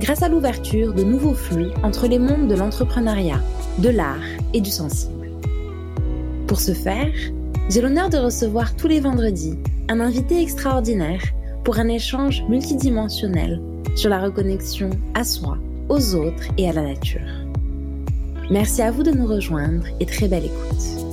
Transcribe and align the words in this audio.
grâce 0.00 0.22
à 0.22 0.28
l'ouverture 0.28 0.94
de 0.94 1.02
nouveaux 1.02 1.34
flux 1.34 1.70
entre 1.82 2.06
les 2.06 2.18
mondes 2.18 2.48
de 2.48 2.54
l'entrepreneuriat, 2.54 3.40
de 3.78 3.88
l'art 3.88 4.24
et 4.52 4.60
du 4.60 4.70
sensible. 4.70 5.30
Pour 6.46 6.60
ce 6.60 6.72
faire, 6.72 7.12
j'ai 7.68 7.80
l'honneur 7.80 8.08
de 8.08 8.18
recevoir 8.18 8.76
tous 8.76 8.88
les 8.88 9.00
vendredis 9.00 9.58
un 9.88 10.00
invité 10.00 10.40
extraordinaire 10.40 11.22
pour 11.64 11.78
un 11.78 11.88
échange 11.88 12.44
multidimensionnel 12.48 13.60
sur 13.96 14.10
la 14.10 14.20
reconnexion 14.20 14.90
à 15.14 15.24
soi, 15.24 15.58
aux 15.88 16.14
autres 16.14 16.44
et 16.58 16.68
à 16.68 16.72
la 16.72 16.82
nature. 16.82 17.20
Merci 18.50 18.82
à 18.82 18.90
vous 18.90 19.02
de 19.02 19.10
nous 19.10 19.26
rejoindre 19.26 19.84
et 19.98 20.06
très 20.06 20.28
belle 20.28 20.44
écoute. 20.44 21.06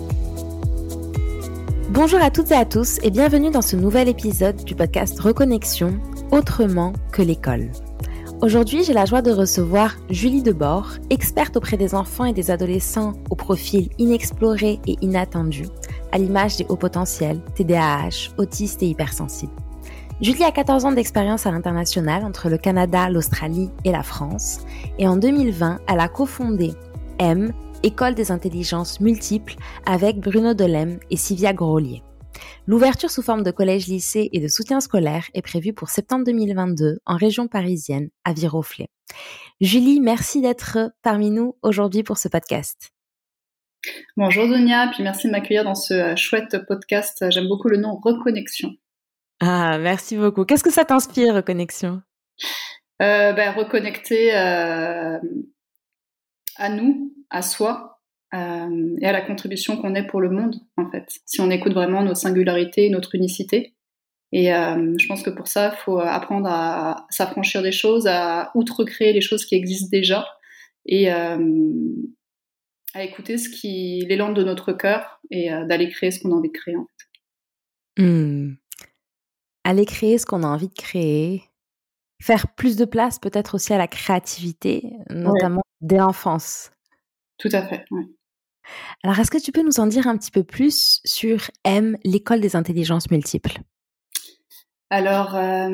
Bonjour 1.90 2.22
à 2.22 2.32
toutes 2.32 2.52
et 2.52 2.56
à 2.56 2.66
tous 2.66 3.00
et 3.04 3.12
bienvenue 3.12 3.52
dans 3.52 3.62
ce 3.62 3.76
nouvel 3.76 4.10
épisode 4.10 4.64
du 4.64 4.76
podcast 4.76 5.20
Reconnexion 5.20 6.00
autrement 6.32 6.94
que 7.12 7.22
l'école. 7.22 7.70
Aujourd'hui, 8.44 8.84
j'ai 8.84 8.92
la 8.92 9.06
joie 9.06 9.22
de 9.22 9.32
recevoir 9.32 9.96
Julie 10.10 10.44
Debord, 10.44 10.96
experte 11.10 11.56
auprès 11.56 11.78
des 11.78 11.96
enfants 11.96 12.26
et 12.26 12.34
des 12.34 12.52
adolescents 12.52 13.14
au 13.30 13.36
profil 13.36 13.88
inexploré 14.00 14.82
et 14.86 14.98
inattendu, 15.00 15.64
à 16.12 16.18
l'image 16.18 16.58
des 16.58 16.66
hauts 16.68 16.76
potentiels, 16.76 17.40
TDAH, 17.56 18.34
autistes 18.38 18.84
et 18.84 18.88
hypersensibles. 18.88 19.54
Julie 20.20 20.44
a 20.44 20.52
14 20.52 20.84
ans 20.84 20.92
d'expérience 20.92 21.46
à 21.46 21.52
l'international 21.52 22.26
entre 22.26 22.50
le 22.50 22.58
Canada, 22.58 23.10
l'Australie 23.10 23.70
et 23.86 23.94
la 23.94 24.04
France, 24.04 24.60
et 25.00 25.08
en 25.08 25.16
2020, 25.16 25.80
elle 25.88 26.00
a 26.02 26.10
cofondé 26.10 26.74
M, 27.20 27.54
École 27.82 28.14
des 28.14 28.30
intelligences 28.30 29.00
multiples, 29.00 29.56
avec 29.86 30.20
Bruno 30.20 30.54
Delem 30.54 31.00
et 31.10 31.16
Sylvia 31.16 31.54
Grolier. 31.54 32.04
L'ouverture 32.68 33.12
sous 33.12 33.22
forme 33.22 33.44
de 33.44 33.52
collège-lycée 33.52 34.30
et 34.32 34.40
de 34.40 34.48
soutien 34.48 34.80
scolaire 34.80 35.26
est 35.34 35.42
prévue 35.42 35.74
pour 35.74 35.90
septembre 35.90 36.26
2022 36.26 37.00
en 37.06 37.18
région 37.18 37.48
parisienne, 37.48 38.10
à 38.24 38.34
Viroflay. 38.34 38.88
Julie, 39.62 40.00
merci 40.00 40.42
d'être 40.42 40.94
parmi 41.02 41.30
nous 41.30 41.56
aujourd'hui 41.62 42.04
pour 42.04 42.18
ce 42.18 42.28
podcast. 42.28 42.92
Bonjour 44.16 44.48
Donia, 44.48 44.90
puis 44.94 45.04
merci 45.04 45.28
de 45.28 45.32
m'accueillir 45.32 45.64
dans 45.66 45.76
ce 45.76 45.94
euh, 45.94 46.16
chouette 46.16 46.58
podcast. 46.68 47.26
J'aime 47.30 47.48
beaucoup 47.48 47.68
le 47.68 47.78
nom 47.78 48.00
Reconnexion. 48.02 48.72
Ah, 49.42 49.78
merci 49.78 50.16
beaucoup. 50.16 50.46
Qu'est-ce 50.46 50.64
que 50.64 50.72
ça 50.72 50.86
t'inspire, 50.86 51.36
Reconnexion? 51.36 52.02
Euh, 53.02 53.34
ben, 53.34 53.52
Reconnecter 53.52 54.36
euh, 54.38 55.20
à 56.56 56.70
nous, 56.70 57.14
à 57.30 57.42
soi, 57.42 57.93
euh, 58.34 58.96
et 59.00 59.06
à 59.06 59.12
la 59.12 59.22
contribution 59.22 59.78
qu'on 59.78 59.94
est 59.94 60.08
pour 60.08 60.20
le 60.20 60.30
monde, 60.30 60.56
en 60.78 60.90
fait. 60.90 61.08
Si 61.26 61.40
on 61.40 61.52
écoute 61.52 61.74
vraiment 61.74 62.04
nos 62.04 62.16
singularités, 62.16 62.90
notre 62.90 63.16
unicité. 63.16 63.76
Et 64.32 64.52
euh, 64.52 64.96
je 64.98 65.08
pense 65.08 65.22
que 65.22 65.30
pour 65.30 65.48
ça, 65.48 65.72
il 65.74 65.78
faut 65.78 66.00
apprendre 66.00 66.48
à 66.50 67.06
s'affranchir 67.12 67.62
des 67.62 67.72
choses, 67.72 68.08
à 68.08 68.52
outrecréer 68.56 69.14
les 69.14 69.22
choses 69.22 69.46
qui 69.46 69.54
existent 69.54 69.90
déjà 69.92 70.26
et 70.88 71.14
euh, 71.14 71.38
à 72.96 73.04
écouter 73.04 73.38
ce 73.38 73.50
qui 73.50 74.04
l'élan 74.08 74.32
de 74.32 74.44
notre 74.44 74.74
cœur 74.74 75.22
et 75.30 75.50
d'aller 75.68 75.90
créer 75.90 76.10
ce 76.10 76.20
qu'on 76.20 76.32
a 76.32 76.36
envie 76.36 76.50
de 76.50 76.58
créer, 76.58 76.76
en 76.76 76.88
fait. 76.88 78.04
Mmh. 78.04 78.56
Aller 79.64 79.86
créer 79.86 80.18
ce 80.18 80.26
qu'on 80.26 80.42
a 80.42 80.48
envie 80.48 80.68
de 80.68 80.74
créer, 80.74 81.44
faire 82.20 82.56
plus 82.56 82.76
de 82.76 82.86
place 82.86 83.20
peut-être 83.20 83.54
aussi 83.54 83.72
à 83.74 83.78
la 83.78 83.88
créativité, 83.88 84.94
notamment 85.12 85.62
dès 85.82 85.98
l'enfance. 85.98 86.72
Tout 87.38 87.50
à 87.52 87.62
fait, 87.62 87.86
oui. 87.92 88.16
Alors, 89.04 89.20
est-ce 89.20 89.32
que 89.32 89.42
tu 89.42 89.52
peux 89.52 89.64
nous 89.64 89.80
en 89.80 89.88
dire 89.88 90.08
un 90.08 90.18
petit 90.18 90.32
peu 90.32 90.44
plus 90.44 91.02
sur 91.06 91.50
M, 91.64 91.98
l'école 92.04 92.40
des 92.40 92.56
intelligences 92.56 93.12
multiples? 93.12 93.60
Alors, 94.94 95.36
euh, 95.36 95.70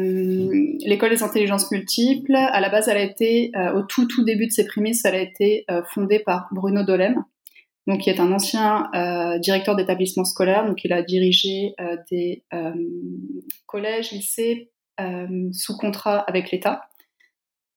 l'école 0.85 1.09
des 1.09 1.23
intelligences 1.23 1.69
multiples, 1.71 2.35
à 2.35 2.61
la 2.61 2.69
base, 2.69 2.87
elle 2.87 2.95
a 2.95 3.03
été, 3.03 3.51
euh, 3.53 3.73
au 3.73 3.81
tout 3.83 4.07
tout 4.07 4.23
début 4.23 4.47
de 4.47 4.51
ses 4.53 4.65
prémices, 4.65 5.03
elle 5.03 5.15
a 5.15 5.19
été 5.19 5.65
euh, 5.69 5.81
fondée 5.93 6.19
par 6.19 6.47
Bruno 6.53 6.83
Dolem, 6.83 7.25
donc 7.85 7.99
qui 7.99 8.09
est 8.09 8.21
un 8.21 8.31
ancien 8.31 8.89
directeur 9.41 9.75
d'établissement 9.75 10.23
scolaire, 10.23 10.65
donc 10.65 10.85
il 10.85 10.93
a 10.93 11.01
dirigé 11.01 11.73
des 12.09 12.43
collèges, 13.65 14.11
lycées 14.11 14.71
sous 15.51 15.75
contrat 15.75 16.19
avec 16.19 16.51
l'État. 16.51 16.83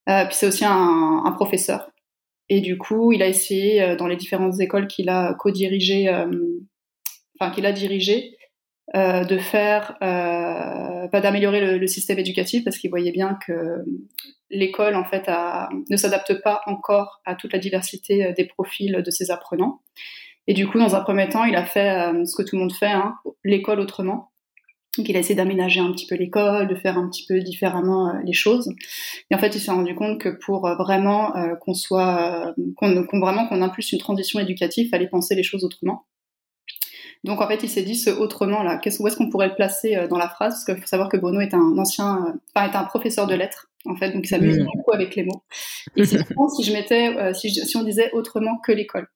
puis 0.06 0.32
c'est 0.32 0.46
aussi 0.46 0.64
un, 0.66 1.22
un, 1.24 1.32
professeur. 1.32 1.90
Et 2.48 2.60
du 2.60 2.78
coup, 2.78 3.12
il 3.12 3.22
a 3.22 3.28
essayé 3.28 3.82
euh, 3.82 3.96
dans 3.96 4.06
les 4.06 4.16
différentes 4.16 4.60
écoles 4.60 4.86
qu'il 4.86 5.08
a 5.08 5.34
co-dirigées, 5.34 6.08
euh, 6.08 6.30
enfin 7.38 7.50
qu'il 7.50 7.66
a 7.66 7.72
dirigées, 7.72 8.36
euh, 8.94 9.24
de 9.24 9.38
faire, 9.38 9.96
d'améliorer 10.00 11.78
le, 11.78 11.86
système 11.86 12.18
éducatif 12.18 12.64
parce 12.64 12.78
qu'il 12.78 12.90
voyait 12.90 13.12
bien 13.12 13.38
que 13.46 13.84
l'école 14.50 14.96
en 14.96 15.04
fait 15.04 15.30
ne 15.88 15.96
s'adapte 15.96 16.42
pas 16.42 16.60
encore 16.66 17.22
à 17.24 17.34
toute 17.34 17.52
la 17.52 17.58
diversité 17.58 18.32
des 18.36 18.44
profils 18.44 19.02
de 19.04 19.10
ses 19.10 19.30
apprenants. 19.30 19.80
Et 20.46 20.54
du 20.54 20.66
coup, 20.66 20.78
dans 20.78 20.96
un 20.96 21.00
premier 21.00 21.28
temps, 21.28 21.44
il 21.44 21.54
a 21.54 21.64
fait 21.64 22.10
ce 22.26 22.34
que 22.34 22.42
tout 22.42 22.56
le 22.56 22.62
monde 22.62 22.72
fait, 22.72 22.86
hein, 22.86 23.14
l'école 23.44 23.80
autrement. 23.80 24.31
Donc 24.98 25.08
il 25.08 25.16
a 25.16 25.20
essayé 25.20 25.34
d'aménager 25.34 25.80
un 25.80 25.90
petit 25.92 26.06
peu 26.06 26.16
l'école, 26.16 26.68
de 26.68 26.74
faire 26.74 26.98
un 26.98 27.08
petit 27.08 27.24
peu 27.26 27.40
différemment 27.40 28.08
euh, 28.08 28.18
les 28.24 28.34
choses. 28.34 28.70
Et 29.30 29.34
en 29.34 29.38
fait, 29.38 29.54
il 29.54 29.60
s'est 29.60 29.70
rendu 29.70 29.94
compte 29.94 30.20
que 30.20 30.28
pour 30.28 30.66
euh, 30.66 30.74
vraiment 30.76 31.34
euh, 31.34 31.54
qu'on 31.56 31.72
soit, 31.72 32.54
qu'on, 32.76 33.02
vraiment 33.18 33.48
qu'on 33.48 33.62
impulse 33.62 33.92
une 33.92 33.98
transition 33.98 34.38
éducative, 34.38 34.86
il 34.86 34.90
fallait 34.90 35.08
penser 35.08 35.34
les 35.34 35.42
choses 35.42 35.64
autrement. 35.64 36.04
Donc 37.24 37.40
en 37.40 37.48
fait, 37.48 37.62
il 37.62 37.68
s'est 37.70 37.82
dit 37.82 37.94
ce 37.94 38.10
autrement 38.10 38.62
là, 38.62 38.80
où 38.98 39.06
est-ce 39.06 39.16
qu'on 39.16 39.30
pourrait 39.30 39.48
le 39.48 39.54
placer 39.54 40.08
dans 40.10 40.18
la 40.18 40.28
phrase? 40.28 40.54
Parce 40.54 40.64
qu'il 40.64 40.76
faut 40.76 40.88
savoir 40.88 41.08
que 41.08 41.16
Bruno 41.16 41.40
est 41.40 41.54
un 41.54 41.78
ancien, 41.78 42.34
enfin 42.52 42.68
est 42.68 42.76
un 42.76 42.82
professeur 42.82 43.28
de 43.28 43.34
lettres 43.34 43.70
en 43.86 43.94
fait, 43.94 44.10
donc 44.10 44.24
il 44.24 44.28
s'amuse 44.28 44.58
mmh. 44.58 44.66
beaucoup 44.74 44.92
avec 44.92 45.14
les 45.14 45.22
mots. 45.22 45.44
Et 45.96 46.04
c'est 46.04 46.18
si 46.18 46.64
je 46.64 46.72
mettais, 46.72 47.32
si, 47.34 47.50
si 47.50 47.76
on 47.76 47.84
disait 47.84 48.10
autrement 48.12 48.58
que 48.58 48.72
l'école. 48.72 49.06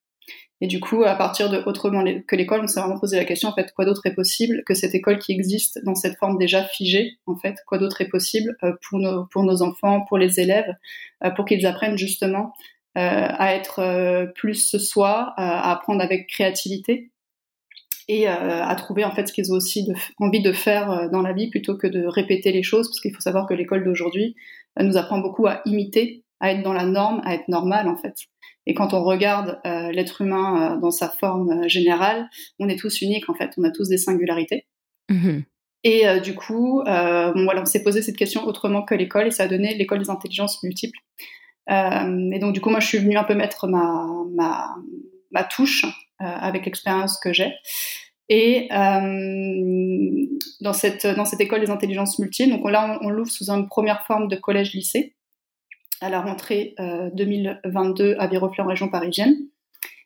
Et 0.63 0.67
du 0.67 0.81
coup, 0.81 1.05
à 1.05 1.15
partir 1.15 1.51
de 1.51 1.63
autrement 1.67 2.03
que 2.27 2.35
l'école, 2.35 2.63
on 2.63 2.67
s'est 2.67 2.81
vraiment 2.81 2.99
posé 2.99 3.17
la 3.17 3.27
question, 3.27 3.51
en 3.51 3.55
fait, 3.55 3.73
quoi 3.75 3.85
d'autre 3.85 4.07
est 4.07 4.15
possible 4.15 4.63
que 4.65 4.73
cette 4.73 4.95
école 4.95 5.19
qui 5.19 5.33
existe 5.33 5.85
dans 5.85 5.95
cette 5.95 6.17
forme 6.17 6.39
déjà 6.39 6.65
figée, 6.65 7.19
en 7.27 7.37
fait, 7.37 7.57
quoi 7.67 7.77
d'autre 7.77 8.01
est 8.01 8.09
possible 8.09 8.57
euh, 8.63 8.73
pour 8.89 8.99
nos, 8.99 9.27
pour 9.27 9.43
nos 9.43 9.63
enfants, 9.63 10.03
pour 10.09 10.17
les 10.17 10.41
élèves, 10.41 10.75
euh, 11.25 11.31
pour 11.31 11.45
qu'ils 11.45 11.67
apprennent 11.67 11.99
justement 11.99 12.55
euh, 12.97 13.01
à 13.29 13.55
être 13.55 14.33
plus 14.35 14.79
soi, 14.79 15.35
à 15.37 15.71
apprendre 15.71 16.03
avec 16.03 16.27
créativité 16.29 17.11
et 18.09 18.29
à 18.29 18.73
trouver 18.77 19.05
en 19.05 19.11
fait 19.11 19.27
ce 19.27 19.33
qu'ils 19.33 19.53
ont 19.53 19.57
aussi 19.57 19.89
envie 20.19 20.41
de 20.41 20.53
faire 20.53 21.11
dans 21.11 21.23
la 21.23 21.33
vie 21.33 21.51
plutôt 21.51 21.77
que 21.77 21.89
de 21.89 22.07
répéter 22.07 22.53
les 22.53 22.63
choses, 22.63 22.89
parce 22.89 23.01
qu'il 23.01 23.13
faut 23.13 23.21
savoir 23.21 23.47
que 23.47 23.53
l'école 23.53 23.85
d'aujourd'hui 23.85 24.37
nous 24.81 24.97
apprend 24.97 25.19
beaucoup 25.19 25.47
à 25.49 25.61
imiter, 25.67 26.23
à 26.39 26.53
être 26.53 26.63
dans 26.63 26.73
la 26.73 26.87
norme, 26.87 27.21
à 27.25 27.35
être 27.35 27.49
normal 27.49 27.89
en 27.89 27.97
fait. 27.97 28.15
Et 28.67 28.75
quand 28.75 28.93
on 28.95 29.05
regarde 29.05 29.61
euh, 29.65 29.93
l'être 29.93 30.23
humain 30.23 30.75
euh, 30.75 30.81
dans 30.81 30.91
sa 30.91 31.09
forme 31.09 31.51
euh, 31.51 31.69
générale, 31.69 32.29
on 32.59 32.69
est 32.69 32.79
tous 32.79 33.01
uniques 33.01 33.31
en 33.31 33.35
fait, 33.35 33.53
on 33.57 33.65
a 33.65 33.71
tous 33.71 33.89
des 33.89 33.97
singularités. 33.97 34.67
Mm-hmm. 35.11 35.45
Et 35.85 36.21
du 36.21 36.35
coup, 36.35 36.83
bon, 36.85 37.45
voilà, 37.45 37.63
on 37.63 37.65
s'est 37.65 37.85
posé 37.85 38.03
cette 38.03 38.17
question 38.17 38.45
autrement 38.45 38.83
que 38.83 38.97
l'école 38.97 39.29
et 39.29 39.31
ça 39.31 39.45
a 39.45 39.47
donné 39.47 39.77
l'école 39.77 40.01
des 40.01 40.11
intelligences 40.11 40.61
multiples. 40.65 40.99
et 41.71 42.39
donc 42.41 42.55
du 42.55 42.61
coup, 42.61 42.71
moi, 42.71 42.81
je 42.81 42.89
suis 42.89 42.99
venue 42.99 43.17
un 43.17 43.23
peu 43.23 43.37
mettre 43.37 43.69
ma, 43.69 44.05
ma, 44.35 44.75
ma 45.31 45.45
touche 45.45 45.85
avec 46.19 46.67
l'expérience 46.67 47.21
que 47.21 47.33
j'ai. 47.33 47.53
Et 48.29 48.67
dans, 50.61 50.73
cette, 50.73 51.07
dans 51.07 51.25
cette 51.25 51.41
école 51.41 51.61
des 51.61 51.71
intelligences 51.71 52.19
multiples, 52.19 52.51
donc 52.51 52.69
là, 52.69 52.99
on, 53.01 53.07
on 53.07 53.11
l'ouvre 53.11 53.31
sous 53.31 53.49
une 53.49 53.69
première 53.69 54.05
forme 54.07 54.27
de 54.27 54.35
collège-lycée 54.35 55.16
à 56.01 56.09
la 56.11 56.21
rentrée 56.21 56.75
2022 56.79 58.05
euh, 58.05 58.17
à 58.19 58.27
Viroflay 58.27 58.63
en 58.63 58.67
région 58.67 58.89
parisienne. 58.89 59.35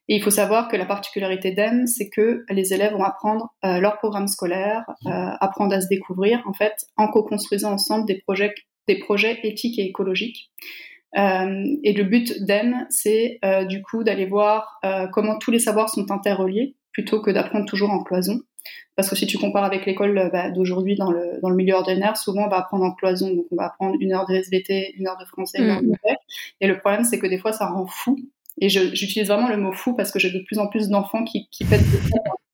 Et 0.09 0.17
il 0.17 0.23
faut 0.23 0.31
savoir 0.31 0.69
que 0.69 0.77
la 0.77 0.87
particularité 0.87 1.53
d'EM, 1.53 1.87
c'est 1.87 2.09
que 2.09 2.45
les 2.51 2.75
élèves 2.75 2.93
vont 2.93 3.05
apprendre 3.05 3.55
euh, 3.65 3.79
leur 3.79 3.99
programme 3.99 4.27
scolaire, 4.27 4.85
euh, 5.07 5.11
apprendre 5.41 5.75
à 5.75 5.81
se 5.81 5.87
découvrir, 5.89 6.43
en 6.47 6.53
fait, 6.53 6.75
en 6.97 7.09
co-construisant 7.09 7.73
ensemble 7.73 8.07
des 8.07 8.19
projets, 8.19 8.55
des 8.89 8.99
projets 8.99 9.39
éthiques 9.45 9.79
et 9.79 9.85
écologiques. 9.85 10.51
et 11.15 11.93
le 11.93 12.03
but 12.05 12.43
d'EM, 12.43 12.87
c'est 12.91 13.41
du 13.69 13.83
coup 13.83 14.03
d'aller 14.05 14.27
voir 14.27 14.81
comment 15.13 15.39
tous 15.39 15.51
les 15.51 15.59
savoirs 15.61 15.89
sont 15.89 16.11
interreliés, 16.11 16.77
plutôt 16.93 17.21
que 17.21 17.31
d'apprendre 17.31 17.67
toujours 17.67 17.91
en 17.91 18.03
cloison. 18.03 18.41
Parce 18.97 19.09
que 19.09 19.17
si 19.17 19.27
tu 19.27 19.39
compares 19.39 19.65
avec 19.65 19.87
l'école 19.87 20.31
bah, 20.33 20.51
d'aujourd'hui 20.51 20.97
dans 20.97 21.11
le, 21.11 21.41
dans 21.43 21.49
le 21.49 21.57
milieu 21.57 21.75
ordinaire, 21.75 22.17
souvent 22.17 22.47
on 22.47 22.49
va 22.49 22.59
apprendre 22.59 22.85
en 22.85 22.93
cloison. 22.93 23.33
Donc 23.33 23.47
on 23.51 23.57
va 23.57 23.67
apprendre 23.67 23.97
une 24.01 24.13
heure 24.13 24.27
de 24.27 24.35
SVT, 24.35 24.95
une 24.99 25.07
heure 25.07 25.19
de 25.19 25.25
français, 25.25 25.59
une 25.59 25.71
heure 25.71 25.83
de 25.83 25.87
mmh. 25.87 25.97
Et 26.61 26.67
le 26.67 26.79
problème, 26.79 27.05
c'est 27.05 27.19
que 27.19 27.27
des 27.27 27.39
fois, 27.39 27.53
ça 27.53 27.67
rend 27.67 27.87
fou. 27.87 28.19
Et 28.61 28.69
j'utilise 28.69 29.29
vraiment 29.29 29.49
le 29.49 29.57
mot 29.57 29.73
fou 29.73 29.95
parce 29.95 30.11
que 30.11 30.19
j'ai 30.19 30.31
de 30.31 30.41
plus 30.41 30.59
en 30.59 30.67
plus 30.67 30.89
d'enfants 30.89 31.25
qui, 31.25 31.49
qui 31.51 31.65
pètent 31.65 31.81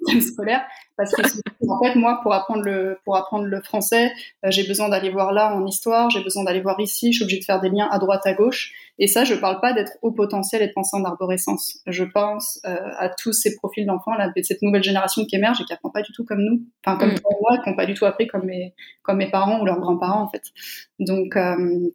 des 0.07 0.21
scolaire 0.21 0.65
parce 0.97 1.13
que 1.13 1.23
en 1.69 1.83
fait 1.83 1.95
moi 1.95 2.21
pour 2.23 2.33
apprendre 2.33 2.63
le 2.63 2.99
pour 3.05 3.17
apprendre 3.17 3.45
le 3.45 3.61
français 3.61 4.13
euh, 4.45 4.51
j'ai 4.51 4.67
besoin 4.67 4.89
d'aller 4.89 5.11
voir 5.11 5.33
là 5.33 5.55
en 5.55 5.67
histoire 5.67 6.11
j'ai 6.11 6.23
besoin 6.23 6.45
d'aller 6.45 6.61
voir 6.61 6.79
ici 6.81 7.13
je 7.13 7.17
suis 7.17 7.25
obligée 7.25 7.41
de 7.41 7.45
faire 7.45 7.61
des 7.61 7.69
liens 7.69 7.89
à 7.91 7.99
droite 7.99 8.27
à 8.27 8.35
gauche. 8.35 8.73
Et 8.99 9.09
ça 9.09 9.25
je 9.25 9.35
parle 9.35 9.61
pas 9.61 9.73
d'être 9.75 9.93
au 10.03 10.13
potentiel 10.13 10.63
et 10.63 10.69
de 10.69 10.73
penser 10.73 10.97
en 10.97 11.05
arborescence. 11.05 11.81
Je 11.87 12.05
pense 12.05 12.61
euh, 12.65 12.77
à 12.97 13.11
tous 13.11 13.33
ces 13.33 13.55
profils 13.57 13.85
d'enfants 13.85 14.15
là 14.15 14.31
cette 14.43 14.63
nouvelle 14.63 14.83
génération 14.83 15.25
qui 15.25 15.37
émerge 15.37 15.61
et 15.61 15.65
qui 15.65 15.73
apprend 15.73 15.91
pas 15.91 16.03
du 16.03 16.13
tout 16.13 16.25
comme 16.25 16.41
nous. 16.41 16.63
Enfin 16.85 16.99
comme 16.99 17.11
mm. 17.11 17.21
moi 17.41 17.59
qui 17.63 17.69
n'ont 17.69 17.77
pas 17.77 17.87
du 17.87 17.95
tout 17.95 18.07
appris 18.07 18.27
comme 18.27 18.45
mes 18.45 18.75
comme 19.03 19.19
mes 19.19 19.31
parents 19.31 19.61
ou 19.61 19.67
leurs 19.67 19.81
grands-parents 19.81 20.23
en 20.23 20.29
fait. 20.29 20.43
Donc 20.99 21.37
euh, 21.37 21.91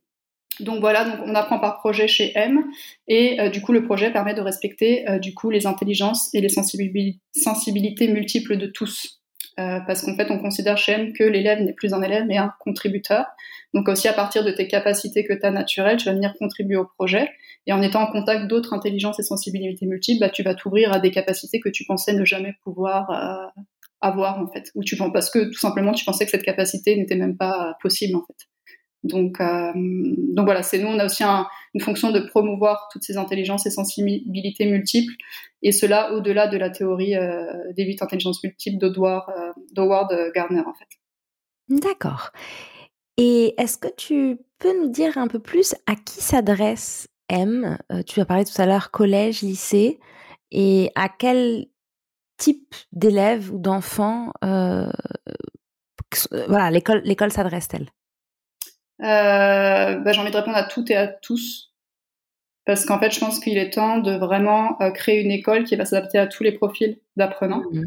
donc 0.60 0.80
voilà, 0.80 1.06
donc 1.06 1.20
on 1.26 1.34
apprend 1.34 1.60
par 1.60 1.80
projet 1.80 2.08
chez 2.08 2.32
M 2.36 2.64
et 3.08 3.40
euh, 3.40 3.50
du 3.50 3.62
coup 3.62 3.72
le 3.72 3.84
projet 3.84 4.12
permet 4.12 4.34
de 4.34 4.42
respecter 4.42 5.10
euh, 5.10 5.18
du 5.18 5.34
coup 5.34 5.50
les 5.50 5.66
intelligences 5.66 6.30
et 6.34 6.42
les 6.42 6.50
sensibilités 6.50 8.08
multiples 8.08 8.58
de 8.58 8.68
tous. 8.68 9.22
Euh, 9.60 9.80
parce 9.86 10.04
qu'en 10.04 10.16
fait 10.16 10.30
on 10.30 10.40
considère 10.40 10.78
chez 10.78 10.94
M 10.94 11.14
que 11.14 11.24
l'élève 11.24 11.62
n'est 11.62 11.74
plus 11.74 11.94
un 11.94 12.02
élève 12.02 12.26
mais 12.28 12.38
un 12.38 12.54
contributeur. 12.60 13.26
Donc 13.74 13.88
aussi 13.88 14.08
à 14.08 14.14
partir 14.14 14.44
de 14.44 14.52
tes 14.52 14.68
capacités 14.68 15.26
que 15.26 15.34
tu 15.34 15.46
as 15.46 15.52
naturelles, 15.52 15.98
tu 15.98 16.06
vas 16.06 16.14
venir 16.14 16.34
contribuer 16.38 16.78
au 16.78 16.86
projet 16.86 17.30
et 17.66 17.74
en 17.74 17.82
étant 17.82 18.02
en 18.02 18.12
contact 18.12 18.48
d'autres 18.48 18.74
intelligences 18.74 19.20
et 19.20 19.24
sensibilités 19.24 19.86
multiples, 19.86 20.20
bah, 20.20 20.30
tu 20.30 20.44
vas 20.44 20.56
t'ouvrir 20.56 20.92
à 20.92 21.00
des 21.00 21.12
capacités 21.12 21.60
que 21.60 21.70
tu 21.70 21.86
pensais 21.86 22.14
ne 22.14 22.26
jamais 22.26 22.54
pouvoir 22.64 23.52
avoir 24.02 24.40
en 24.40 24.48
fait. 24.48 24.72
Ou 24.76 24.84
tu 24.84 24.98
parce 25.14 25.30
que 25.30 25.46
tout 25.46 25.60
simplement 25.60 25.94
tu 25.94 26.06
pensais 26.06 26.26
que 26.26 26.32
cette 26.32 26.44
capacité 26.44 26.96
n'était 26.98 27.16
même 27.16 27.38
pas 27.38 27.76
possible 27.82 28.16
en 28.16 28.24
fait. 28.26 28.51
Donc, 29.04 29.42
euh, 29.42 29.72
donc 29.76 30.46
voilà, 30.46 30.62
c'est 30.62 30.78
nous, 30.78 30.88
on 30.88 31.00
a 31.00 31.06
aussi 31.06 31.24
une 31.24 31.82
fonction 31.82 32.12
de 32.12 32.20
promouvoir 32.20 32.88
toutes 32.92 33.04
ces 33.04 33.18
intelligences 33.18 33.66
et 33.66 33.72
sensibilités 33.72 34.66
multiples, 34.66 35.14
et 35.64 35.72
cela 35.72 36.14
au-delà 36.14 36.48
de 36.48 36.58
la 36.58 36.70
théorie 36.70 37.16
euh, 37.16 37.52
des 37.76 37.84
huit 37.84 38.02
intelligences 38.02 38.44
multiples 38.44 38.78
d'Howard 38.78 40.12
euh, 40.12 40.32
Gardner, 40.36 40.62
en 40.62 40.74
fait. 40.74 40.88
D'accord. 41.70 42.30
Et 43.18 43.56
est-ce 43.58 43.78
que 43.78 43.94
tu 43.96 44.38
peux 44.60 44.80
nous 44.80 44.90
dire 44.90 45.18
un 45.18 45.28
peu 45.28 45.40
plus 45.40 45.74
à 45.88 45.96
qui 45.96 46.22
s'adresse 46.22 47.08
M 47.30 47.78
Tu 48.08 48.20
as 48.20 48.26
parlé 48.26 48.46
tout 48.46 48.62
à 48.62 48.66
l'heure 48.66 48.92
collège, 48.92 49.42
lycée, 49.42 50.00
et 50.52 50.92
à 50.96 51.08
quel 51.10 51.68
type 52.38 52.76
d'élèves 52.92 53.54
ou 53.54 53.60
d'enfants 53.60 54.32
voilà, 56.48 56.72
l'école 56.72 57.32
s'adresse-t-elle? 57.32 57.84
euh, 57.84 58.01
bah, 59.02 60.12
j'ai 60.12 60.20
envie 60.20 60.32
de 60.32 60.38
répondre 60.38 60.58
à 60.58 60.64
toutes 60.64 60.92
et 60.92 60.96
à 60.96 61.08
tous. 61.08 61.72
Parce 62.66 62.86
qu'en 62.86 63.00
fait, 63.00 63.12
je 63.12 63.20
pense 63.20 63.40
qu'il 63.40 63.58
est 63.58 63.72
temps 63.72 63.98
de 63.98 64.12
vraiment 64.12 64.80
euh, 64.82 64.92
créer 64.92 65.22
une 65.22 65.32
école 65.32 65.64
qui 65.64 65.76
va 65.76 65.86
s'adapter 65.86 66.20
à 66.20 66.28
tous 66.28 66.44
les 66.44 66.52
profils 66.52 66.98
d'apprenants. 67.16 67.64
Mmh. 67.72 67.84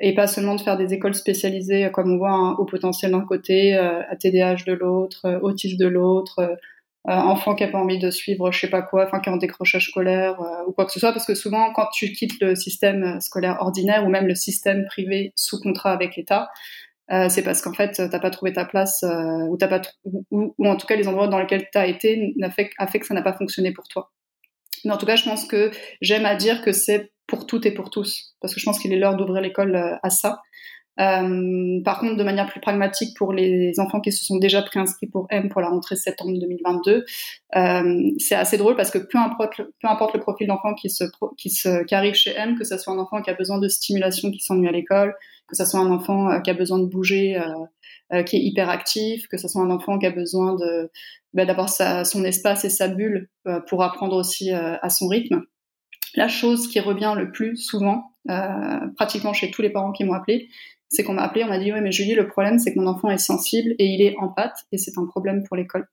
Et 0.00 0.14
pas 0.14 0.26
seulement 0.26 0.54
de 0.54 0.60
faire 0.60 0.76
des 0.76 0.94
écoles 0.94 1.14
spécialisées, 1.14 1.86
euh, 1.86 1.90
comme 1.90 2.12
on 2.12 2.18
voit, 2.18 2.30
hein, 2.30 2.54
au 2.58 2.64
potentiel 2.64 3.12
d'un 3.12 3.22
côté, 3.22 3.74
à 3.74 4.14
TDAH 4.16 4.64
de 4.66 4.74
l'autre, 4.74 5.40
autisme 5.42 5.78
de 5.78 5.86
l'autre, 5.86 6.56
enfant 7.04 7.54
qui 7.54 7.64
a 7.64 7.68
pas 7.68 7.78
envie 7.78 7.98
de 7.98 8.10
suivre 8.10 8.52
je 8.52 8.60
sais 8.60 8.68
pas 8.68 8.82
quoi, 8.82 9.06
enfin 9.06 9.20
qui 9.20 9.30
est 9.30 9.32
en 9.32 9.38
décrochage 9.38 9.86
scolaire 9.86 10.36
ou 10.66 10.72
quoi 10.72 10.84
que 10.84 10.92
ce 10.92 11.00
soit, 11.00 11.12
parce 11.12 11.24
que 11.24 11.34
souvent 11.34 11.72
quand 11.72 11.86
tu 11.90 12.12
quittes 12.12 12.38
le 12.42 12.54
système 12.54 13.18
scolaire 13.20 13.56
ordinaire 13.60 14.04
ou 14.04 14.10
même 14.10 14.26
le 14.26 14.34
système 14.34 14.84
privé 14.84 15.32
sous 15.34 15.58
contrat 15.58 15.92
avec 15.92 16.16
l'État, 16.16 16.50
euh, 17.10 17.28
c'est 17.28 17.42
parce 17.42 17.62
qu'en 17.62 17.72
fait, 17.72 17.92
t'as 17.92 18.18
pas 18.18 18.30
trouvé 18.30 18.52
ta 18.52 18.64
place 18.64 19.02
euh, 19.02 19.46
ou 19.48 19.56
t'as 19.56 19.68
pas 19.68 19.80
ou, 20.04 20.54
ou, 20.58 20.66
en 20.66 20.76
tout 20.76 20.86
cas 20.86 20.96
les 20.96 21.08
endroits 21.08 21.28
dans 21.28 21.38
lesquels 21.38 21.66
tu 21.72 21.78
as 21.78 21.86
été 21.86 22.34
a 22.42 22.50
fait, 22.50 22.70
a 22.78 22.86
fait 22.86 23.00
que 23.00 23.06
ça 23.06 23.14
n'a 23.14 23.22
pas 23.22 23.32
fonctionné 23.32 23.72
pour 23.72 23.88
toi. 23.88 24.10
Mais 24.84 24.92
en 24.92 24.96
tout 24.98 25.06
cas, 25.06 25.16
je 25.16 25.24
pense 25.24 25.46
que 25.46 25.70
j'aime 26.00 26.26
à 26.26 26.34
dire 26.34 26.62
que 26.62 26.72
c'est 26.72 27.12
pour 27.26 27.46
toutes 27.46 27.66
et 27.66 27.72
pour 27.72 27.90
tous, 27.90 28.34
parce 28.40 28.54
que 28.54 28.60
je 28.60 28.64
pense 28.64 28.78
qu'il 28.78 28.92
est 28.92 28.98
l'heure 28.98 29.16
d'ouvrir 29.16 29.40
l'école 29.42 29.76
euh, 29.76 29.96
à 30.02 30.10
ça. 30.10 30.40
Euh, 31.00 31.80
par 31.84 32.00
contre, 32.00 32.16
de 32.16 32.24
manière 32.24 32.48
plus 32.48 32.60
pragmatique 32.60 33.16
pour 33.16 33.32
les 33.32 33.78
enfants 33.78 34.00
qui 34.00 34.10
se 34.10 34.24
sont 34.24 34.36
déjà 34.36 34.62
préinscrits 34.62 35.06
pour 35.06 35.28
M 35.30 35.48
pour 35.48 35.60
la 35.60 35.68
rentrée 35.68 35.94
septembre 35.94 36.32
2022, 36.40 37.04
euh, 37.54 38.10
c'est 38.18 38.34
assez 38.34 38.56
drôle 38.56 38.74
parce 38.74 38.90
que 38.90 38.98
peu 38.98 39.18
importe, 39.18 39.58
peu 39.58 39.88
importe 39.88 40.14
le 40.14 40.20
profil 40.20 40.48
d'enfant 40.48 40.74
qui, 40.74 40.90
se, 40.90 41.04
qui, 41.36 41.50
se, 41.50 41.84
qui 41.84 41.94
arrive 41.94 42.14
chez 42.14 42.32
M, 42.32 42.58
que 42.58 42.64
ce 42.64 42.76
soit 42.78 42.92
un 42.92 42.98
enfant 42.98 43.22
qui 43.22 43.30
a 43.30 43.34
besoin 43.34 43.58
de 43.58 43.68
stimulation, 43.68 44.32
qui 44.32 44.40
s'ennuie 44.40 44.66
à 44.66 44.72
l'école, 44.72 45.14
que 45.48 45.56
ce 45.56 45.64
soit 45.64 45.80
un 45.80 45.90
enfant 45.90 46.30
euh, 46.30 46.40
qui 46.40 46.50
a 46.50 46.54
besoin 46.54 46.78
de 46.78 46.86
bouger, 46.86 47.36
euh, 47.36 47.48
euh, 48.12 48.22
qui 48.22 48.36
est 48.36 48.40
hyper 48.40 48.68
actif, 48.70 49.26
que 49.28 49.38
ce 49.38 49.48
soit 49.48 49.62
un 49.62 49.70
enfant 49.70 49.98
qui 49.98 50.06
a 50.06 50.10
besoin 50.10 50.54
de 50.54 50.90
bah, 51.34 51.44
d'avoir 51.44 51.68
son 51.68 52.24
espace 52.24 52.64
et 52.64 52.70
sa 52.70 52.88
bulle 52.88 53.28
pour 53.68 53.82
apprendre 53.82 54.16
aussi 54.16 54.50
à 54.50 54.88
son 54.88 55.08
rythme. 55.08 55.42
La 56.14 56.26
chose 56.26 56.68
qui 56.68 56.80
revient 56.80 57.14
le 57.16 57.30
plus 57.30 57.58
souvent, 57.58 58.14
pratiquement 58.96 59.34
chez 59.34 59.50
tous 59.50 59.60
les 59.60 59.68
parents 59.68 59.92
qui 59.92 60.04
m'ont 60.04 60.14
appelé, 60.14 60.48
c'est 60.88 61.04
qu'on 61.04 61.12
m'a 61.12 61.22
appelé, 61.22 61.44
on 61.44 61.48
m'a 61.48 61.58
dit 61.58 61.70
ouais 61.70 61.82
mais 61.82 61.92
Julie, 61.92 62.14
le 62.14 62.26
problème 62.26 62.58
c'est 62.58 62.72
que 62.72 62.80
mon 62.80 62.86
enfant 62.86 63.10
est 63.10 63.18
sensible 63.18 63.74
et 63.78 63.84
il 63.84 64.00
est 64.00 64.16
en 64.18 64.28
pâte 64.28 64.64
et 64.72 64.78
c'est 64.78 64.96
un 64.96 65.04
problème 65.04 65.44
pour 65.44 65.58
l'école. 65.58 65.86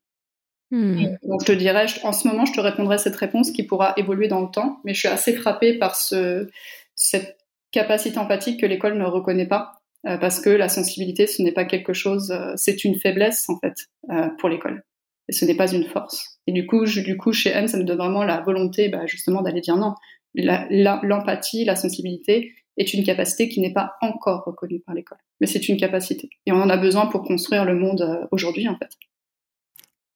Hmm. 0.70 1.04
Donc 1.22 1.42
je 1.42 1.46
te 1.46 1.52
dirais, 1.52 1.86
en 2.02 2.12
ce 2.12 2.26
moment, 2.26 2.46
je 2.46 2.54
te 2.54 2.60
répondrai 2.60 2.96
cette 2.96 3.14
réponse 3.14 3.50
qui 3.50 3.62
pourra 3.62 3.92
évoluer 3.98 4.26
dans 4.26 4.40
le 4.40 4.50
temps, 4.50 4.80
mais 4.84 4.94
je 4.94 5.00
suis 5.00 5.08
assez 5.08 5.34
frappée 5.34 5.78
par 5.78 5.94
ce, 5.94 6.48
cette 6.96 7.45
capacité 7.72 8.18
empathique 8.18 8.60
que 8.60 8.66
l'école 8.66 8.98
ne 8.98 9.04
reconnaît 9.04 9.46
pas, 9.46 9.72
euh, 10.06 10.18
parce 10.18 10.40
que 10.40 10.50
la 10.50 10.68
sensibilité, 10.68 11.26
ce 11.26 11.42
n'est 11.42 11.52
pas 11.52 11.64
quelque 11.64 11.92
chose, 11.92 12.30
euh, 12.30 12.52
c'est 12.56 12.84
une 12.84 12.98
faiblesse 12.98 13.48
en 13.48 13.58
fait 13.58 13.74
euh, 14.10 14.28
pour 14.38 14.48
l'école, 14.48 14.84
et 15.28 15.32
ce 15.32 15.44
n'est 15.44 15.56
pas 15.56 15.72
une 15.72 15.84
force. 15.84 16.38
Et 16.46 16.52
du 16.52 16.66
coup, 16.66 16.84
du 16.84 17.16
coup, 17.16 17.32
chez 17.32 17.50
M, 17.50 17.66
ça 17.66 17.76
nous 17.76 17.84
donne 17.84 17.98
vraiment 17.98 18.22
la 18.22 18.40
volonté, 18.40 18.88
bah, 18.88 19.06
justement, 19.06 19.42
d'aller 19.42 19.60
dire 19.60 19.76
non. 19.76 19.94
L'empathie, 20.34 21.64
la, 21.64 21.76
sensibilité 21.76 22.52
est 22.76 22.92
une 22.92 23.04
capacité 23.04 23.48
qui 23.48 23.60
n'est 23.60 23.72
pas 23.72 23.94
encore 24.02 24.44
reconnue 24.44 24.80
par 24.80 24.94
l'école, 24.94 25.18
mais 25.40 25.46
c'est 25.46 25.68
une 25.68 25.78
capacité, 25.78 26.28
et 26.44 26.52
on 26.52 26.56
en 26.56 26.68
a 26.68 26.76
besoin 26.76 27.06
pour 27.06 27.22
construire 27.22 27.64
le 27.64 27.74
monde 27.74 28.28
aujourd'hui 28.30 28.68
en 28.68 28.76
fait. 28.76 28.90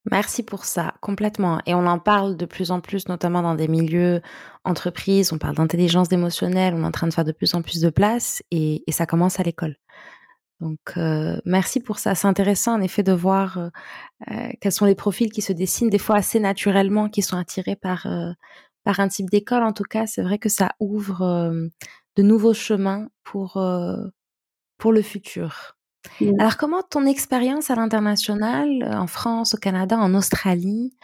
Merci 0.06 0.42
pour 0.42 0.64
ça, 0.64 0.94
complètement. 1.00 1.60
Et 1.66 1.74
on 1.74 1.86
en 1.86 1.98
parle 1.98 2.36
de 2.36 2.46
plus 2.46 2.70
en 2.70 2.80
plus, 2.80 3.06
notamment 3.08 3.42
dans 3.42 3.54
des 3.54 3.68
milieux 3.68 4.22
entreprises. 4.64 5.32
On 5.32 5.38
parle 5.38 5.56
d'intelligence 5.56 6.10
émotionnelle. 6.10 6.74
On 6.74 6.82
est 6.82 6.86
en 6.86 6.90
train 6.90 7.06
de 7.06 7.12
faire 7.12 7.24
de 7.24 7.32
plus 7.32 7.54
en 7.54 7.60
plus 7.60 7.80
de 7.80 7.90
place 7.90 8.42
et, 8.50 8.82
ça 8.88 9.04
commence 9.04 9.40
à 9.40 9.42
l'école. 9.42 9.76
Donc, 10.60 10.78
euh, 10.96 11.38
merci 11.44 11.80
pour 11.80 11.98
ça. 11.98 12.14
C'est 12.14 12.28
intéressant, 12.28 12.74
en 12.74 12.80
effet, 12.80 13.02
de 13.02 13.12
voir 13.12 13.58
euh, 13.58 13.68
euh, 14.30 14.50
quels 14.60 14.72
sont 14.72 14.86
les 14.86 14.94
profils 14.94 15.30
qui 15.30 15.42
se 15.42 15.52
dessinent 15.52 15.90
des 15.90 15.98
fois 15.98 16.16
assez 16.16 16.40
naturellement, 16.40 17.08
qui 17.10 17.22
sont 17.22 17.36
attirés 17.36 17.76
par, 17.76 18.06
par 18.84 19.00
un 19.00 19.08
type 19.08 19.28
d'école. 19.30 19.62
En 19.62 19.72
tout 19.72 19.84
cas, 19.84 20.06
c'est 20.06 20.22
vrai 20.22 20.38
que 20.38 20.48
ça 20.48 20.72
ouvre 20.80 21.52
de 22.16 22.22
nouveaux 22.22 22.54
chemins 22.54 23.08
pour, 23.22 23.62
pour 24.78 24.92
le 24.92 25.02
futur. 25.02 25.76
Mmh. 26.20 26.40
Alors, 26.40 26.56
comment 26.56 26.82
ton 26.82 27.06
expérience 27.06 27.70
à 27.70 27.74
l'international, 27.74 28.82
euh, 28.82 28.96
en 28.96 29.06
France, 29.06 29.54
au 29.54 29.58
Canada, 29.58 29.96
en 29.96 30.14
Australie, 30.14 30.94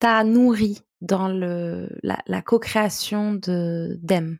t'a 0.00 0.24
nourri 0.24 0.80
dans 1.00 1.28
le, 1.28 1.88
la, 2.02 2.42
co-création 2.42 3.34
de 3.34 3.98
d'EM? 4.02 4.38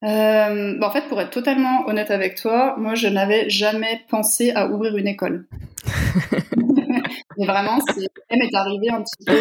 Bah, 0.00 0.86
en 0.86 0.90
fait, 0.90 1.08
pour 1.08 1.20
être 1.20 1.30
totalement 1.30 1.86
honnête 1.86 2.10
avec 2.10 2.36
toi, 2.36 2.76
moi, 2.78 2.94
je 2.94 3.08
n'avais 3.08 3.50
jamais 3.50 4.04
pensé 4.08 4.52
à 4.52 4.68
ouvrir 4.68 4.96
une 4.96 5.08
école. 5.08 5.46
Mais 7.38 7.46
vraiment, 7.46 7.78
c'est, 7.80 8.08
M 8.30 8.42
est 8.42 8.54
arrivé 8.54 8.90
un 8.90 9.02
petit 9.02 9.24
peu, 9.24 9.38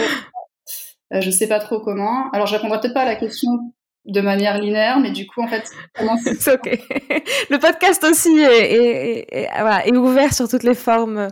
euh, 1.13 1.21
je 1.21 1.31
sais 1.31 1.47
pas 1.47 1.59
trop 1.59 1.79
comment. 1.79 2.29
Alors, 2.31 2.47
je 2.47 2.55
répondrai 2.55 2.79
peut-être 2.79 2.93
pas 2.93 3.01
à 3.01 3.05
la 3.05 3.15
question 3.15 3.73
de 4.07 4.21
manière 4.21 4.57
linéaire, 4.57 4.99
mais 4.99 5.11
du 5.11 5.27
coup, 5.27 5.41
en 5.41 5.47
fait, 5.47 5.69
c'est 6.39 6.53
ok. 6.53 6.63
Le 7.49 7.59
podcast 7.59 8.03
aussi 8.03 8.37
est, 8.39 9.27
est, 9.31 9.91
ouvert 9.91 10.33
sur 10.33 10.47
toutes 10.47 10.63
les 10.63 10.75
formes, 10.75 11.27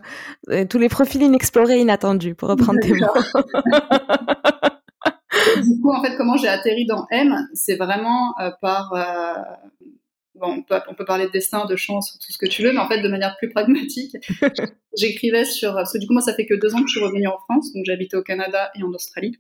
euh, 0.50 0.66
tous 0.66 0.78
les 0.78 0.90
profils 0.90 1.22
inexplorés, 1.22 1.80
inattendus, 1.80 2.36
pour 2.36 2.50
reprendre 2.50 2.80
tes 2.82 2.94
mots. 2.94 3.08
du 5.64 5.82
coup, 5.82 5.92
en 5.92 6.04
fait, 6.04 6.18
comment 6.18 6.36
j'ai 6.36 6.50
atterri 6.50 6.86
dans 6.86 7.08
M, 7.12 7.48
c'est 7.54 7.78
vraiment 7.78 8.34
euh, 8.42 8.52
par 8.62 8.92
euh, 8.94 9.36
bon, 10.36 10.56
on 10.58 10.64
peut, 10.64 10.80
on 10.90 10.96
peut, 10.96 11.06
parler 11.06 11.28
de 11.28 11.32
destin, 11.32 11.66
de 11.66 11.78
chance, 11.78 12.18
tout 12.20 12.32
ce 12.32 12.38
que 12.38 12.46
tu 12.46 12.62
veux, 12.62 12.74
mais 12.74 12.80
en 12.80 12.90
fait, 12.90 13.02
de 13.02 13.08
manière 13.08 13.38
plus 13.38 13.50
pragmatique, 13.50 14.18
j'écrivais 14.98 15.46
sur. 15.46 15.74
Parce 15.74 15.94
que 15.94 15.98
du 15.98 16.08
coup, 16.08 16.14
moi, 16.14 16.22
ça 16.22 16.34
fait 16.34 16.46
que 16.46 16.56
deux 16.56 16.76
ans 16.76 16.82
que 16.82 16.88
je 16.88 16.98
suis 16.98 17.06
revenue 17.06 17.28
en 17.28 17.38
France, 17.38 17.72
donc 17.74 17.86
j'habitais 17.86 18.18
au 18.18 18.24
Canada 18.24 18.70
et 18.78 18.84
en 18.84 18.92
Australie. 18.92 19.40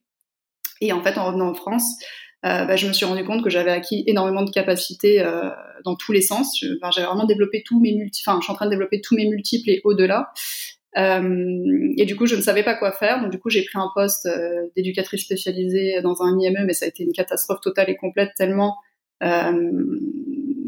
Et 0.81 0.91
en 0.93 1.01
fait, 1.01 1.17
en 1.17 1.25
revenant 1.25 1.49
en 1.49 1.53
France, 1.53 1.97
euh, 2.45 2.65
bah, 2.65 2.75
je 2.75 2.87
me 2.87 2.93
suis 2.93 3.05
rendu 3.05 3.23
compte 3.23 3.43
que 3.43 3.49
j'avais 3.49 3.71
acquis 3.71 4.03
énormément 4.07 4.43
de 4.43 4.51
capacités 4.51 5.21
euh, 5.21 5.49
dans 5.83 5.95
tous 5.95 6.11
les 6.11 6.21
sens. 6.21 6.59
J'avais 6.59 7.07
vraiment 7.07 7.25
développé 7.25 7.63
tous 7.65 7.79
mes 7.79 7.93
multiples, 7.95 8.29
enfin, 8.29 8.39
je 8.39 8.43
suis 8.43 8.51
en 8.51 8.55
train 8.55 8.65
de 8.65 8.71
développer 8.71 9.01
tous 9.01 9.15
mes 9.15 9.27
multiples 9.27 9.69
et 9.69 9.81
au-delà. 9.83 10.31
Euh, 10.97 11.93
et 11.97 12.05
du 12.05 12.15
coup, 12.15 12.27
je 12.27 12.35
ne 12.35 12.41
savais 12.41 12.63
pas 12.63 12.75
quoi 12.75 12.91
faire. 12.91 13.21
Donc, 13.21 13.31
du 13.31 13.39
coup, 13.39 13.49
j'ai 13.49 13.63
pris 13.63 13.79
un 13.79 13.89
poste 13.95 14.29
d'éducatrice 14.75 15.23
spécialisée 15.23 16.01
dans 16.03 16.21
un 16.21 16.39
IME, 16.39 16.65
mais 16.65 16.73
ça 16.73 16.85
a 16.85 16.87
été 16.87 17.03
une 17.03 17.13
catastrophe 17.13 17.61
totale 17.61 17.89
et 17.89 17.95
complète 17.95 18.29
tellement 18.37 18.77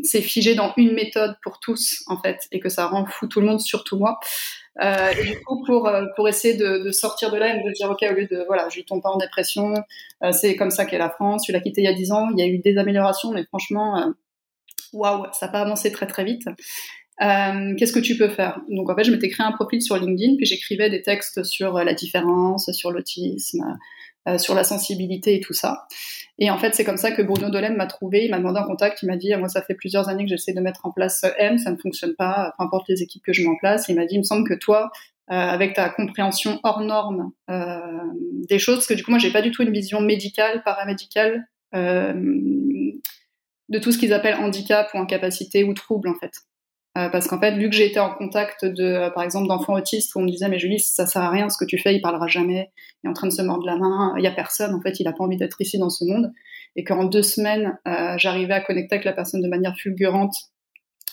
c'est 0.08 0.22
figé 0.22 0.56
dans 0.56 0.74
une 0.78 0.94
méthode 0.94 1.36
pour 1.44 1.60
tous 1.60 2.04
en 2.08 2.18
fait 2.22 2.48
et 2.52 2.60
que 2.60 2.70
ça 2.70 2.88
rend 2.88 3.06
fou 3.06 3.28
tout 3.28 3.42
le 3.42 3.48
monde, 3.48 3.60
surtout 3.60 3.98
moi. 3.98 4.20
Euh, 4.82 5.12
et 5.12 5.24
du 5.24 5.42
coup, 5.42 5.64
pour 5.66 5.92
pour 6.16 6.30
essayer 6.30 6.56
de, 6.56 6.92
sortir 6.92 7.32
de 7.32 7.38
là 7.38 7.56
et 7.56 7.64
de 7.64 7.72
dire 7.72 7.90
ok 7.90 8.06
au 8.10 8.14
lieu 8.14 8.28
de 8.28 8.44
voilà, 8.48 8.70
je 8.70 8.82
tombe 8.82 9.02
pas 9.02 9.10
en 9.10 9.18
dépression, 9.18 9.74
c'est 10.32 10.56
comme 10.56 10.72
ça 10.72 10.86
qu'est 10.86 10.98
la 10.98 11.10
France. 11.10 11.44
Tu 11.46 11.52
l'as 11.52 11.60
quitté 11.60 11.82
il 11.82 11.86
y 11.86 11.88
a 11.88 11.94
10 11.94 12.12
ans, 12.12 12.28
il 12.32 12.40
y 12.40 12.44
a 12.44 12.48
eu 12.48 12.60
des 12.60 12.78
améliorations, 12.78 13.32
mais 13.32 13.44
franchement, 13.46 14.14
waouh, 14.94 15.26
ça 15.34 15.48
n'a 15.48 15.52
pas 15.52 15.62
avancé 15.62 15.92
très 15.92 16.08
très 16.08 16.24
vite. 16.24 16.48
Euh, 17.22 17.76
qu'est-ce 17.78 17.94
que 17.94 18.00
tu 18.00 18.18
peux 18.18 18.30
faire? 18.30 18.62
Donc 18.70 18.90
en 18.90 18.96
fait, 18.96 19.04
je 19.04 19.12
m'étais 19.12 19.30
créé 19.30 19.46
un 19.46 19.52
profil 19.52 19.82
sur 19.82 19.98
LinkedIn, 19.98 20.36
puis 20.36 20.46
j'écrivais 20.46 20.90
des 20.90 21.02
textes 21.02 21.44
sur 21.44 21.74
la 21.74 21.94
différence, 21.94 22.72
sur 22.72 22.92
l'autisme, 22.92 23.78
euh, 24.28 24.38
sur 24.38 24.54
la 24.54 24.64
sensibilité 24.64 25.36
et 25.36 25.40
tout 25.40 25.54
ça. 25.54 25.88
Et 26.38 26.52
en 26.52 26.58
fait, 26.58 26.76
c'est 26.76 26.84
comme 26.84 26.98
ça 26.98 27.12
que 27.12 27.22
Bruno 27.22 27.50
Dolem 27.50 27.76
m'a 27.76 27.88
trouvé, 27.88 28.26
il 28.26 28.32
m'a 28.32 28.38
demandé 28.38 28.60
en 28.60 28.66
contact, 28.66 29.02
il 29.02 29.08
m'a 29.08 29.18
dit, 29.18 29.34
moi 29.36 29.50
ça 29.50 29.62
fait 29.62 29.74
plusieurs 29.74 30.10
années 30.10 30.26
que 30.26 30.30
j'essaie 30.30 30.54
de 30.54 30.62
mettre 30.62 30.86
en 30.86 30.92
place 30.92 31.26
M, 31.40 31.58
ça 31.58 31.72
ne 31.72 31.78
fonctionne 31.78 32.14
pas, 32.16 32.54
peu 32.58 32.64
importe 32.64 32.88
les 32.90 33.02
équipes 33.02 33.24
que 33.24 33.34
je 33.34 33.42
mets 33.42 33.50
en 33.50 33.58
place. 33.58 33.88
Il 33.90 33.96
m'a 33.96 34.06
dit, 34.06 34.16
il 34.16 34.20
me 34.20 34.24
semble 34.24 34.48
que 34.48 34.54
toi, 34.54 34.92
euh, 35.30 35.36
avec 35.36 35.74
ta 35.74 35.90
compréhension 35.90 36.58
hors 36.64 36.80
norme 36.80 37.32
euh, 37.50 37.76
des 38.48 38.60
choses, 38.60 38.78
parce 38.78 38.88
que 38.88 38.94
du 38.94 39.04
coup 39.04 39.12
moi 39.12 39.20
j'ai 39.20 39.30
pas 39.30 39.42
du 39.42 39.52
tout 39.52 39.62
une 39.62 39.74
vision 39.74 40.00
médicale, 40.00 40.64
paramédicale 40.64 41.46
euh, 41.76 42.14
de 43.68 43.80
tout 43.80 43.92
ce 43.92 43.98
qu'ils 43.98 44.14
appellent 44.14 44.40
handicap 44.40 44.90
ou 44.94 45.00
incapacité 45.00 45.66
ou 45.66 45.74
trouble 45.74 46.08
en 46.08 46.16
fait. 46.16 46.32
Euh, 46.98 47.10
parce 47.10 47.27
qu'en 47.27 47.39
fait, 47.39 47.51
vu 47.51 47.70
que 47.70 47.75
j'ai 47.75 47.86
été 47.86 48.00
en 48.00 48.10
contact 48.10 48.66
de, 48.66 48.84
euh, 48.84 49.10
par 49.12 49.24
exemple, 49.24 49.48
d'enfants 49.48 49.74
autistes 49.74 50.16
où 50.16 50.20
on 50.20 50.24
me 50.24 50.30
disait, 50.30 50.50
mais 50.50 50.58
Julie, 50.58 50.80
ça 50.80 51.06
sert 51.06 51.22
à 51.22 51.30
rien 51.30 51.48
ce 51.50 51.58
que 51.58 51.66
tu 51.66 51.77
fais, 51.77 51.94
il 51.94 52.01
parlera 52.01 52.27
jamais, 52.27 52.72
il 53.04 53.08
est 53.08 53.10
en 53.10 53.13
train 53.13 53.27
de 53.27 53.34
se 53.34 53.42
mordre 53.42 53.66
la 53.66 53.75
main, 53.77 54.16
il 54.18 54.24
y 54.24 54.27
a 54.27 54.32
personne, 54.32 54.74
en 54.74 54.82
fait, 54.82 55.00
il 55.00 55.08
a 55.08 55.12
pas 55.12 55.24
envie 55.24 55.38
d'être 55.38 55.62
ici 55.62 55.77
dans 55.77 55.89
ce 55.89 56.06
monde. 56.06 56.32
Et 56.75 56.84
qu'en 56.84 57.06
deux 57.06 57.22
semaines, 57.22 57.77
euh, 57.88 58.16
j'arrivais 58.18 58.54
à 58.54 58.62
connecter 58.62 58.96
avec 58.96 59.06
la 59.06 59.13
personne 59.13 59.42
de 59.42 59.48
manière 59.48 59.75
fulgurante 59.77 60.34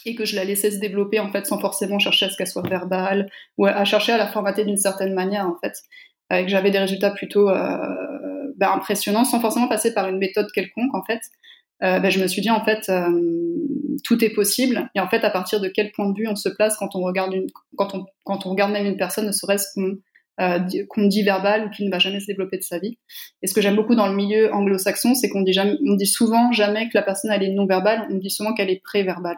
et 0.07 0.15
que 0.15 0.25
je 0.25 0.37
la 0.37 0.45
laissais 0.45 0.71
se 0.71 0.79
développer, 0.79 1.21
en 1.21 1.31
fait, 1.31 1.47
sans 1.47 1.59
forcément 1.59 1.99
chercher 1.99 2.27
à 2.27 2.31
ce 2.31 2.37
qu'elle 2.37 2.47
soit 2.47 2.67
verbale 2.67 3.29
ou 3.59 3.67
à 3.67 3.85
chercher 3.85 4.13
à 4.13 4.19
la 4.19 4.27
formater 4.27 4.65
d'une 4.65 4.77
certaine 4.77 5.13
manière, 5.13 5.47
en 5.47 5.57
fait. 5.63 5.75
et 6.31 6.45
que 6.45 6.51
j'avais 6.51 6.71
des 6.71 6.79
résultats 6.79 7.11
plutôt 7.11 7.47
ben, 7.47 8.71
impressionnants 8.71 9.25
sans 9.25 9.41
forcément 9.41 9.69
passer 9.69 9.95
par 9.95 10.09
une 10.09 10.19
méthode 10.19 10.51
quelconque, 10.53 10.95
en 10.95 11.03
fait. 11.05 11.21
Euh, 11.85 11.99
ben, 11.99 12.11
je 12.11 12.21
me 12.21 12.27
suis 12.27 12.41
dit 12.41 12.51
en 12.51 12.65
fait 12.65 12.89
euh, 12.89 13.11
tout 14.05 14.25
est 14.25 14.31
possible 14.31 14.89
et 14.95 15.01
en 15.01 15.09
fait 15.09 15.23
à 15.23 15.31
partir 15.31 15.61
de 15.61 15.69
quel 15.69 15.93
point 15.93 16.09
de 16.09 16.17
vue 16.17 16.27
on 16.29 16.37
se 16.37 16.49
place 16.49 16.77
quand 16.77 16.97
on 16.97 17.03
regarde 17.03 17.35
une, 17.35 17.47
quand 17.77 17.95
on 17.95 18.07
quand 18.23 18.47
on 18.47 18.51
regarde 18.51 18.73
même 18.73 18.87
une 18.87 18.97
personne 18.97 19.27
ne 19.27 19.33
serait-ce 19.33 19.67
qu'on 19.75 19.99
euh, 20.41 20.59
qu'on 20.89 21.07
dit 21.07 21.23
verbal 21.23 21.67
ou 21.67 21.71
qui 21.71 21.85
ne 21.85 21.91
va 21.91 21.99
jamais 21.99 22.21
se 22.21 22.27
développer 22.27 22.57
de 22.57 22.63
sa 22.63 22.79
vie. 22.79 22.99
Et 23.43 23.47
ce 23.47 23.55
que 23.55 23.61
j'aime 23.61 23.77
beaucoup 23.77 23.95
dans 23.95 24.09
le 24.09 24.17
milieu 24.17 24.53
anglo-saxon, 24.53 25.15
c'est 25.15 25.29
qu'on 25.29 25.43
dit 25.43 25.53
jamais, 25.53 25.77
on 25.87 25.95
dit 25.95 26.07
souvent 26.07 26.51
jamais 26.51 26.89
que 26.89 26.95
la 26.95 27.03
personne 27.03 27.31
elle 27.31 27.43
est 27.43 27.53
non 27.53 27.67
verbale, 27.67 28.09
on 28.11 28.17
dit 28.17 28.31
souvent 28.31 28.55
qu'elle 28.55 28.71
est 28.71 28.83
pré-verbale. 28.83 29.37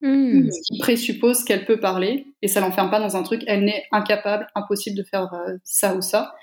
Hmm. 0.00 0.48
Ce 0.50 0.72
qui 0.72 0.78
présuppose 0.78 1.44
qu'elle 1.44 1.64
peut 1.64 1.80
parler 1.80 2.26
et 2.42 2.48
ça 2.48 2.60
l'enferme 2.60 2.90
pas 2.90 3.00
dans 3.00 3.16
un 3.16 3.22
truc, 3.24 3.42
elle 3.46 3.64
n'est 3.64 3.84
incapable, 3.92 4.46
impossible 4.54 4.96
de 4.96 5.02
faire 5.02 5.30
ça 5.64 5.94
ou 5.96 6.00
ça. 6.00 6.34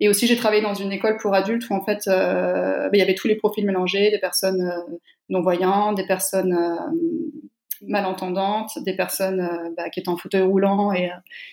Et 0.00 0.08
aussi, 0.08 0.26
j'ai 0.26 0.36
travaillé 0.36 0.62
dans 0.62 0.74
une 0.74 0.92
école 0.92 1.18
pour 1.18 1.34
adultes 1.34 1.68
où 1.68 1.74
en 1.74 1.84
fait, 1.84 2.08
euh, 2.08 2.88
ben, 2.88 2.94
il 2.94 2.98
y 2.98 3.02
avait 3.02 3.14
tous 3.14 3.28
les 3.28 3.36
profils 3.36 3.64
mélangés, 3.66 4.10
des 4.10 4.18
personnes 4.18 4.62
euh, 4.62 4.96
non-voyantes, 5.28 5.96
des 5.96 6.06
personnes 6.06 6.54
euh, 6.54 6.76
malentendantes, 7.86 8.70
des 8.84 8.96
personnes 8.96 9.46
bah, 9.76 9.90
qui 9.90 10.00
étaient 10.00 10.08
en 10.08 10.16
fauteuil 10.16 10.42
roulant 10.42 10.92
et 10.92 11.10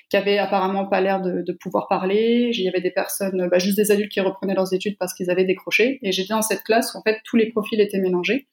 qui 0.10 0.18
avaient 0.18 0.38
apparemment 0.38 0.86
pas 0.86 1.01
l'air 1.01 1.22
de, 1.22 1.51
pouvoir 1.54 1.88
parler. 1.88 2.51
Il 2.54 2.63
y 2.63 2.68
avait 2.70 2.82
des 2.82 2.92
personnes, 2.92 3.48
bah, 3.50 3.60
juste 3.60 3.77
des 3.77 3.92
adultes 3.92 4.12
qui 4.12 4.22
reprenaient 4.22 4.56
leurs 4.56 4.74
études 4.74 4.98
parce 4.98 5.13
qu'ils 5.13 5.30
avaient 5.30 5.46
décroché. 5.46 6.00
Et 6.01 6.12
j'étais 6.12 6.34
dans 6.34 6.42
cette 6.42 6.63
classe 6.63 6.94
où 6.94 6.98
en 6.98 7.01
fait 7.01 7.20
tous 7.25 7.36
les 7.36 7.50
profils 7.51 7.80
étaient 7.80 8.00
mélangés. 8.00 8.48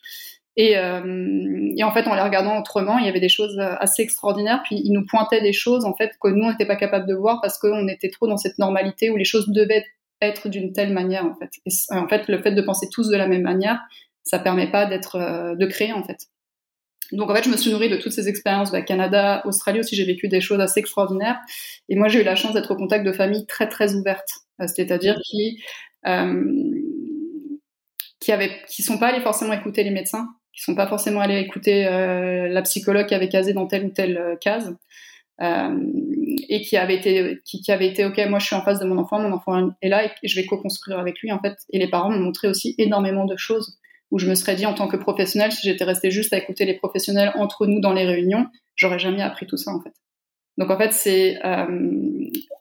Et, 0.57 0.79
euh, 0.79 1.73
et, 1.77 1.83
en 1.83 1.93
fait, 1.93 2.07
en 2.07 2.15
les 2.15 2.21
regardant 2.21 2.59
autrement, 2.59 2.99
il 2.99 3.07
y 3.07 3.09
avait 3.09 3.21
des 3.21 3.29
choses 3.29 3.59
assez 3.59 4.03
extraordinaires. 4.03 4.63
Puis 4.65 4.81
ils 4.85 4.93
nous 4.93 5.05
pointaient 5.05 5.43
des 5.43 5.53
choses 5.53 5.85
en 5.85 5.95
fait 5.95 6.13
que 6.21 6.29
nous 6.29 6.45
on 6.45 6.51
n'était 6.51 6.67
pas 6.67 6.77
capable 6.77 7.07
de 7.09 7.15
voir 7.15 7.41
parce 7.43 7.59
qu'on 7.59 7.89
était 7.89 8.11
trop 8.11 8.29
dans 8.29 8.37
cette 8.37 8.59
normalité 8.59 9.11
où 9.11 9.17
les 9.17 9.25
choses 9.25 9.49
devaient 9.49 9.85
être 10.21 10.49
d'une 10.49 10.73
telle 10.73 10.93
manière 10.93 11.25
en 11.25 11.35
fait. 11.35 11.51
En 11.91 12.09
fait, 12.09 12.29
le 12.29 12.41
fait 12.41 12.53
de 12.53 12.63
penser 12.63 12.89
tous 12.91 13.09
de 13.09 13.17
la 13.17 13.27
même 13.27 13.43
manière, 13.43 13.81
ça 14.23 14.39
permet 14.39 14.71
pas 14.71 14.87
d'être, 14.87 15.17
euh, 15.17 15.55
de 15.55 15.67
créer 15.67 15.93
en 15.93 16.03
fait. 16.03 16.29
Donc 17.13 17.31
en 17.31 17.35
fait, 17.35 17.45
je 17.45 17.51
me 17.51 17.57
suis 17.57 17.71
nourrie 17.71 17.91
de 17.91 17.97
toutes 17.97 18.13
ces 18.13 18.29
expériences. 18.29 18.73
Bah, 18.73 18.83
Canada, 18.83 19.43
Australie 19.45 19.81
aussi, 19.81 19.95
j'ai 19.95 20.05
vécu 20.05 20.29
des 20.29 20.41
choses 20.41 20.61
assez 20.61 20.81
extraordinaires. 20.81 21.39
Et 21.89 21.97
moi, 21.97 22.09
j'ai 22.09 22.23
eu 22.23 22.25
la 22.25 22.35
chance 22.35 22.55
d'être 22.55 22.71
au 22.71 22.77
contact 22.77 23.05
de 23.05 23.13
familles 23.13 23.47
très 23.47 23.69
très 23.69 23.95
ouvertes, 23.95 24.31
euh, 24.61 24.67
c'est-à-dire 24.67 25.17
qui 25.25 25.63
euh, 26.07 26.45
qui 28.21 28.33
avaient, 28.33 28.63
qui 28.69 28.83
sont 28.83 28.99
pas 28.99 29.09
allés 29.09 29.21
forcément 29.21 29.53
écouter 29.53 29.85
les 29.85 29.91
médecins, 29.91 30.27
qui 30.55 30.63
sont 30.63 30.75
pas 30.75 30.87
forcément 30.87 31.21
allés 31.21 31.39
écouter 31.39 31.87
euh, 31.87 32.49
la 32.49 32.63
psychologue 32.63 33.07
qui 33.07 33.15
avait 33.15 33.29
casé 33.29 33.53
dans 33.53 33.67
telle 33.67 33.87
ou 33.87 33.91
telle 33.91 34.17
euh, 34.17 34.37
case 34.37 34.77
euh, 35.43 35.77
et 36.49 36.61
qui 36.61 36.77
avait 36.77 36.95
été 36.95 37.41
qui, 37.45 37.61
qui, 37.61 37.73
avait 37.73 37.89
été 37.89 38.05
ok 38.05 38.21
moi 38.29 38.39
je 38.39 38.47
suis 38.47 38.55
en 38.55 38.63
face 38.63 38.79
de 38.79 38.85
mon 38.85 38.99
enfant 38.99 39.19
mon 39.19 39.33
enfant 39.33 39.71
est 39.83 39.89
là 39.89 40.05
et 40.05 40.11
je 40.23 40.41
vais 40.41 40.47
co-construire 40.47 40.99
avec 40.99 41.19
lui 41.21 41.33
en 41.33 41.41
fait. 41.41 41.57
Et 41.71 41.79
les 41.79 41.89
parents 41.89 42.11
m'ont 42.11 42.21
montré 42.21 42.47
aussi 42.49 42.75
énormément 42.79 43.25
de 43.25 43.37
choses 43.37 43.79
où 44.13 44.19
je 44.21 44.29
me 44.29 44.37
serais 44.37 44.55
dit 44.55 44.65
en 44.65 44.75
tant 44.75 44.87
que 44.87 44.97
professionnel 44.97 45.51
si 45.51 45.67
j'étais 45.67 45.85
resté 45.85 46.13
juste 46.13 46.33
à 46.33 46.39
écouter 46.39 46.65
les 46.67 46.75
professionnels 46.75 47.33
entre 47.35 47.67
nous 47.67 47.81
dans 47.81 47.93
les 47.93 48.05
réunions 48.05 48.47
j'aurais 48.77 49.01
jamais 49.01 49.23
appris 49.23 49.47
tout 49.47 49.57
ça 49.57 49.73
en 49.73 49.81
fait. 49.81 49.93
Donc 50.57 50.71
en 50.71 50.79
fait 50.79 50.93
c'est 50.93 51.45
euh, 51.45 51.67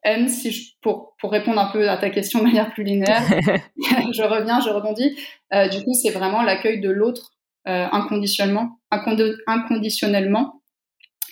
M 0.02 0.28
si 0.28 0.50
je, 0.50 0.72
pour 0.82 1.16
pour 1.20 1.32
répondre 1.32 1.62
un 1.62 1.72
peu 1.72 1.88
à 1.92 1.98
ta 1.98 2.10
question 2.10 2.40
de 2.40 2.46
manière 2.46 2.74
plus 2.74 2.84
linéaire 2.84 3.22
je 4.12 4.24
reviens 4.24 4.62
je 4.62 4.70
rebondis. 4.72 5.16
Euh, 5.54 5.68
du 5.68 5.84
coup 5.84 5.94
c'est 5.94 6.10
vraiment 6.10 6.42
l'accueil 6.42 6.82
de 6.82 6.90
l'autre 6.90 7.34
inconditionnellement, 7.66 8.80
inconditionnellement, 9.48 10.64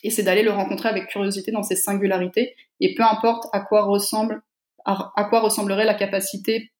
et 0.04 0.10
c'est 0.10 0.24
d'aller 0.24 0.44
le 0.44 0.52
rencontrer 0.52 0.90
avec 0.90 1.08
curiosité 1.08 1.52
dans 1.52 1.64
ses 1.64 1.76
singularités, 1.76 2.56
et 2.80 2.96
peu 2.96 3.04
importe 3.04 3.46
à 3.54 3.62
quoi 3.62 3.84
ressemble, 3.84 4.42
à, 4.86 5.28
quoi 5.30 5.42
ressemblerait 5.42 5.86
la 5.86 5.94
capacité 5.94 6.72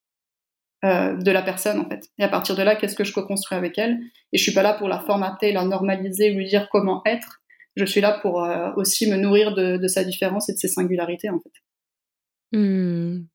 euh, 0.84 1.16
de 1.16 1.32
la 1.32 1.44
personne 1.44 1.80
en 1.80 1.88
fait. 1.88 2.10
Et 2.18 2.24
à 2.24 2.28
partir 2.28 2.56
de 2.56 2.64
là, 2.64 2.76
qu'est-ce 2.76 2.96
que 2.96 3.04
je 3.04 3.14
co-construis 3.14 3.58
avec 3.58 3.78
elle? 3.78 4.00
Et 4.34 4.38
je 4.38 4.44
suis 4.44 4.54
pas 4.54 4.64
là 4.64 4.74
pour 4.74 4.88
la 4.88 5.00
formater, 5.00 5.52
la 5.52 5.64
normaliser, 5.64 6.32
lui 6.32 6.48
dire 6.48 6.68
comment 6.72 7.04
être. 7.06 7.42
Je 7.76 7.86
suis 7.86 8.02
là 8.02 8.20
pour 8.22 8.44
euh, 8.44 8.72
aussi 8.76 9.10
me 9.10 9.16
nourrir 9.16 9.54
de, 9.54 9.88
sa 9.88 10.04
différence 10.04 10.50
et 10.50 10.54
de 10.54 10.58
ses 10.58 10.68
singularités 10.68 11.30
en 11.30 11.40
fait. 11.40 12.58
Mmh. 12.58 13.26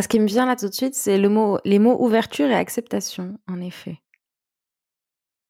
Ce 0.00 0.08
qui 0.08 0.20
me 0.20 0.26
vient 0.26 0.46
là 0.46 0.56
tout 0.56 0.68
de 0.68 0.74
suite, 0.74 0.94
c'est 0.94 1.18
le 1.18 1.28
mot, 1.28 1.58
les 1.64 1.78
mots 1.78 1.96
ouverture 2.04 2.50
et 2.50 2.54
acceptation, 2.54 3.38
en 3.48 3.60
effet. 3.60 4.00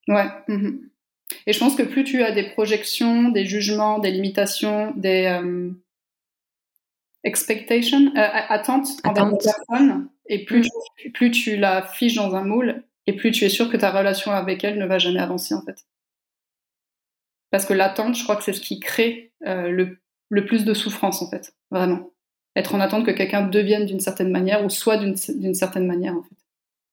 Ouais. 0.09 0.27
Mmh 0.49 0.89
et 1.47 1.53
je 1.53 1.59
pense 1.59 1.75
que 1.75 1.83
plus 1.83 2.05
tu 2.05 2.23
as 2.23 2.33
des 2.33 2.51
projections, 2.51 3.29
des 3.29 3.47
jugements, 3.47 3.99
des 3.99 4.11
limitations, 4.11 4.93
des 4.97 5.27
euh, 5.27 5.71
expectations, 7.23 8.13
euh, 8.17 8.29
attentes 8.49 8.89
envers 9.05 9.31
la 9.31 9.37
personne, 9.37 10.09
et 10.27 10.45
plus, 10.45 10.61
mmh. 10.61 10.71
tu, 10.97 11.11
plus 11.13 11.31
tu 11.31 11.57
la 11.57 11.83
fiches 11.83 12.15
dans 12.15 12.35
un 12.35 12.45
moule, 12.45 12.85
et 13.07 13.15
plus 13.15 13.31
tu 13.31 13.45
es 13.45 13.49
sûr 13.49 13.71
que 13.71 13.77
ta 13.77 13.91
relation 13.91 14.33
avec 14.33 14.65
elle 14.65 14.79
ne 14.79 14.87
va 14.87 14.99
jamais 14.99 15.21
avancer 15.21 15.55
en 15.55 15.63
fait. 15.63 15.87
Parce 17.51 17.67
que 17.67 17.75
l'attente, 17.75 18.17
je 18.17 18.23
crois 18.23 18.37
que 18.37 18.45
c'est 18.45 18.53
ce 18.53 18.61
qui 18.61 18.81
crée 18.81 19.33
euh, 19.47 19.69
le, 19.69 19.99
le, 20.29 20.45
plus 20.45 20.65
de 20.65 20.75
souffrance 20.75 21.23
en 21.23 21.31
fait, 21.31 21.55
vraiment. 21.71 22.11
Être 22.57 22.75
en 22.75 22.81
attente 22.81 23.07
que 23.07 23.11
quelqu'un 23.11 23.47
devienne 23.47 23.87
d'une 23.87 24.01
certaine 24.01 24.31
manière 24.31 24.65
ou 24.65 24.71
soit 24.71 24.97
d'une 24.97 25.55
certaine 25.55 25.87
manière 25.87 26.15
en 26.15 26.23
fait. 26.23 26.37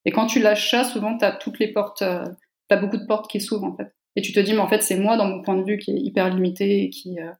Et 0.06 0.12
quand 0.12 0.26
tu 0.26 0.40
lâches 0.40 0.72
ça, 0.72 0.84
souvent 0.84 1.18
tu 1.18 1.26
as 1.26 1.32
toutes 1.32 1.60
les 1.60 1.68
portes 1.68 2.02
euh, 2.02 2.26
t'as 2.72 2.78
beaucoup 2.78 2.98
de 2.98 3.06
portes 3.06 3.30
qui 3.30 3.42
s'ouvrent 3.42 3.66
en 3.66 3.76
fait. 3.76 3.94
Et 4.16 4.22
tu 4.22 4.32
te 4.32 4.40
dis, 4.40 4.54
mais 4.54 4.60
en 4.60 4.68
fait, 4.70 4.82
c'est 4.82 4.98
moi 4.98 5.18
dans 5.18 5.28
mon 5.28 5.42
point 5.42 5.58
de 5.58 5.64
vue 5.64 5.78
qui 5.78 5.92
est 5.92 6.00
hyper 6.00 6.34
limité 6.34 6.84
et 6.84 6.90
qui 6.90 7.20
euh, 7.20 7.32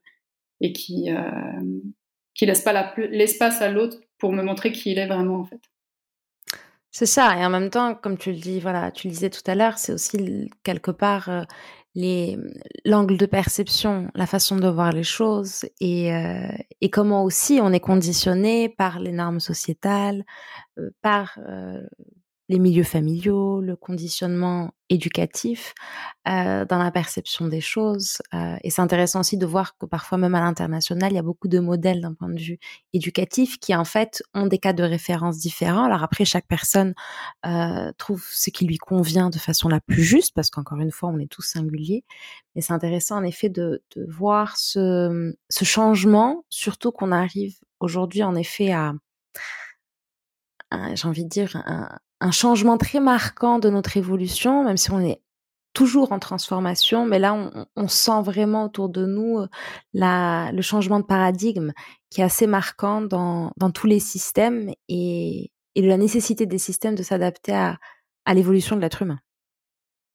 et 0.60 0.72
qui 0.74 1.10
euh, 1.10 1.80
qui 2.34 2.44
laisse 2.44 2.60
pas 2.60 2.94
l'espace 2.98 3.62
à 3.62 3.70
l'autre 3.70 3.98
pour 4.18 4.32
me 4.32 4.42
montrer 4.42 4.72
qui 4.72 4.92
il 4.92 4.98
est 4.98 5.06
vraiment 5.06 5.40
en 5.40 5.44
fait. 5.44 5.60
C'est 6.90 7.06
ça. 7.06 7.38
Et 7.38 7.44
en 7.46 7.48
même 7.48 7.70
temps, 7.70 7.94
comme 7.94 8.18
tu 8.18 8.32
le 8.32 8.38
dis, 8.38 8.60
voilà, 8.60 8.90
tu 8.90 9.08
le 9.08 9.12
disais 9.12 9.30
tout 9.30 9.42
à 9.46 9.54
l'heure, 9.54 9.78
c'est 9.78 9.94
aussi 9.94 10.50
quelque 10.62 10.90
part 10.90 11.30
euh, 11.30 11.42
les 11.94 12.36
l'angle 12.84 13.16
de 13.16 13.26
perception, 13.26 14.08
la 14.14 14.26
façon 14.26 14.56
de 14.56 14.68
voir 14.68 14.92
les 14.92 15.02
choses 15.02 15.64
et 15.80 16.14
euh, 16.14 16.46
et 16.82 16.90
comment 16.90 17.24
aussi 17.24 17.58
on 17.62 17.72
est 17.72 17.80
conditionné 17.80 18.68
par 18.68 19.00
les 19.00 19.12
normes 19.12 19.40
sociétales, 19.40 20.26
par 21.00 21.38
les 22.48 22.58
milieux 22.58 22.84
familiaux, 22.84 23.60
le 23.60 23.76
conditionnement 23.76 24.72
éducatif, 24.88 25.72
euh, 26.28 26.64
dans 26.66 26.78
la 26.78 26.90
perception 26.90 27.48
des 27.48 27.60
choses. 27.60 28.20
Euh, 28.34 28.56
et 28.62 28.70
c'est 28.70 28.82
intéressant 28.82 29.20
aussi 29.20 29.38
de 29.38 29.46
voir 29.46 29.76
que 29.78 29.86
parfois, 29.86 30.18
même 30.18 30.34
à 30.34 30.40
l'international, 30.40 31.12
il 31.12 31.14
y 31.14 31.18
a 31.18 31.22
beaucoup 31.22 31.48
de 31.48 31.60
modèles 31.60 32.00
d'un 32.02 32.12
point 32.14 32.28
de 32.28 32.38
vue 32.38 32.58
éducatif 32.92 33.58
qui, 33.58 33.74
en 33.74 33.84
fait, 33.84 34.22
ont 34.34 34.46
des 34.46 34.58
cas 34.58 34.72
de 34.72 34.82
référence 34.82 35.38
différents. 35.38 35.84
Alors 35.84 36.02
après, 36.02 36.24
chaque 36.24 36.46
personne 36.46 36.94
euh, 37.46 37.90
trouve 37.96 38.24
ce 38.30 38.50
qui 38.50 38.66
lui 38.66 38.78
convient 38.78 39.30
de 39.30 39.38
façon 39.38 39.68
la 39.68 39.80
plus 39.80 40.02
juste, 40.02 40.34
parce 40.34 40.50
qu'encore 40.50 40.80
une 40.80 40.92
fois, 40.92 41.08
on 41.08 41.18
est 41.18 41.30
tous 41.30 41.42
singuliers. 41.42 42.04
Mais 42.54 42.60
c'est 42.60 42.74
intéressant, 42.74 43.16
en 43.16 43.24
effet, 43.24 43.48
de, 43.48 43.82
de 43.96 44.06
voir 44.10 44.56
ce, 44.58 45.34
ce 45.48 45.64
changement, 45.64 46.44
surtout 46.50 46.92
qu'on 46.92 47.12
arrive 47.12 47.56
aujourd'hui, 47.80 48.22
en 48.24 48.34
effet, 48.34 48.72
à 48.72 48.92
j'ai 50.94 51.08
envie 51.08 51.24
de 51.24 51.28
dire, 51.28 51.62
un, 51.66 51.88
un 52.22 52.30
changement 52.30 52.78
très 52.78 53.00
marquant 53.00 53.58
de 53.58 53.68
notre 53.68 53.96
évolution, 53.96 54.62
même 54.62 54.76
si 54.76 54.92
on 54.92 55.00
est 55.00 55.20
toujours 55.72 56.12
en 56.12 56.20
transformation, 56.20 57.04
mais 57.04 57.18
là, 57.18 57.50
on, 57.74 57.88
sent 57.88 58.22
vraiment 58.22 58.66
autour 58.66 58.88
de 58.88 59.06
nous 59.06 59.38
euh, 59.38 59.48
le 59.94 60.62
changement 60.62 61.00
de 61.00 61.04
paradigme 61.04 61.72
qui 62.10 62.20
est 62.20 62.24
assez 62.24 62.46
marquant 62.46 63.00
dans, 63.00 63.52
tous 63.74 63.88
les 63.88 63.98
systèmes 63.98 64.70
et, 64.88 65.50
la 65.74 65.96
nécessité 65.96 66.46
des 66.46 66.58
systèmes 66.58 66.94
de 66.94 67.02
s'adapter 67.02 67.54
à, 67.54 67.78
l'évolution 68.34 68.76
de 68.76 68.82
l'être 68.82 69.02
humain. 69.02 69.18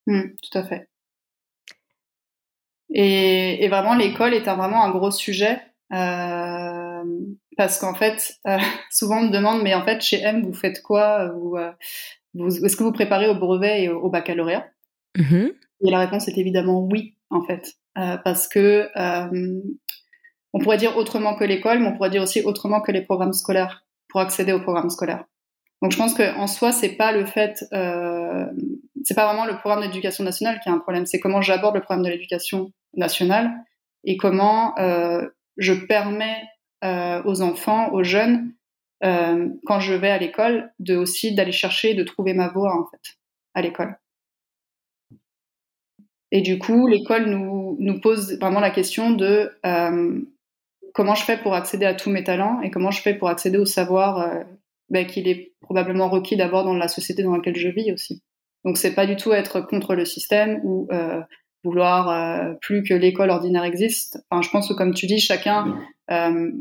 Mmh, 0.05 0.21
tout 0.41 0.57
à 0.57 0.63
fait. 0.63 0.87
Et, 2.89 3.65
et 3.65 3.67
vraiment, 3.67 3.95
l'école 3.95 4.33
est 4.33 4.45
vraiment 4.45 4.85
un 4.85 4.91
gros 4.91 5.11
sujet 5.11 5.59
euh, 5.93 7.03
parce 7.57 7.79
qu'en 7.79 7.93
fait, 7.93 8.35
euh, 8.47 8.57
souvent 8.91 9.19
on 9.19 9.27
me 9.27 9.31
demande, 9.31 9.61
mais 9.63 9.73
en 9.73 9.83
fait, 9.83 10.01
chez 10.01 10.19
M, 10.21 10.43
vous 10.43 10.53
faites 10.53 10.81
quoi 10.81 11.29
vous, 11.29 11.55
euh, 11.55 11.71
vous, 12.33 12.65
Est-ce 12.65 12.75
que 12.75 12.83
vous 12.83 12.91
préparez 12.91 13.27
au 13.27 13.35
brevet 13.35 13.83
et 13.83 13.89
au, 13.89 14.09
baccalauréat? 14.09 14.67
Mmh 15.17 15.47
Et 15.81 15.91
la 15.91 15.99
réponse 15.99 16.27
est 16.27 16.37
évidemment 16.37 16.81
oui, 16.81 17.15
en 17.29 17.41
fait, 17.41 17.73
euh, 17.97 18.17
parce 18.23 18.47
que 18.47 18.89
on 20.53 20.59
pourrait 20.59 20.77
dire 20.77 20.97
autrement 20.97 21.35
que 21.35 21.43
l'école, 21.43 21.79
mais 21.79 21.87
on 21.87 21.95
pourrait 21.95 22.09
dire 22.09 22.23
aussi 22.23 22.41
autrement 22.41 22.81
que 22.81 22.91
les 22.91 23.01
programmes 23.01 23.33
scolaires 23.33 23.85
pour 24.07 24.21
accéder 24.21 24.53
aux 24.53 24.61
programmes 24.61 24.89
scolaires. 24.89 25.25
Donc 25.81 25.91
je 25.91 25.97
pense 25.97 26.15
qu'en 26.15 26.47
soi, 26.47 26.71
c'est 26.71 26.95
pas 26.95 27.11
le 27.11 27.25
fait, 27.25 27.63
euh, 27.73 28.47
c'est 29.03 29.13
pas 29.13 29.25
vraiment 29.25 29.45
le 29.45 29.57
programme 29.57 29.81
d'éducation 29.81 30.23
nationale 30.23 30.59
qui 30.61 30.69
a 30.69 30.71
un 30.71 30.79
problème, 30.79 31.05
c'est 31.05 31.19
comment 31.19 31.41
j'aborde 31.41 31.75
le 31.75 31.81
programme 31.81 32.03
de 32.03 32.09
l'éducation 32.09 32.71
nationale 32.95 33.51
et 34.03 34.17
comment 34.17 34.77
euh, 34.79 35.27
je 35.57 35.73
permets 35.73 36.43
euh, 36.83 37.21
aux 37.25 37.41
enfants, 37.41 37.91
aux 37.91 38.03
jeunes, 38.03 38.53
euh, 39.03 39.49
quand 39.65 39.79
je 39.79 39.93
vais 39.93 40.09
à 40.09 40.17
l'école, 40.17 40.71
de 40.79 40.95
aussi 40.95 41.33
d'aller 41.33 41.51
chercher, 41.51 41.93
de 41.95 42.03
trouver 42.03 42.33
ma 42.33 42.49
voie 42.49 42.73
en 42.75 42.85
fait 42.85 43.17
à 43.53 43.61
l'école. 43.61 43.97
Et 46.31 46.41
du 46.41 46.59
coup, 46.59 46.87
l'école 46.87 47.25
nous, 47.25 47.99
pose 48.01 48.37
vraiment 48.39 48.59
la 48.59 48.69
question 48.69 49.11
de 49.11 49.51
euh, 49.65 50.21
comment 50.93 51.15
je 51.15 51.23
fais 51.23 51.37
pour 51.37 51.55
accéder 51.55 51.85
à 51.85 51.93
tous 51.93 52.09
mes 52.09 52.23
talents 52.23 52.61
et 52.61 52.69
comment 52.69 52.91
je 52.91 53.01
fais 53.01 53.15
pour 53.15 53.29
accéder 53.29 53.57
au 53.57 53.65
savoir 53.65 54.43
ben, 54.89 55.07
qu'il 55.07 55.27
est 55.27 55.53
probablement 55.61 56.09
requis 56.09 56.35
d'abord 56.35 56.63
dans 56.63 56.75
la 56.75 56.87
société 56.87 57.23
dans 57.23 57.35
laquelle 57.35 57.55
je 57.55 57.69
vis 57.69 57.91
aussi. 57.91 58.21
Donc 58.65 58.77
c'est 58.77 58.93
pas 58.93 59.07
du 59.07 59.15
tout 59.15 59.31
être 59.31 59.61
contre 59.61 59.95
le 59.95 60.05
système 60.05 60.59
ou 60.63 60.87
vouloir 61.67 62.09
euh, 62.09 62.53
plus 62.61 62.83
que 62.83 62.93
l'école 62.93 63.29
ordinaire 63.29 63.63
existe. 63.63 64.19
Enfin, 64.29 64.41
je 64.41 64.49
pense 64.49 64.67
que 64.67 64.73
comme 64.73 64.93
tu 64.93 65.05
dis, 65.05 65.19
chacun. 65.19 65.77
Euh, 66.11 66.51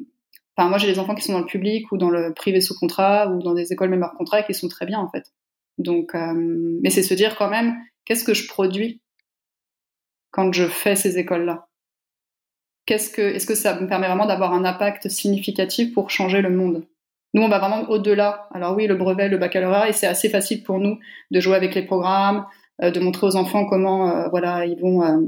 enfin, 0.56 0.68
moi 0.68 0.78
j'ai 0.78 0.88
des 0.88 0.98
enfants 0.98 1.14
qui 1.14 1.22
sont 1.22 1.32
dans 1.32 1.40
le 1.40 1.46
public 1.46 1.90
ou 1.92 1.98
dans 1.98 2.10
le 2.10 2.34
privé 2.34 2.60
sous 2.60 2.78
contrat 2.78 3.30
ou 3.30 3.42
dans 3.42 3.54
des 3.54 3.72
écoles 3.72 3.90
même 3.90 4.02
hors 4.02 4.14
contrat 4.14 4.42
qui 4.42 4.54
sont 4.54 4.68
très 4.68 4.86
bien 4.86 4.98
en 4.98 5.08
fait. 5.08 5.32
Donc, 5.78 6.14
euh, 6.14 6.32
mais 6.34 6.90
c'est 6.90 7.02
se 7.02 7.14
dire 7.14 7.36
quand 7.36 7.50
même, 7.50 7.76
qu'est-ce 8.04 8.24
que 8.24 8.34
je 8.34 8.48
produis 8.48 9.00
quand 10.30 10.52
je 10.52 10.66
fais 10.66 10.96
ces 10.96 11.18
écoles-là? 11.18 11.68
Qu'est-ce 12.86 13.10
que, 13.10 13.22
est-ce 13.22 13.46
que 13.46 13.54
ça 13.54 13.78
me 13.80 13.88
permet 13.88 14.06
vraiment 14.06 14.26
d'avoir 14.26 14.52
un 14.52 14.64
impact 14.64 15.08
significatif 15.08 15.92
pour 15.92 16.10
changer 16.10 16.40
le 16.40 16.50
monde? 16.50 16.86
Nous, 17.34 17.42
on 17.42 17.48
va 17.48 17.58
vraiment 17.58 17.82
au-delà. 17.90 18.48
Alors 18.54 18.74
oui, 18.76 18.86
le 18.86 18.94
brevet, 18.94 19.28
le 19.28 19.36
baccalauréat, 19.36 19.88
et 19.88 19.92
c'est 19.92 20.06
assez 20.06 20.30
facile 20.30 20.62
pour 20.62 20.78
nous 20.78 20.98
de 21.30 21.40
jouer 21.40 21.56
avec 21.56 21.74
les 21.74 21.82
programmes, 21.82 22.46
de 22.82 23.00
montrer 23.00 23.26
aux 23.26 23.36
enfants 23.36 23.66
comment, 23.66 24.10
euh, 24.10 24.28
voilà, 24.28 24.66
ils 24.66 24.80
vont, 24.80 25.02
euh, 25.02 25.20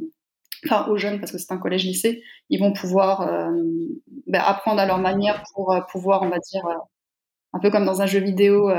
enfin 0.64 0.86
aux 0.88 0.96
jeunes 0.96 1.18
parce 1.20 1.32
que 1.32 1.38
c'est 1.38 1.52
un 1.52 1.58
collège-lycée, 1.58 2.22
ils 2.50 2.60
vont 2.60 2.72
pouvoir 2.72 3.30
ben, 4.26 4.42
apprendre 4.44 4.80
à 4.80 4.86
leur 4.86 4.98
manière 4.98 5.42
pour 5.54 5.74
pouvoir, 5.90 6.22
on 6.22 6.28
va 6.28 6.38
dire, 6.38 6.62
un 7.52 7.58
peu 7.60 7.70
comme 7.70 7.84
dans 7.84 8.02
un 8.02 8.06
jeu 8.06 8.20
vidéo, 8.20 8.70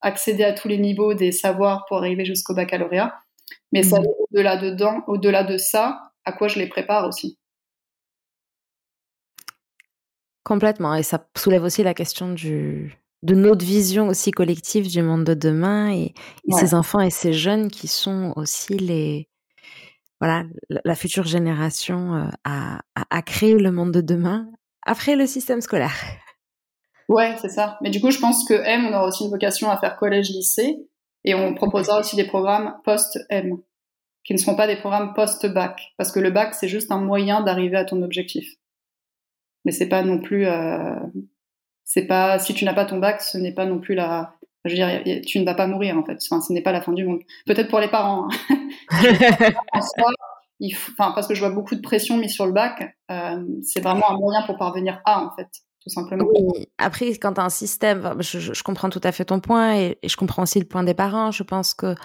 accéder 0.00 0.44
à 0.44 0.52
tous 0.52 0.68
les 0.68 0.78
niveaux 0.78 1.14
des 1.14 1.32
savoirs 1.32 1.84
pour 1.88 1.98
arriver 1.98 2.24
jusqu'au 2.24 2.54
baccalauréat. 2.54 3.14
Mais 3.72 3.82
ça, 3.82 4.00
mmh. 4.00 4.06
au-delà 4.30 4.56
dedans, 4.56 5.02
au-delà 5.06 5.44
de 5.44 5.56
ça, 5.56 6.12
à 6.24 6.32
quoi 6.32 6.48
je 6.48 6.58
les 6.58 6.68
prépare 6.68 7.06
aussi. 7.08 7.38
Complètement. 10.44 10.94
Et 10.94 11.02
ça 11.02 11.24
soulève 11.36 11.62
aussi 11.62 11.82
la 11.82 11.94
question 11.94 12.32
du, 12.32 13.01
de 13.22 13.34
notre 13.34 13.64
vision 13.64 14.08
aussi 14.08 14.30
collective 14.30 14.88
du 14.88 15.02
monde 15.02 15.24
de 15.24 15.34
demain 15.34 15.92
et, 15.92 16.14
ces 16.50 16.74
enfants 16.74 17.00
et 17.00 17.10
ces 17.10 17.32
jeunes 17.32 17.70
qui 17.70 17.88
sont 17.88 18.32
aussi 18.36 18.76
les, 18.76 19.28
voilà, 20.20 20.44
la 20.68 20.94
future 20.94 21.24
génération 21.24 22.14
euh, 22.14 22.28
à, 22.44 22.80
à, 22.94 23.22
créer 23.22 23.58
le 23.58 23.70
monde 23.70 23.92
de 23.92 24.00
demain 24.00 24.48
après 24.84 25.16
le 25.16 25.26
système 25.26 25.60
scolaire. 25.60 25.94
Ouais, 27.08 27.36
c'est 27.40 27.48
ça. 27.48 27.78
Mais 27.82 27.90
du 27.90 28.00
coup, 28.00 28.10
je 28.10 28.18
pense 28.18 28.46
que 28.46 28.54
M, 28.54 28.86
on 28.86 28.94
aura 28.94 29.06
aussi 29.06 29.24
une 29.24 29.30
vocation 29.30 29.70
à 29.70 29.76
faire 29.76 29.96
collège-lycée 29.96 30.76
et 31.24 31.34
on 31.34 31.54
proposera 31.54 32.00
aussi 32.00 32.16
des 32.16 32.26
programmes 32.26 32.74
post-M 32.84 33.58
qui 34.24 34.32
ne 34.34 34.38
seront 34.38 34.56
pas 34.56 34.66
des 34.66 34.76
programmes 34.76 35.14
post-bac 35.14 35.92
parce 35.96 36.10
que 36.12 36.20
le 36.20 36.30
bac, 36.30 36.54
c'est 36.54 36.68
juste 36.68 36.90
un 36.90 37.00
moyen 37.00 37.42
d'arriver 37.42 37.76
à 37.76 37.84
ton 37.84 38.02
objectif 38.02 38.46
mais 39.64 39.72
c'est 39.72 39.88
pas 39.88 40.02
non 40.02 40.18
plus 40.18 40.46
euh, 40.46 40.96
c'est 41.92 42.06
pas 42.06 42.38
si 42.38 42.54
tu 42.54 42.64
n'as 42.64 42.72
pas 42.72 42.86
ton 42.86 42.98
bac 42.98 43.20
ce 43.20 43.36
n'est 43.36 43.52
pas 43.52 43.66
non 43.66 43.78
plus 43.78 43.94
la 43.94 44.34
je 44.64 44.70
veux 44.70 44.76
dire 44.76 45.20
tu 45.26 45.38
ne 45.38 45.44
vas 45.44 45.54
pas 45.54 45.66
mourir 45.66 45.98
en 45.98 46.04
fait 46.04 46.18
enfin 46.24 46.40
ce 46.40 46.52
n'est 46.52 46.62
pas 46.62 46.72
la 46.72 46.80
fin 46.80 46.92
du 46.92 47.04
monde 47.04 47.20
peut-être 47.46 47.68
pour 47.68 47.80
les 47.80 47.88
parents 47.88 48.28
hein. 48.28 48.58
enfin 50.90 51.12
parce 51.14 51.26
que 51.26 51.34
je 51.34 51.40
vois 51.40 51.50
beaucoup 51.50 51.74
de 51.74 51.82
pression 51.82 52.16
mise 52.16 52.32
sur 52.32 52.46
le 52.46 52.52
bac 52.52 52.96
euh, 53.10 53.44
c'est 53.62 53.80
vraiment 53.80 54.10
un 54.10 54.16
moyen 54.16 54.42
pour 54.46 54.56
parvenir 54.56 55.00
à 55.04 55.22
en 55.24 55.34
fait 55.36 55.48
tout 55.82 55.90
simplement. 55.90 56.24
Oui. 56.32 56.68
Après, 56.78 57.08
quand 57.16 57.34
tu 57.34 57.40
as 57.40 57.44
un 57.44 57.50
système, 57.50 58.14
je, 58.20 58.38
je, 58.38 58.62
comprends 58.62 58.88
tout 58.88 59.00
à 59.02 59.10
fait 59.10 59.24
ton 59.24 59.40
point 59.40 59.74
et, 59.74 59.98
je 60.04 60.14
comprends 60.14 60.44
aussi 60.44 60.60
le 60.60 60.64
point 60.64 60.84
des 60.84 60.94
parents. 60.94 61.32
Je 61.32 61.42
pense 61.42 61.74
que 61.74 61.96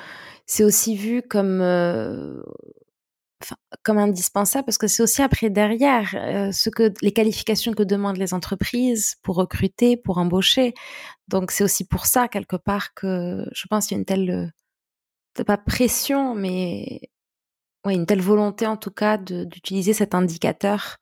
c'est 0.47 0.63
aussi 0.63 0.95
vu 0.95 1.21
comme 1.21 1.61
euh, 1.61 2.41
comme 3.83 3.97
indispensable 3.97 4.65
parce 4.65 4.77
que 4.77 4.87
c'est 4.87 5.03
aussi 5.03 5.21
après 5.21 5.49
derrière 5.49 6.15
euh, 6.15 6.51
ce 6.51 6.69
que 6.69 6.93
les 7.01 7.11
qualifications 7.11 7.73
que 7.73 7.83
demandent 7.83 8.17
les 8.17 8.33
entreprises 8.33 9.15
pour 9.21 9.35
recruter, 9.35 9.97
pour 9.97 10.17
embaucher. 10.17 10.73
Donc 11.27 11.51
c'est 11.51 11.63
aussi 11.63 11.85
pour 11.85 12.05
ça 12.05 12.27
quelque 12.27 12.55
part 12.55 12.93
que 12.93 13.45
je 13.53 13.67
pense 13.69 13.87
qu'il 13.87 13.95
y 13.95 13.97
a 13.97 13.99
une 13.99 14.05
telle 14.05 14.29
euh, 15.37 15.43
pas 15.43 15.57
pression 15.57 16.33
mais 16.33 17.01
ouais, 17.85 17.93
une 17.95 18.07
telle 18.07 18.21
volonté 18.21 18.65
en 18.65 18.77
tout 18.77 18.91
cas 18.91 19.17
d'utiliser 19.17 19.93
cet 19.93 20.15
indicateur 20.15 20.97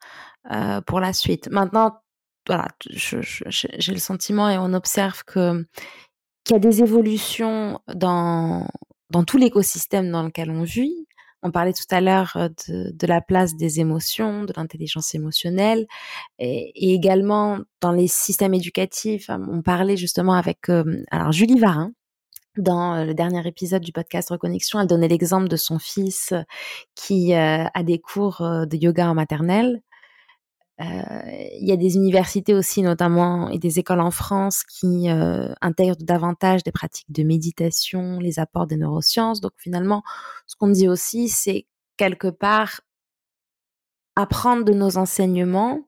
euh, 0.51 0.81
pour 0.81 0.99
la 0.99 1.13
suite. 1.13 1.49
Maintenant 1.51 1.99
voilà, 2.47 2.67
j'ai 2.89 3.93
le 3.93 3.99
sentiment 3.99 4.49
et 4.49 4.57
on 4.57 4.73
observe 4.73 5.23
que 5.25 5.65
qu'il 6.43 6.55
y 6.55 6.57
a 6.57 6.59
des 6.59 6.81
évolutions 6.81 7.79
dans 7.87 8.67
dans 9.09 9.23
tout 9.23 9.37
l'écosystème 9.37 10.11
dans 10.11 10.23
lequel 10.23 10.51
on 10.51 10.63
vit 10.63 11.07
on 11.45 11.51
parlait 11.51 11.73
tout 11.73 11.85
à 11.91 12.01
l'heure 12.01 12.33
euh, 12.37 12.49
de, 12.91 13.07
la 13.07 13.21
place 13.21 13.55
des 13.55 13.79
émotions, 13.79 14.43
de 14.43 14.53
l'intelligence 14.57 15.13
émotionnelle, 15.13 15.85
et, 16.39 16.93
également 16.93 17.59
dans 17.81 17.91
les 17.91 18.07
systèmes 18.07 18.55
éducatifs. 18.55 19.29
Euh, 19.29 19.37
on 19.49 19.61
parlait 19.61 19.95
justement 19.95 20.33
avec 20.33 20.69
euh, 20.69 21.03
alors 21.11 21.31
Julie 21.31 21.59
Varin 21.59 21.91
dans 22.57 23.03
le 23.03 23.13
dernier 23.13 23.45
épisode 23.45 23.81
du 23.81 23.91
podcast 23.91 24.29
Reconnexion, 24.29 24.79
elle 24.79 24.87
donnait 24.87 25.09
l'exemple 25.09 25.49
de 25.49 25.57
son 25.57 25.77
fils 25.77 26.33
qui 26.95 27.33
a 27.33 27.83
des 27.83 27.99
cours 27.99 28.37
de 28.39 28.77
yoga 28.77 29.09
en 29.09 29.13
maternelle 29.13 29.81
il 30.77 31.65
y 31.67 31.71
a 31.71 31.77
des 31.77 31.95
universités 31.95 32.53
aussi, 32.53 32.81
notamment, 32.81 33.49
et 33.49 33.59
des 33.59 33.79
écoles 33.79 34.01
en 34.01 34.11
France 34.11 34.63
qui 34.63 35.07
intègrent 35.61 35.95
davantage 35.99 36.63
des 36.63 36.71
pratiques 36.71 37.11
de 37.11 37.23
méditation, 37.23 38.19
les 38.19 38.39
apports 38.39 38.67
des 38.67 38.77
neurosciences. 38.77 39.39
Donc 39.39 39.53
finalement, 39.57 40.03
ce 40.47 40.55
qu'on 40.55 40.67
dit 40.67 40.89
aussi, 40.89 41.29
c'est 41.29 41.65
quelque 41.97 42.27
part 42.27 42.81
apprendre 44.17 44.65
de 44.65 44.73
nos 44.73 44.97
enseignements 44.97 45.87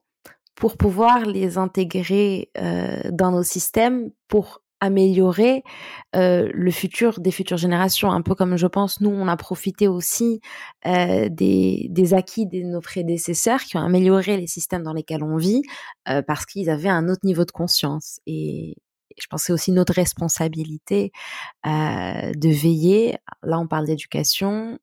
pour 0.54 0.76
pouvoir 0.76 1.26
les 1.26 1.58
intégrer 1.58 2.50
dans 3.10 3.30
nos 3.30 3.42
systèmes 3.42 4.10
pour 4.26 4.62
améliorer 4.80 5.62
euh, 6.16 6.48
le 6.52 6.70
futur 6.70 7.20
des 7.20 7.30
futures 7.30 7.56
générations. 7.56 8.10
Un 8.10 8.22
peu 8.22 8.34
comme 8.34 8.56
je 8.56 8.66
pense, 8.66 9.00
nous, 9.00 9.10
on 9.10 9.28
a 9.28 9.36
profité 9.36 9.88
aussi 9.88 10.40
euh, 10.86 11.28
des, 11.30 11.86
des, 11.90 12.14
acquis 12.14 12.46
de 12.46 12.62
nos 12.62 12.80
prédécesseurs 12.80 13.60
qui 13.60 13.76
ont 13.76 13.82
amélioré 13.82 14.36
les 14.36 14.46
systèmes 14.46 14.82
dans 14.82 14.92
lesquels 14.92 15.22
on 15.22 15.36
vit 15.36 15.62
euh, 16.08 16.22
parce 16.22 16.46
qu'ils 16.46 16.70
avaient 16.70 16.88
un 16.88 17.08
autre 17.08 17.24
niveau 17.24 17.44
de 17.44 17.50
conscience. 17.50 18.20
Et, 18.26 18.76
je 19.20 19.26
pense 19.26 19.42
que 19.42 19.46
c'est 19.46 19.52
aussi 19.52 19.72
notre 19.72 19.94
responsabilité 19.94 21.10
de 21.64 22.48
veiller. 22.48 23.16
Là, 23.42 23.58
on 23.58 23.66
parle 23.66 23.86
d'éducation. 23.86 24.78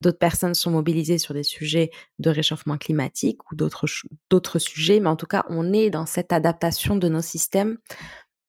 D'autres 0.00 0.18
personnes 0.18 0.54
sont 0.54 0.70
mobilisées 0.70 1.18
sur 1.18 1.34
des 1.34 1.42
sujets 1.42 1.90
de 2.20 2.30
réchauffement 2.30 2.76
climatique 2.76 3.38
ou 3.50 3.56
d'autres 3.56 4.58
sujets, 4.58 5.00
mais 5.00 5.08
en 5.08 5.16
tout 5.16 5.26
cas, 5.26 5.44
on 5.48 5.72
est 5.72 5.90
dans 5.90 6.06
cette 6.06 6.32
adaptation 6.32 6.94
de 6.94 7.08
nos 7.08 7.22
systèmes 7.22 7.78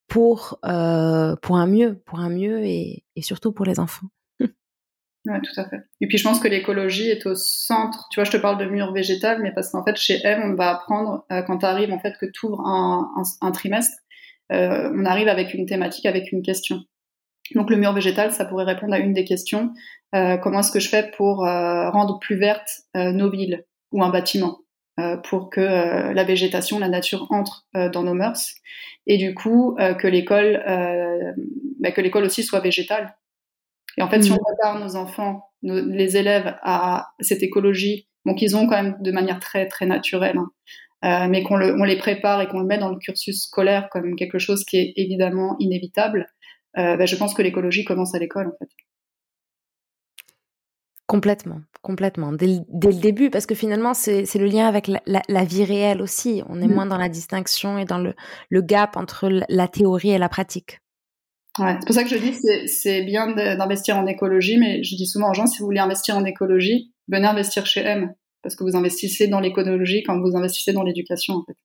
pour, 0.07 0.59
euh, 0.65 1.35
pour 1.41 1.57
un 1.57 1.67
mieux, 1.67 2.01
pour 2.05 2.19
un 2.19 2.29
mieux 2.29 2.63
et, 2.63 3.03
et 3.15 3.21
surtout 3.21 3.51
pour 3.51 3.65
les 3.65 3.79
enfants. 3.79 4.07
Ouais, 5.27 5.41
tout 5.41 5.59
à 5.59 5.67
fait. 5.67 5.79
Et 6.01 6.07
puis 6.07 6.19
je 6.19 6.23
pense 6.23 6.39
que 6.39 6.47
l'écologie 6.47 7.09
est 7.09 7.25
au 7.25 7.33
centre. 7.33 8.05
Tu 8.11 8.19
vois, 8.19 8.25
je 8.25 8.31
te 8.31 8.37
parle 8.37 8.59
de 8.59 8.65
mur 8.65 8.93
végétal, 8.93 9.41
mais 9.41 9.51
parce 9.51 9.71
qu'en 9.71 9.83
fait, 9.83 9.95
chez 9.95 10.19
M, 10.23 10.41
on 10.43 10.53
va 10.53 10.69
apprendre, 10.69 11.25
euh, 11.31 11.41
quand 11.41 11.57
tu 11.57 11.65
arrives, 11.65 11.91
en 11.91 11.97
fait, 11.97 12.13
que 12.21 12.27
tu 12.27 12.45
ouvres 12.45 12.61
un, 12.61 13.51
trimestre, 13.51 13.97
euh, 14.51 14.91
on 14.93 15.03
arrive 15.03 15.27
avec 15.27 15.55
une 15.55 15.65
thématique, 15.65 16.05
avec 16.05 16.31
une 16.31 16.43
question. 16.43 16.83
Donc 17.55 17.71
le 17.71 17.77
mur 17.77 17.91
végétal, 17.91 18.33
ça 18.33 18.45
pourrait 18.45 18.65
répondre 18.65 18.93
à 18.93 18.99
une 18.99 19.13
des 19.13 19.25
questions. 19.25 19.73
comment 20.11 20.59
est-ce 20.59 20.71
que 20.71 20.79
je 20.79 20.89
fais 20.89 21.09
pour 21.17 21.37
rendre 21.37 22.19
plus 22.19 22.37
vertes 22.37 22.69
nos 22.93 23.31
villes 23.31 23.65
ou 23.91 24.03
un 24.03 24.09
bâtiment? 24.09 24.59
Pour 25.23 25.49
que 25.49 25.61
la 25.61 26.23
végétation, 26.23 26.79
la 26.79 26.87
nature 26.87 27.27
entre 27.29 27.67
dans 27.91 28.03
nos 28.03 28.13
mœurs 28.13 28.55
et 29.07 29.17
du 29.17 29.33
coup 29.35 29.75
que 29.77 30.07
l'école, 30.07 30.61
bah, 31.79 31.91
que 31.91 32.01
l'école 32.01 32.23
aussi 32.23 32.43
soit 32.43 32.61
végétale. 32.61 33.15
Et 33.97 34.01
en 34.01 34.09
fait, 34.09 34.21
si 34.21 34.31
on 34.31 34.37
prépare 34.37 34.79
nos 34.79 34.95
enfants, 34.95 35.49
les 35.61 36.17
élèves 36.17 36.55
à 36.61 37.07
cette 37.19 37.43
écologie, 37.43 38.07
donc 38.25 38.41
ils 38.41 38.55
ont 38.55 38.67
quand 38.67 38.81
même 38.81 38.97
de 38.99 39.11
manière 39.11 39.39
très 39.39 39.67
très 39.67 39.85
naturelle, 39.85 40.37
hein, 40.37 40.49
euh, 41.05 41.27
mais 41.29 41.43
qu'on 41.43 41.61
on 41.61 41.83
les 41.83 41.97
prépare 41.97 42.41
et 42.41 42.47
qu'on 42.47 42.59
le 42.59 42.65
met 42.65 42.77
dans 42.77 42.89
le 42.89 42.97
cursus 42.97 43.43
scolaire 43.43 43.89
comme 43.91 44.15
quelque 44.15 44.39
chose 44.39 44.63
qui 44.65 44.77
est 44.77 44.93
évidemment 44.95 45.55
inévitable, 45.59 46.27
euh, 46.77 46.97
bah, 46.97 47.05
je 47.05 47.15
pense 47.15 47.33
que 47.33 47.41
l'écologie 47.41 47.85
commence 47.85 48.15
à 48.15 48.19
l'école 48.19 48.47
en 48.47 48.57
fait. 48.57 48.69
Complètement, 51.07 51.61
complètement. 51.83 52.31
Dès, 52.31 52.47
le 52.47 52.99
début, 52.99 53.29
parce 53.29 53.45
que 53.45 53.53
finalement, 53.53 53.93
c'est 53.93 54.23
le 54.35 54.45
lien 54.45 54.67
avec 54.67 54.87
la, 54.87 55.43
vie 55.43 55.63
réelle 55.63 56.01
aussi. 56.01 56.41
On 56.49 56.61
est 56.61 56.67
mm. 56.67 56.73
moins 56.73 56.85
dans 56.87 56.97
la 56.97 57.09
distinction 57.09 57.77
et 57.77 57.85
dans 57.85 57.99
le, 57.99 58.15
le 58.49 58.61
gap 58.61 58.97
entre 58.97 59.29
la 59.47 59.67
théorie 59.67 60.11
et 60.11 60.17
la 60.17 60.29
pratique. 60.29 60.79
Ouais, 61.59 61.77
c'est 61.79 61.85
pour 61.85 61.95
ça 61.95 62.03
que 62.03 62.09
je 62.09 62.17
dis 62.17 62.33
c'est 62.67 63.03
bien 63.03 63.31
d'investir 63.33 63.97
en 63.97 64.07
écologie, 64.07 64.57
mais 64.57 64.83
je 64.83 64.95
dis 64.95 65.05
souvent 65.05 65.29
aux 65.29 65.33
gens 65.33 65.47
si 65.47 65.59
vous 65.59 65.65
voulez 65.65 65.79
investir 65.79 66.17
en 66.17 66.25
écologie, 66.25 66.91
venez 67.07 67.27
investir 67.27 67.65
chez 67.65 67.81
M 67.81 68.13
parce 68.41 68.55
que 68.55 68.63
vous 68.63 68.75
investissez 68.75 69.27
dans 69.27 69.39
l'écologie 69.39 70.03
quand 70.03 70.19
vous 70.19 70.35
investissez 70.35 70.73
dans 70.73 70.83
l'éducation, 70.83 71.35
en 71.35 71.43
fait. 71.45 71.57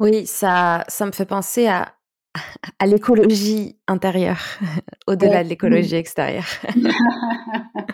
Oui, 0.00 0.26
ça, 0.26 0.84
ça 0.88 1.06
me 1.06 1.12
fait 1.12 1.26
penser 1.26 1.66
à, 1.66 1.94
à 2.78 2.86
l'écologie 2.86 3.78
intérieure, 3.86 4.42
au-delà 5.06 5.44
de 5.44 5.48
l'écologie 5.48 5.96
extérieure. 5.96 6.48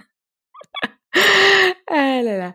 ah 1.91 2.21
là 2.23 2.39
là. 2.39 2.55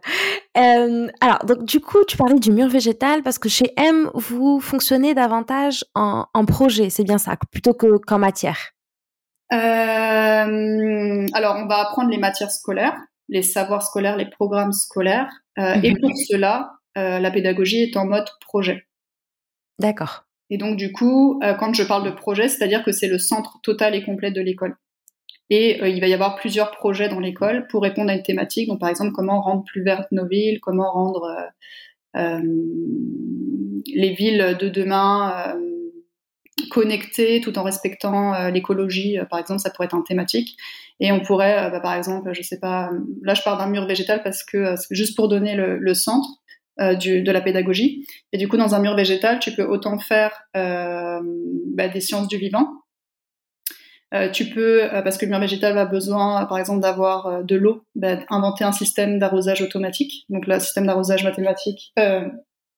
Euh, 0.58 1.08
alors, 1.22 1.46
donc 1.46 1.66
du 1.66 1.80
coup, 1.80 2.04
tu 2.08 2.16
parlais 2.18 2.40
du 2.40 2.52
mur 2.52 2.68
végétal 2.68 3.22
parce 3.24 3.38
que 3.38 3.50
chez 3.50 3.74
M, 3.78 4.10
vous 4.14 4.60
fonctionnez 4.60 5.14
davantage 5.14 5.84
en, 5.96 6.26
en 6.34 6.46
projet, 6.46 6.90
c'est 6.90 7.04
bien 7.04 7.18
ça, 7.18 7.36
plutôt 7.52 7.74
que 7.74 7.98
qu'en 7.98 8.20
matière. 8.20 8.72
Euh, 9.54 11.26
alors, 11.34 11.58
on 11.58 11.68
va 11.68 11.82
apprendre 11.82 12.10
les 12.10 12.18
matières 12.18 12.52
scolaires 12.52 12.98
les 13.30 13.42
savoirs 13.42 13.84
scolaires, 13.84 14.18
les 14.18 14.30
programmes 14.30 14.72
scolaires. 14.72 15.32
Euh, 15.58 15.76
et 15.84 15.92
mhm. 15.92 16.00
pour 16.00 16.12
cela, 16.16 16.74
euh, 16.98 17.20
la 17.20 17.32
pédagogie 17.32 17.84
est 17.84 17.98
en 17.98 18.06
mode 18.06 18.28
projet. 18.42 18.86
D'accord. 19.80 20.26
Et 20.50 20.58
donc, 20.58 20.78
du 20.78 20.92
coup, 20.92 21.40
quand 21.60 21.74
je 21.74 21.84
parle 21.84 22.06
de 22.06 22.12
projet, 22.12 22.48
c'est-à-dire 22.48 22.84
que 22.84 22.92
c'est 22.92 23.08
le 23.08 23.18
centre 23.18 23.60
total 23.64 23.96
et 23.96 24.04
complet 24.04 24.32
de 24.32 24.42
l'école. 24.42 24.76
Et 25.50 25.78
il 25.88 26.02
va 26.02 26.08
y 26.08 26.14
avoir 26.14 26.36
plusieurs 26.36 26.72
projets 26.72 27.08
dans 27.08 27.20
l'école 27.20 27.68
pour 27.68 27.84
répondre 27.84 28.10
à 28.10 28.16
une 28.16 28.24
thématique. 28.24 28.68
Donc, 28.68 28.80
par 28.80 28.90
exemple, 28.90 29.12
comment 29.14 29.42
rendre 29.42 29.64
plus 29.64 29.84
vertes 29.84 30.12
nos 30.12 30.28
villes, 30.28 30.60
comment 30.60 30.92
rendre 30.92 31.36
les 32.16 34.14
villes 34.14 34.58
de 34.60 34.70
demain 34.70 35.56
connectées 36.72 37.42
tout 37.42 37.60
en 37.60 37.64
respectant 37.64 38.50
l'écologie. 38.50 39.20
par 39.30 39.40
exemple, 39.40 39.60
ça 39.60 39.70
pourrait 39.70 39.86
être 39.86 39.96
un 39.96 40.02
thématique. 40.02 40.58
Et 41.00 41.12
on 41.12 41.20
pourrait, 41.20 41.66
euh, 41.66 41.70
bah, 41.70 41.80
par 41.80 41.94
exemple, 41.94 42.32
je 42.34 42.42
sais 42.42 42.60
pas, 42.60 42.90
là 43.24 43.34
je 43.34 43.42
parle 43.42 43.58
d'un 43.58 43.68
mur 43.68 43.86
végétal 43.86 44.24
parce 44.24 44.44
que 44.44 44.58
euh, 44.58 44.76
juste 44.92 45.16
pour 45.16 45.28
donner 45.28 45.56
le, 45.56 45.94
centre 45.94 46.30
euh, 46.80 46.96
de 46.96 47.32
la 47.32 47.42
pédagogie. 47.42 48.06
Et 48.32 48.38
du 48.38 48.48
coup, 48.48 48.58
dans 48.58 48.76
un 48.76 48.80
mur 48.80 48.96
végétal, 48.96 49.40
tu 49.40 49.52
peux 49.52 49.66
autant 49.66 50.00
faire 50.00 50.32
bah, 50.54 51.88
des 51.90 52.02
sciences 52.02 52.28
du 52.28 52.38
vivant. 52.38 52.68
Tu 54.32 54.46
peux, 54.50 54.88
parce 55.04 55.18
que 55.18 55.26
le 55.26 55.32
mur 55.32 55.40
végétal 55.40 55.78
a 55.78 55.86
besoin, 55.86 56.46
par 56.46 56.58
exemple, 56.58 56.82
d'avoir 56.82 57.44
de 57.44 57.56
l'eau, 57.56 57.84
bah, 57.96 58.20
inventer 58.30 58.64
un 58.64 58.72
système 58.72 59.20
d'arrosage 59.20 59.62
automatique. 59.62 60.26
Donc, 60.30 60.48
le 60.48 60.60
système 60.60 60.86
d'arrosage 60.86 61.24
mathématique, 61.24 61.94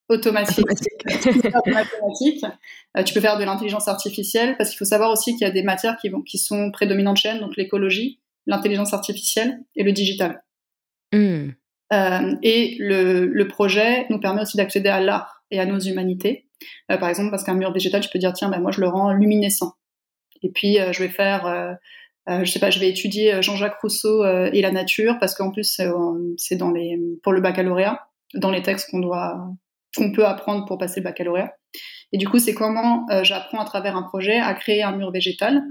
automatique. 0.10 0.66
Euh, 2.98 3.04
tu 3.04 3.14
peux 3.14 3.22
faire 3.22 3.38
de 3.38 3.44
l'intelligence 3.44 3.88
artificielle 3.88 4.56
parce 4.58 4.70
qu'il 4.70 4.80
faut 4.80 4.86
savoir 4.86 5.12
aussi 5.12 5.34
qu'il 5.34 5.42
y 5.42 5.50
a 5.50 5.52
des 5.52 5.62
matières 5.62 5.98
qui, 5.98 6.10
vont, 6.10 6.22
qui 6.22 6.40
sont 6.40 6.72
prédominantes 6.72 7.18
chez 7.18 7.38
donc 7.38 7.56
l'écologie, 7.56 8.20
l'intelligence 8.48 8.94
artificielle 8.94 9.60
et 9.76 9.84
le 9.84 9.92
digital. 9.92 10.44
Hmm. 11.14 11.50
Euh, 11.94 12.36
et 12.42 12.76
le, 12.80 13.44
projet 13.44 14.08
nous 14.10 14.20
permet 14.20 14.42
aussi 14.42 14.58
d'accéder 14.58 14.90
à 14.90 15.00
l'art 15.00 15.44
et 15.52 15.60
à 15.60 15.66
nos 15.66 15.80
humanités. 15.80 16.48
Euh, 16.92 16.98
par 16.98 17.10
exemple, 17.10 17.30
parce 17.30 17.44
qu'un 17.44 17.54
mur 17.54 17.72
végétal, 17.72 18.02
tu 18.02 18.10
peux 18.10 18.20
dire 18.20 18.34
tiens, 18.34 18.50
ben 18.50 18.60
moi 18.60 18.72
je 18.72 18.82
le 18.82 18.88
rends 18.88 19.12
luminescent. 19.12 19.74
Et 20.44 20.50
puis 20.50 20.78
je 20.92 21.00
vais 21.04 21.10
faire, 21.10 21.78
je 22.28 22.46
sais 22.46 22.60
pas, 22.60 22.70
je 22.70 22.80
vais 22.80 22.90
étudier 22.90 23.42
Jean-Jacques 23.42 23.80
Rousseau 23.82 24.26
et 24.26 24.62
la 24.62 24.72
nature 24.72 25.18
parce 25.20 25.36
qu'en 25.36 25.52
plus 25.52 25.82
c'est 26.38 26.56
dans 26.56 26.72
les 26.72 27.00
pour 27.24 27.34
le 27.34 27.42
baccalauréat, 27.42 28.08
dans 28.34 28.52
les 28.52 28.62
textes 28.62 28.90
qu'on 28.92 29.00
doit 29.00 29.50
qu'on 29.96 30.12
peut 30.12 30.26
apprendre 30.26 30.66
pour 30.66 30.78
passer 30.78 31.00
le 31.00 31.06
baccalauréat. 31.06 31.54
Et 32.12 32.18
du 32.18 32.28
coup, 32.28 32.40
c'est 32.40 32.54
comment 32.54 33.06
euh, 33.10 33.24
j'apprends 33.24 33.60
à 33.60 33.66
travers 33.66 33.96
un 33.96 34.04
projet 34.04 34.38
à 34.38 34.54
créer 34.54 34.84
un 34.84 34.96
mur 34.96 35.12
végétal 35.12 35.64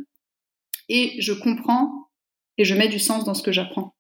et 0.89 1.15
je 1.21 1.33
comprends 1.33 2.09
et 2.59 2.65
je 2.65 2.75
mets 2.75 2.89
du 2.89 2.99
sens 2.99 3.25
dans 3.25 3.35
ce 3.35 3.43
que 3.43 3.53
j'apprends. 3.53 3.95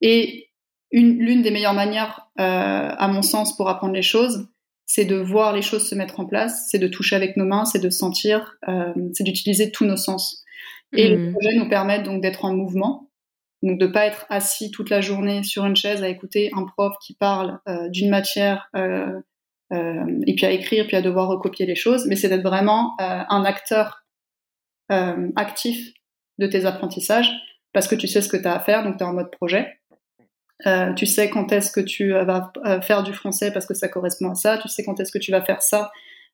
Et 0.00 0.50
l'une 0.92 1.42
des 1.42 1.50
meilleures 1.50 1.74
manières, 1.74 2.28
euh, 2.40 2.94
à 2.96 3.08
mon 3.08 3.22
sens, 3.22 3.56
pour 3.56 3.68
apprendre 3.68 3.94
les 3.94 4.02
choses, 4.02 4.48
c'est 4.92 5.04
de 5.04 5.14
voir 5.14 5.52
les 5.52 5.62
choses 5.62 5.88
se 5.88 5.94
mettre 5.94 6.18
en 6.18 6.26
place, 6.26 6.66
c'est 6.68 6.80
de 6.80 6.88
toucher 6.88 7.14
avec 7.14 7.36
nos 7.36 7.44
mains, 7.44 7.64
c'est 7.64 7.78
de 7.78 7.90
sentir, 7.90 8.56
euh, 8.66 8.92
c'est 9.12 9.22
d'utiliser 9.22 9.70
tous 9.70 9.84
nos 9.84 9.96
sens. 9.96 10.42
Et 10.96 11.06
le 11.06 11.16
mmh. 11.16 11.32
projet 11.32 11.54
nous 11.54 11.68
permet 11.68 12.02
donc 12.02 12.20
d'être 12.20 12.44
en 12.44 12.52
mouvement, 12.52 13.08
donc 13.62 13.78
de 13.78 13.86
pas 13.86 14.04
être 14.06 14.26
assis 14.30 14.72
toute 14.72 14.90
la 14.90 15.00
journée 15.00 15.44
sur 15.44 15.64
une 15.64 15.76
chaise 15.76 16.02
à 16.02 16.08
écouter 16.08 16.50
un 16.56 16.64
prof 16.64 16.96
qui 17.00 17.14
parle 17.14 17.60
euh, 17.68 17.88
d'une 17.88 18.10
matière 18.10 18.68
euh, 18.74 19.20
euh, 19.72 20.20
et 20.26 20.34
puis 20.34 20.44
à 20.44 20.50
écrire, 20.50 20.88
puis 20.88 20.96
à 20.96 21.02
devoir 21.02 21.28
recopier 21.28 21.66
les 21.66 21.76
choses, 21.76 22.06
mais 22.08 22.16
c'est 22.16 22.28
d'être 22.28 22.42
vraiment 22.42 22.96
un 22.98 23.44
acteur 23.44 24.04
actif 25.36 25.92
de 26.40 26.48
tes 26.48 26.64
apprentissages 26.64 27.30
parce 27.72 27.86
que 27.86 27.94
tu 27.94 28.08
sais 28.08 28.22
ce 28.22 28.28
que 28.28 28.36
tu 28.36 28.48
as 28.48 28.56
à 28.56 28.58
faire, 28.58 28.82
donc 28.82 28.96
tu 28.96 29.04
es 29.04 29.06
en 29.06 29.12
mode 29.12 29.30
projet. 29.30 29.79
Tu 30.96 31.06
sais 31.06 31.30
quand 31.30 31.52
est-ce 31.52 31.70
que 31.70 31.80
tu 31.80 32.12
vas 32.12 32.52
faire 32.82 33.02
du 33.02 33.12
français 33.12 33.52
parce 33.52 33.66
que 33.66 33.74
ça 33.74 33.88
correspond 33.88 34.30
à 34.30 34.34
ça, 34.34 34.58
tu 34.58 34.68
sais 34.68 34.84
quand 34.84 34.98
est-ce 35.00 35.12
que 35.12 35.18
tu 35.18 35.30
vas 35.30 35.42
faire 35.42 35.62
ça 35.62 35.90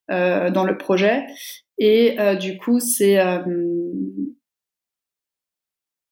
dans 0.09 0.65
le 0.65 0.77
projet. 0.77 1.25
Et 1.79 2.17
du 2.41 2.59
coup, 2.59 2.81
c'est 2.81 3.19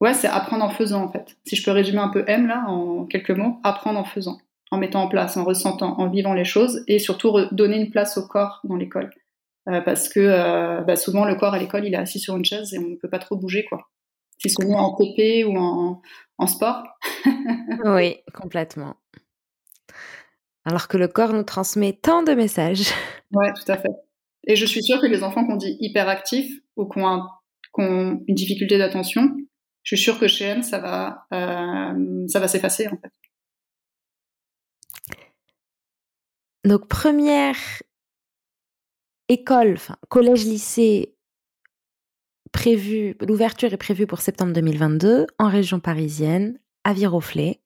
Ouais, 0.01 0.13
c'est 0.13 0.29
apprendre 0.29 0.65
en 0.65 0.71
faisant 0.71 1.03
en 1.03 1.09
fait. 1.11 1.37
Si 1.47 1.57
je 1.57 1.65
peux 1.65 1.71
résumer 1.71 2.01
un 2.01 2.09
peu 2.09 2.25
M 2.27 2.47
là 2.47 2.65
en 2.69 3.07
quelques 3.07 3.31
mots, 3.31 3.57
apprendre 3.63 3.99
en 3.99 4.05
faisant, 4.05 4.39
en 4.71 4.77
mettant 4.77 5.03
en 5.03 5.09
place, 5.09 5.37
en 5.37 5.45
ressentant, 5.45 5.99
en 5.99 6.11
vivant 6.11 6.35
les 6.35 6.45
choses 6.45 6.85
et 6.89 6.99
surtout 6.99 7.39
donner 7.53 7.79
une 7.79 7.91
place 7.91 8.19
au 8.19 8.27
corps 8.27 8.61
dans 8.65 8.77
l'école. 8.77 9.11
Euh, 9.69 9.81
parce 9.81 10.11
que 10.11 10.21
euh, 10.21 10.83
bah, 10.83 10.97
souvent 10.97 11.25
le 11.25 11.37
corps 11.37 11.55
à 11.55 11.59
l'école 11.59 11.87
il 11.87 11.95
est 11.95 11.97
assis 11.97 12.19
sur 12.19 12.37
une 12.37 12.45
chaise 12.45 12.75
et 12.75 12.79
on 12.79 12.89
ne 12.91 12.97
peut 12.97 13.09
pas 13.09 13.19
trop 13.19 13.37
bouger 13.37 13.65
quoi. 13.65 13.89
Si 14.45 14.51
c'est 14.51 14.75
en 14.75 14.95
TP 14.95 15.45
ou 15.47 15.57
en, 15.57 16.03
en 16.37 16.47
sport. 16.47 16.83
oui, 17.85 18.19
complètement. 18.35 18.97
Alors 20.67 20.87
que 20.87 20.99
le 20.99 21.09
corps 21.09 21.33
nous 21.33 21.45
transmet 21.45 21.95
tant 21.95 22.23
de 22.23 22.33
messages. 22.33 22.91
Ouais, 23.33 23.53
tout 23.55 23.71
à 23.73 23.79
fait. 23.79 23.93
Et 24.47 24.57
je 24.57 24.67
suis 24.67 24.83
sûre 24.83 25.01
que 25.01 25.07
les 25.07 25.23
enfants 25.23 25.47
qu'on 25.47 25.57
dit 25.57 25.79
hyperactifs 25.81 26.61
ou 26.77 26.87
qui 26.87 27.01
ont, 27.01 27.23
une 27.79 28.23
difficulté 28.29 28.77
d'attention, 28.79 29.35
je 29.83 29.97
suis 29.97 30.05
sûre 30.05 30.19
que 30.19 30.29
chez 30.29 30.45
M, 30.45 30.63
ça 30.63 30.79
va, 30.79 31.27
euh, 31.33 32.27
ça 32.29 32.39
va 32.39 32.49
s'effacer 32.49 32.87
en 32.89 32.99
fait. 32.99 33.11
Donc 36.65 36.87
première 36.87 37.57
école, 39.29 39.73
enfin 39.75 39.97
collège-lycée 40.09 41.14
prévue, 42.55 43.17
l'ouverture 43.21 43.73
est 43.73 43.77
prévue 43.77 44.07
pour 44.07 44.21
septembre 44.21 44.53
2022 44.53 45.27
en 45.39 45.49
région 45.49 45.81
parisienne, 45.81 46.59
à 46.85 46.95
Viroflay. 46.95 47.61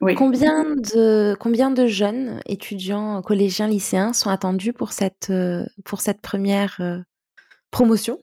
Oui. 0.00 0.14
Combien 0.14 0.64
de, 0.74 1.36
combien 1.38 1.70
de 1.70 1.86
jeunes 1.86 2.40
étudiants, 2.46 3.20
collégiens, 3.20 3.68
lycéens 3.68 4.14
sont 4.14 4.30
attendus 4.30 4.72
pour 4.72 4.92
cette, 4.92 5.28
euh, 5.28 5.66
pour 5.84 6.00
cette 6.00 6.22
première 6.22 6.78
euh, 6.80 7.00
promotion? 7.70 8.18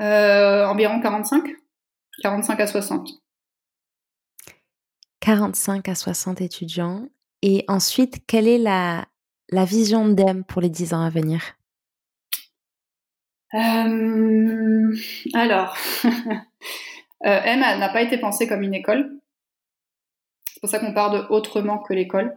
Euh, 0.00 0.66
environ 0.66 1.00
45 1.00 1.56
45 2.22 2.60
à 2.60 2.66
60. 2.66 3.10
45 5.20 5.88
à 5.88 5.94
60 5.94 6.42
étudiants. 6.42 7.08
Et 7.40 7.64
ensuite, 7.66 8.26
quelle 8.26 8.46
est 8.46 8.58
la, 8.58 9.06
la 9.50 9.64
vision 9.64 10.06
d'EM 10.06 10.44
pour 10.44 10.60
les 10.60 10.68
10 10.68 10.92
ans 10.92 11.02
à 11.02 11.08
venir? 11.08 11.56
Euh, 13.54 14.94
Alors, 15.34 15.76
euh, 16.04 17.40
M 17.44 17.60
n'a 17.60 17.88
pas 17.88 18.02
été 18.02 18.18
pensée 18.18 18.46
comme 18.48 18.62
une 18.62 18.74
école. 18.74 19.12
C'est 20.46 20.60
pour 20.60 20.68
ça 20.68 20.78
qu'on 20.78 20.92
parle 20.94 21.18
de 21.18 21.26
autrement 21.30 21.78
que 21.78 21.94
l'école. 21.94 22.36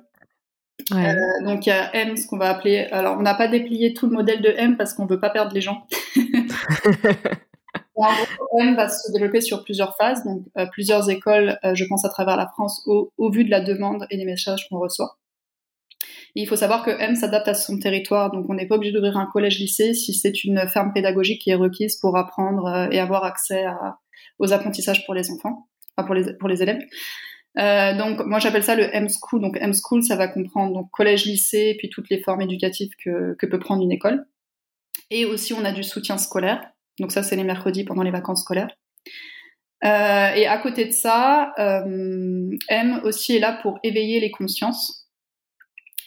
donc 0.92 1.66
il 1.66 1.70
y 1.70 1.72
a 1.72 1.96
M, 1.96 2.18
ce 2.18 2.28
qu'on 2.28 2.38
va 2.38 2.50
appeler. 2.50 2.88
Alors 2.92 3.18
on 3.18 3.22
n'a 3.22 3.36
pas 3.36 3.48
déplié 3.48 3.94
tout 3.94 4.08
le 4.08 4.14
modèle 4.14 4.42
de 4.42 4.50
M 4.50 4.78
parce 4.78 4.94
qu'on 4.94 5.06
veut 5.06 5.20
pas 5.20 5.30
perdre 5.30 5.54
les 5.54 5.62
gens. 5.62 5.88
M 8.60 8.76
va 8.76 8.88
se 8.90 9.12
développer 9.12 9.42
sur 9.42 9.64
plusieurs 9.64 9.98
phases, 9.98 10.24
donc 10.24 10.44
plusieurs 10.72 11.10
écoles, 11.10 11.58
je 11.74 11.84
pense 11.86 12.06
à 12.06 12.10
travers 12.10 12.38
la 12.38 12.48
France, 12.48 12.84
au, 12.86 13.12
au 13.18 13.32
vu 13.32 13.44
de 13.44 13.50
la 13.50 13.60
demande 13.60 14.06
et 14.12 14.18
des 14.18 14.26
messages 14.26 14.70
qu'on 14.70 14.78
reçoit 14.78 15.18
il 16.42 16.48
faut 16.48 16.56
savoir 16.56 16.84
que 16.84 16.92
M 16.92 17.16
s'adapte 17.16 17.48
à 17.48 17.56
son 17.56 17.80
territoire, 17.80 18.32
donc 18.32 18.46
on 18.48 18.54
n'est 18.54 18.68
pas 18.68 18.76
obligé 18.76 18.94
d'ouvrir 18.94 19.18
un 19.18 19.26
collège-lycée 19.26 19.96
si 19.96 20.14
c'est 20.14 20.44
une 20.44 20.68
ferme 20.68 20.94
pédagogique 20.94 21.42
qui 21.42 21.50
est 21.50 21.56
requise 21.56 21.98
pour 21.98 22.16
apprendre 22.16 22.68
euh, 22.68 22.88
et 22.92 23.00
avoir 23.00 23.24
accès 23.24 23.66
aux 24.38 24.54
apprentissages 24.54 25.04
pour 25.06 25.16
les 25.16 25.32
enfants, 25.32 25.68
enfin 25.96 26.06
pour 26.06 26.48
les, 26.48 26.62
élèves. 26.62 26.80
Euh, 27.58 27.98
donc 27.98 28.24
moi 28.26 28.38
j'appelle 28.38 28.62
ça 28.62 28.76
le 28.76 28.84
M-School. 28.96 29.42
Donc 29.42 29.58
M-School, 29.60 30.04
ça 30.04 30.16
va 30.16 30.28
comprendre 30.28 30.74
donc 30.74 30.92
collège-lycée, 30.92 31.76
puis 31.80 31.90
toutes 31.90 32.10
les 32.12 32.22
formes 32.22 32.42
éducatives 32.42 32.92
que, 33.04 33.36
peut 33.40 33.60
prendre 33.60 33.82
une 33.82 33.92
école. 33.92 34.28
Et 35.10 35.26
aussi 35.26 35.54
on 35.54 35.66
a 35.66 35.72
du 35.72 35.84
soutien 35.84 36.20
scolaire. 36.20 36.62
Donc 37.00 37.12
ça 37.12 37.24
c'est 37.24 37.36
les 37.36 37.46
mercredis 37.46 37.84
pendant 37.84 38.04
les 38.04 38.12
vacances 38.12 38.42
scolaires. 38.42 38.70
Euh, 39.84 40.34
et 40.36 40.46
à 40.46 40.58
côté 40.60 40.86
de 40.86 40.92
ça, 40.92 41.54
M 41.58 43.02
aussi 43.04 43.38
est 43.38 43.40
là 43.40 43.58
pour 43.64 43.80
éveiller 43.82 44.20
les 44.20 44.30
consciences. 44.30 45.07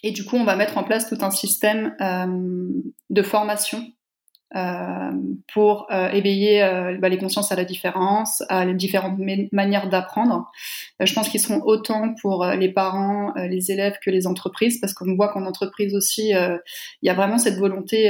Et 0.02 0.12
du 0.12 0.24
coup, 0.24 0.36
on 0.36 0.44
va 0.44 0.56
mettre 0.56 0.78
en 0.78 0.84
place 0.84 1.08
tout 1.08 1.18
un 1.20 1.30
système 1.30 1.94
euh, 2.00 2.82
de 3.10 3.22
formation 3.22 3.84
euh, 4.56 5.12
pour 5.52 5.86
euh, 5.92 6.08
éveiller 6.10 6.60
bah, 6.98 7.08
les 7.08 7.18
consciences 7.18 7.52
à 7.52 7.56
la 7.56 7.64
différence, 7.64 8.42
à 8.48 8.64
les 8.64 8.74
différentes 8.74 9.18
manières 9.52 9.88
d'apprendre. 9.88 10.50
Je 10.98 11.12
pense 11.12 11.28
qu'ils 11.28 11.40
seront 11.40 11.62
autant 11.64 12.14
pour 12.20 12.46
les 12.46 12.72
parents, 12.72 13.32
les 13.36 13.70
élèves 13.70 13.98
que 14.04 14.10
les 14.10 14.26
entreprises, 14.26 14.80
parce 14.80 14.94
qu'on 14.94 15.14
voit 15.14 15.28
qu'en 15.28 15.44
entreprise 15.44 15.94
aussi, 15.94 16.30
il 16.30 16.60
y 17.02 17.10
a 17.10 17.14
vraiment 17.14 17.38
cette 17.38 17.58
volonté 17.58 18.08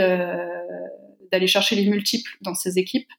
d'aller 1.30 1.46
chercher 1.46 1.76
les 1.76 1.86
multiples 1.86 2.36
dans 2.40 2.54
ces 2.54 2.78
équipes 2.78 3.10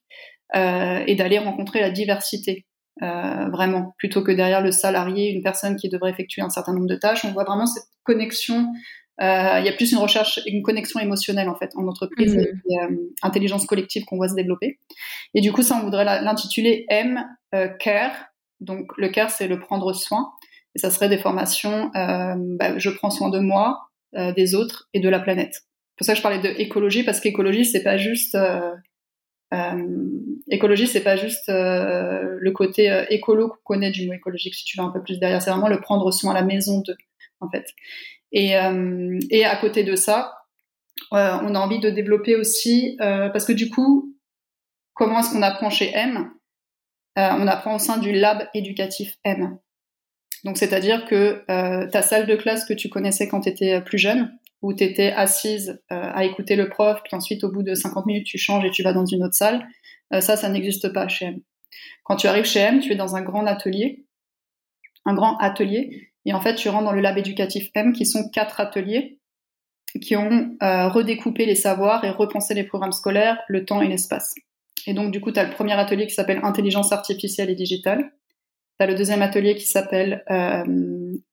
et 0.54 1.14
d'aller 1.14 1.38
rencontrer 1.38 1.80
la 1.80 1.90
diversité. 1.90 2.66
Euh, 3.00 3.48
vraiment, 3.48 3.94
plutôt 3.96 4.22
que 4.22 4.32
derrière 4.32 4.60
le 4.60 4.70
salarié, 4.70 5.30
une 5.30 5.42
personne 5.42 5.76
qui 5.76 5.88
devrait 5.88 6.10
effectuer 6.10 6.42
un 6.42 6.50
certain 6.50 6.74
nombre 6.74 6.86
de 6.86 6.96
tâches. 6.96 7.24
On 7.24 7.32
voit 7.32 7.44
vraiment 7.44 7.66
cette 7.66 7.86
connexion. 8.04 8.72
Euh, 9.20 9.58
il 9.60 9.64
y 9.64 9.68
a 9.68 9.72
plus 9.72 9.92
une 9.92 9.98
recherche, 9.98 10.40
une 10.46 10.62
connexion 10.62 11.00
émotionnelle 11.00 11.48
en 11.48 11.54
fait 11.54 11.70
en 11.76 11.86
entreprise, 11.86 12.34
mmh. 12.34 12.40
et, 12.40 12.78
euh, 12.82 12.96
intelligence 13.22 13.66
collective 13.66 14.04
qu'on 14.04 14.16
voit 14.16 14.28
se 14.28 14.34
développer. 14.34 14.78
Et 15.34 15.40
du 15.40 15.52
coup, 15.52 15.62
ça, 15.62 15.76
on 15.76 15.84
voudrait 15.84 16.04
l'intituler 16.04 16.84
M 16.88 17.24
Care. 17.78 18.14
Donc 18.60 18.92
le 18.96 19.08
care, 19.08 19.30
c'est 19.30 19.48
le 19.48 19.58
prendre 19.58 19.92
soin. 19.92 20.32
Et 20.74 20.78
ça 20.78 20.90
serait 20.90 21.08
des 21.08 21.18
formations. 21.18 21.90
Bah, 21.94 22.78
je 22.78 22.90
prends 22.90 23.10
soin 23.10 23.28
de 23.28 23.38
moi, 23.38 23.88
des 24.14 24.54
autres 24.54 24.88
et 24.94 25.00
de 25.00 25.08
la 25.08 25.20
planète. 25.20 25.52
C'est 25.52 25.96
pour 25.98 26.06
ça 26.06 26.12
que 26.12 26.18
je 26.18 26.22
parlais 26.22 26.38
de 26.38 26.48
écologie 26.60 27.02
parce 27.02 27.20
qu'écologie, 27.20 27.66
c'est 27.66 27.82
pas 27.82 27.98
juste 27.98 28.36
euh, 29.52 30.20
écologie, 30.48 30.86
c'est 30.86 31.02
pas 31.02 31.16
juste 31.16 31.48
euh, 31.48 32.36
le 32.40 32.50
côté 32.52 32.90
euh, 32.90 33.04
écolo 33.10 33.48
qu'on 33.48 33.74
connaît 33.74 33.90
du 33.90 34.06
mot 34.06 34.14
écologique, 34.14 34.54
si 34.54 34.64
tu 34.64 34.76
vas 34.78 34.84
un 34.84 34.90
peu 34.90 35.02
plus 35.02 35.18
derrière, 35.18 35.42
c'est 35.42 35.50
vraiment 35.50 35.68
le 35.68 35.80
prendre 35.80 36.10
soin 36.10 36.32
à 36.32 36.34
la 36.34 36.42
maison 36.42 36.80
de, 36.80 36.96
en 37.40 37.50
fait. 37.50 37.66
Et, 38.32 38.54
et 39.30 39.44
à 39.44 39.56
côté 39.56 39.84
de 39.84 39.94
ça, 39.94 40.32
on 41.10 41.54
a 41.54 41.58
envie 41.58 41.80
de 41.80 41.90
développer 41.90 42.34
aussi, 42.34 42.96
parce 42.98 43.44
que 43.44 43.52
du 43.52 43.68
coup, 43.68 44.16
comment 44.94 45.20
est-ce 45.20 45.32
qu'on 45.32 45.42
apprend 45.42 45.68
chez 45.68 45.90
M? 45.92 46.30
On 47.16 47.46
apprend 47.46 47.74
au 47.74 47.78
sein 47.78 47.98
du 47.98 48.10
lab 48.12 48.48
éducatif 48.54 49.18
M. 49.24 49.58
Donc, 50.44 50.56
c'est-à-dire 50.56 51.04
que 51.04 51.44
ta 51.90 52.00
salle 52.00 52.26
de 52.26 52.36
classe 52.36 52.64
que 52.64 52.72
tu 52.72 52.88
connaissais 52.88 53.28
quand 53.28 53.42
tu 53.42 53.50
étais 53.50 53.82
plus 53.82 53.98
jeune, 53.98 54.32
où 54.62 54.72
tu 54.72 54.84
étais 54.84 55.12
assise 55.12 55.80
euh, 55.90 56.10
à 56.14 56.24
écouter 56.24 56.56
le 56.56 56.68
prof, 56.68 57.00
puis 57.04 57.16
ensuite 57.16 57.44
au 57.44 57.50
bout 57.50 57.62
de 57.62 57.74
50 57.74 58.06
minutes 58.06 58.26
tu 58.26 58.38
changes 58.38 58.64
et 58.64 58.70
tu 58.70 58.82
vas 58.82 58.92
dans 58.92 59.04
une 59.04 59.24
autre 59.24 59.34
salle, 59.34 59.66
euh, 60.14 60.20
ça, 60.20 60.36
ça 60.36 60.48
n'existe 60.48 60.92
pas 60.92 61.08
chez 61.08 61.26
M. 61.26 61.40
Quand 62.04 62.16
tu 62.16 62.28
arrives 62.28 62.44
chez 62.44 62.60
M, 62.60 62.80
tu 62.80 62.92
es 62.92 62.96
dans 62.96 63.16
un 63.16 63.22
grand 63.22 63.44
atelier, 63.44 64.06
un 65.04 65.14
grand 65.14 65.36
atelier, 65.38 66.12
et 66.24 66.32
en 66.32 66.40
fait 66.40 66.54
tu 66.54 66.68
rentres 66.68 66.84
dans 66.84 66.92
le 66.92 67.00
lab 67.00 67.18
éducatif 67.18 67.70
M, 67.74 67.92
qui 67.92 68.06
sont 68.06 68.30
quatre 68.30 68.60
ateliers 68.60 69.18
qui 70.00 70.16
ont 70.16 70.56
euh, 70.62 70.88
redécoupé 70.88 71.44
les 71.44 71.54
savoirs 71.54 72.02
et 72.04 72.08
repensé 72.08 72.54
les 72.54 72.64
programmes 72.64 72.92
scolaires, 72.92 73.38
le 73.48 73.66
temps 73.66 73.82
et 73.82 73.88
l'espace. 73.88 74.34
Et 74.86 74.94
donc 74.94 75.10
du 75.10 75.20
coup, 75.20 75.32
tu 75.32 75.38
as 75.38 75.44
le 75.44 75.50
premier 75.50 75.74
atelier 75.74 76.06
qui 76.06 76.14
s'appelle 76.14 76.40
Intelligence 76.42 76.92
artificielle 76.92 77.50
et 77.50 77.54
digitale, 77.54 78.10
tu 78.78 78.84
as 78.84 78.86
le 78.86 78.94
deuxième 78.94 79.20
atelier 79.20 79.54
qui 79.54 79.66
s'appelle 79.66 80.24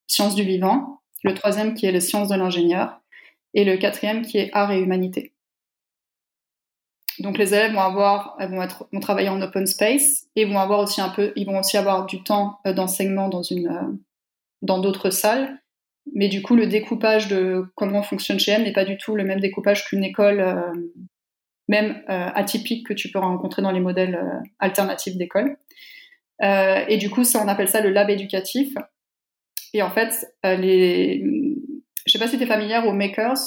Sciences 0.07 0.35
du 0.35 0.43
vivant, 0.43 0.99
le 1.23 1.33
troisième 1.33 1.73
qui 1.73 1.85
est 1.85 1.91
les 1.91 2.01
sciences 2.01 2.27
de 2.27 2.35
l'ingénieur, 2.35 2.98
et 3.53 3.65
le 3.65 3.77
quatrième 3.77 4.21
qui 4.21 4.38
est 4.38 4.49
art 4.53 4.71
et 4.71 4.79
humanité. 4.79 5.33
Donc 7.19 7.38
les 7.38 7.53
élèves 7.53 7.73
vont 7.73 7.81
avoir, 7.81 8.38
elles 8.39 8.49
vont 8.49 8.99
travailler 8.99 9.29
en 9.29 9.41
open 9.41 9.67
space 9.67 10.27
et 10.35 10.45
vont 10.45 10.59
avoir 10.59 10.79
aussi 10.79 11.01
un 11.01 11.09
peu, 11.09 11.33
ils 11.35 11.45
vont 11.45 11.59
aussi 11.59 11.77
avoir 11.77 12.05
du 12.05 12.23
temps 12.23 12.59
euh, 12.65 12.73
d'enseignement 12.73 13.27
dans 13.27 13.43
une, 13.43 13.67
euh, 13.67 13.97
dans 14.62 14.79
d'autres 14.79 15.09
salles. 15.09 15.59
Mais 16.13 16.29
du 16.29 16.41
coup, 16.41 16.55
le 16.55 16.65
découpage 16.65 17.27
de 17.27 17.65
comment 17.75 18.01
fonctionne 18.01 18.39
chez 18.39 18.51
M 18.51 18.63
n'est 18.63 18.73
pas 18.73 18.85
du 18.85 18.97
tout 18.97 19.15
le 19.15 19.25
même 19.25 19.41
découpage 19.41 19.85
qu'une 19.85 20.03
école, 20.03 20.39
euh, 20.39 20.71
même 21.67 22.01
atypique 22.07 22.88
que 22.88 22.93
tu 22.93 23.12
peux 23.12 23.19
rencontrer 23.19 23.62
dans 23.62 23.69
les 23.69 23.79
modèles 23.79 24.19
alternatifs 24.57 25.17
d'école. 25.17 25.55
et 26.41 26.97
du 26.97 27.12
coup, 27.12 27.23
ça, 27.23 27.43
on 27.45 27.47
appelle 27.47 27.67
ça 27.67 27.79
le 27.79 27.91
lab 27.91 28.09
éducatif. 28.09 28.73
Et 29.73 29.83
en 29.83 29.91
fait, 29.91 30.33
les, 30.43 31.23
je 32.10 32.13
sais 32.13 32.19
pas 32.19 32.28
si 32.28 32.38
tu 32.38 32.43
es 32.43 32.48
familière 32.48 32.88
aux 32.88 32.91
makers, 32.91 33.38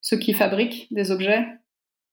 ceux 0.00 0.16
qui 0.16 0.32
fabriquent 0.32 0.86
des 0.90 1.10
objets. 1.10 1.46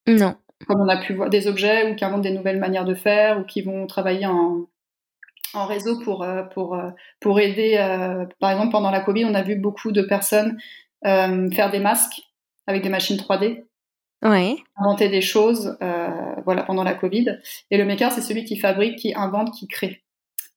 Non. 0.05 0.35
Comme 0.67 0.81
on 0.81 0.89
a 0.89 0.97
pu 0.97 1.13
voir 1.13 1.29
des 1.29 1.47
objets 1.47 1.89
ou 1.89 1.95
qui 1.95 2.03
inventent 2.03 2.23
des 2.23 2.31
nouvelles 2.31 2.59
manières 2.59 2.83
de 2.83 2.93
faire 2.93 3.39
ou 3.39 3.43
qui 3.45 3.61
vont 3.61 3.87
travailler 3.87 4.25
en, 4.25 4.67
en 5.53 5.65
réseau 5.65 5.97
pour, 5.99 6.23
euh, 6.23 6.43
pour, 6.43 6.75
euh, 6.75 6.89
pour 7.21 7.39
aider. 7.39 7.77
Euh, 7.77 8.25
par 8.39 8.51
exemple, 8.51 8.71
pendant 8.71 8.91
la 8.91 8.99
Covid, 8.99 9.23
on 9.23 9.33
a 9.33 9.41
vu 9.41 9.55
beaucoup 9.55 9.91
de 9.91 10.01
personnes 10.01 10.57
faire 11.01 11.71
des 11.71 11.79
masques 11.79 12.21
avec 12.67 12.83
des 12.83 12.89
machines 12.89 13.15
3D. 13.15 13.63
Oui. 14.21 14.61
Inventer 14.75 15.07
des 15.07 15.21
choses, 15.21 15.77
voilà, 16.43 16.63
pendant 16.63 16.83
la 16.83 16.93
Covid. 16.93 17.39
Et 17.71 17.77
le 17.77 17.85
maker, 17.85 18.11
c'est 18.11 18.19
celui 18.19 18.43
qui 18.43 18.57
fabrique, 18.57 18.97
qui 18.97 19.15
invente, 19.15 19.53
qui 19.53 19.69
crée 19.69 20.03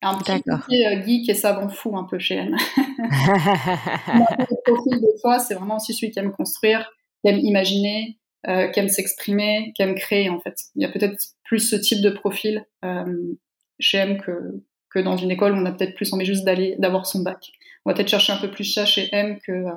un 0.02 0.18
petit 0.18 0.42
côté 0.42 0.86
euh, 0.86 1.02
geek 1.04 1.28
et 1.28 1.34
savant 1.34 1.68
fou 1.68 1.96
un 1.96 2.04
peu 2.04 2.18
chez 2.18 2.36
elle. 2.36 2.56
le 2.98 4.72
profil 4.72 5.00
des 5.00 5.18
fois, 5.20 5.38
c'est 5.38 5.54
vraiment 5.54 5.76
aussi 5.76 5.94
celui 5.94 6.10
qui 6.10 6.18
aime 6.18 6.32
construire, 6.32 6.90
qui 7.22 7.30
aime 7.30 7.38
imaginer, 7.38 8.18
euh, 8.48 8.66
qui 8.68 8.80
aime 8.80 8.88
s'exprimer, 8.88 9.72
qui 9.76 9.82
aime 9.82 9.94
créer 9.94 10.28
en 10.28 10.40
fait. 10.40 10.56
Il 10.74 10.82
y 10.82 10.84
a 10.84 10.88
peut-être 10.88 11.16
plus 11.44 11.60
ce 11.60 11.76
type 11.76 12.00
de 12.02 12.10
profil 12.10 12.66
euh, 12.84 13.34
chez 13.78 13.98
M 13.98 14.20
que, 14.20 14.64
que 14.90 14.98
dans 14.98 15.16
une 15.16 15.30
école 15.30 15.52
où 15.52 15.56
on 15.56 15.64
a 15.64 15.70
peut-être 15.70 15.94
plus 15.94 16.12
envie 16.12 16.26
juste 16.26 16.44
d'aller 16.44 16.74
d'avoir 16.78 17.06
son 17.06 17.20
bac. 17.20 17.52
On 17.84 17.90
va 17.90 17.94
peut-être 17.94 18.08
chercher 18.08 18.32
un 18.32 18.38
peu 18.38 18.50
plus 18.50 18.64
ça 18.64 18.84
chez 18.84 19.08
M 19.12 19.38
que, 19.46 19.52
euh, 19.52 19.70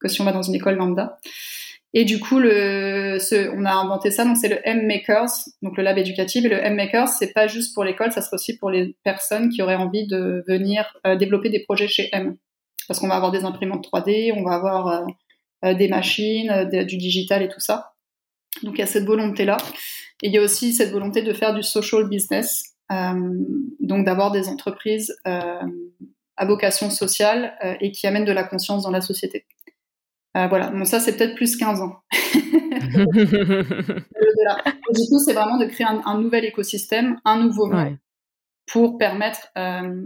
que 0.00 0.08
si 0.08 0.20
on 0.20 0.24
va 0.24 0.32
dans 0.32 0.42
une 0.42 0.56
école 0.56 0.74
lambda. 0.74 1.20
Et 1.94 2.04
du 2.04 2.20
coup, 2.20 2.38
le, 2.38 3.18
ce, 3.18 3.48
on 3.56 3.64
a 3.64 3.72
inventé 3.72 4.10
ça, 4.10 4.24
donc 4.24 4.36
c'est 4.36 4.48
le 4.48 4.58
M-Makers, 4.64 5.30
donc 5.62 5.76
le 5.76 5.82
lab 5.82 5.96
éducatif. 5.96 6.44
Et 6.44 6.48
le 6.48 6.62
M-Makers, 6.62 7.08
c'est 7.08 7.32
pas 7.32 7.46
juste 7.46 7.74
pour 7.74 7.82
l'école, 7.82 8.12
ça 8.12 8.20
sera 8.20 8.34
aussi 8.34 8.58
pour 8.58 8.70
les 8.70 8.94
personnes 9.04 9.48
qui 9.48 9.62
auraient 9.62 9.74
envie 9.74 10.06
de 10.06 10.44
venir 10.46 10.98
euh, 11.06 11.16
développer 11.16 11.48
des 11.48 11.60
projets 11.60 11.88
chez 11.88 12.10
M. 12.12 12.36
Parce 12.86 13.00
qu'on 13.00 13.08
va 13.08 13.16
avoir 13.16 13.32
des 13.32 13.44
imprimantes 13.44 13.86
3D, 13.90 14.32
on 14.36 14.44
va 14.44 14.54
avoir 14.54 14.86
euh, 14.88 15.06
euh, 15.64 15.74
des 15.74 15.88
machines, 15.88 16.68
du 16.70 16.98
digital 16.98 17.42
et 17.42 17.48
tout 17.48 17.60
ça. 17.60 17.92
Donc 18.62 18.74
il 18.74 18.80
y 18.80 18.84
a 18.84 18.86
cette 18.86 19.04
volonté-là. 19.04 19.56
Et 20.22 20.28
il 20.28 20.32
y 20.32 20.38
a 20.38 20.42
aussi 20.42 20.74
cette 20.74 20.90
volonté 20.90 21.22
de 21.22 21.32
faire 21.32 21.54
du 21.54 21.62
social 21.62 22.08
business, 22.08 22.74
donc 22.90 24.04
d'avoir 24.04 24.32
des 24.32 24.48
entreprises 24.48 25.14
à 25.24 26.44
vocation 26.44 26.90
sociale 26.90 27.56
et 27.80 27.92
qui 27.92 28.08
amènent 28.08 28.24
de 28.24 28.32
la 28.32 28.42
conscience 28.42 28.82
dans 28.82 28.90
la 28.90 29.00
société. 29.00 29.46
Euh, 30.36 30.46
voilà, 30.46 30.70
bon, 30.70 30.84
ça 30.84 31.00
c'est 31.00 31.16
peut-être 31.16 31.34
plus 31.34 31.56
15 31.56 31.80
ans. 31.80 31.96
du 32.12 33.08
coup, 35.08 35.18
c'est 35.18 35.32
vraiment 35.32 35.56
de 35.58 35.66
créer 35.66 35.86
un, 35.86 36.20
nouvel 36.20 36.44
écosystème, 36.44 37.18
un 37.24 37.42
nouveau 37.42 37.66
monde, 37.66 37.96
pour 38.66 38.98
permettre 38.98 39.48
euh, 39.56 40.02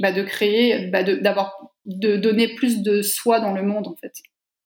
bah, 0.00 0.12
de 0.12 0.22
créer, 0.22 0.88
bah, 0.88 1.02
d'avoir, 1.02 1.56
de, 1.84 2.16
donner 2.16 2.54
plus 2.54 2.82
de 2.82 3.02
soi 3.02 3.40
dans 3.40 3.52
le 3.52 3.62
monde 3.62 3.86
en 3.86 3.94
fait, 3.94 4.12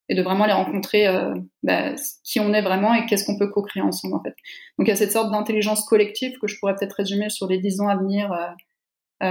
et 0.08 0.14
de 0.14 0.22
vraiment 0.22 0.46
les 0.46 0.54
rencontrer 0.54 1.06
euh, 1.06 1.34
bah, 1.62 1.94
qui 2.24 2.40
on 2.40 2.54
est 2.54 2.62
vraiment 2.62 2.94
et 2.94 3.04
qu'est-ce 3.06 3.26
qu'on 3.26 3.38
peut 3.38 3.50
co-créer 3.50 3.82
ensemble 3.82 4.14
en 4.14 4.22
fait. 4.22 4.34
Donc 4.78 4.88
il 4.88 4.88
y 4.88 4.92
a 4.92 4.96
cette 4.96 5.12
sorte 5.12 5.30
d'intelligence 5.30 5.84
collective 5.84 6.38
que 6.40 6.48
je 6.48 6.58
pourrais 6.58 6.74
peut-être 6.74 6.94
résumer 6.94 7.28
sur 7.28 7.46
les 7.46 7.58
10 7.58 7.82
ans 7.82 7.88
à 7.88 7.96
venir. 7.96 8.30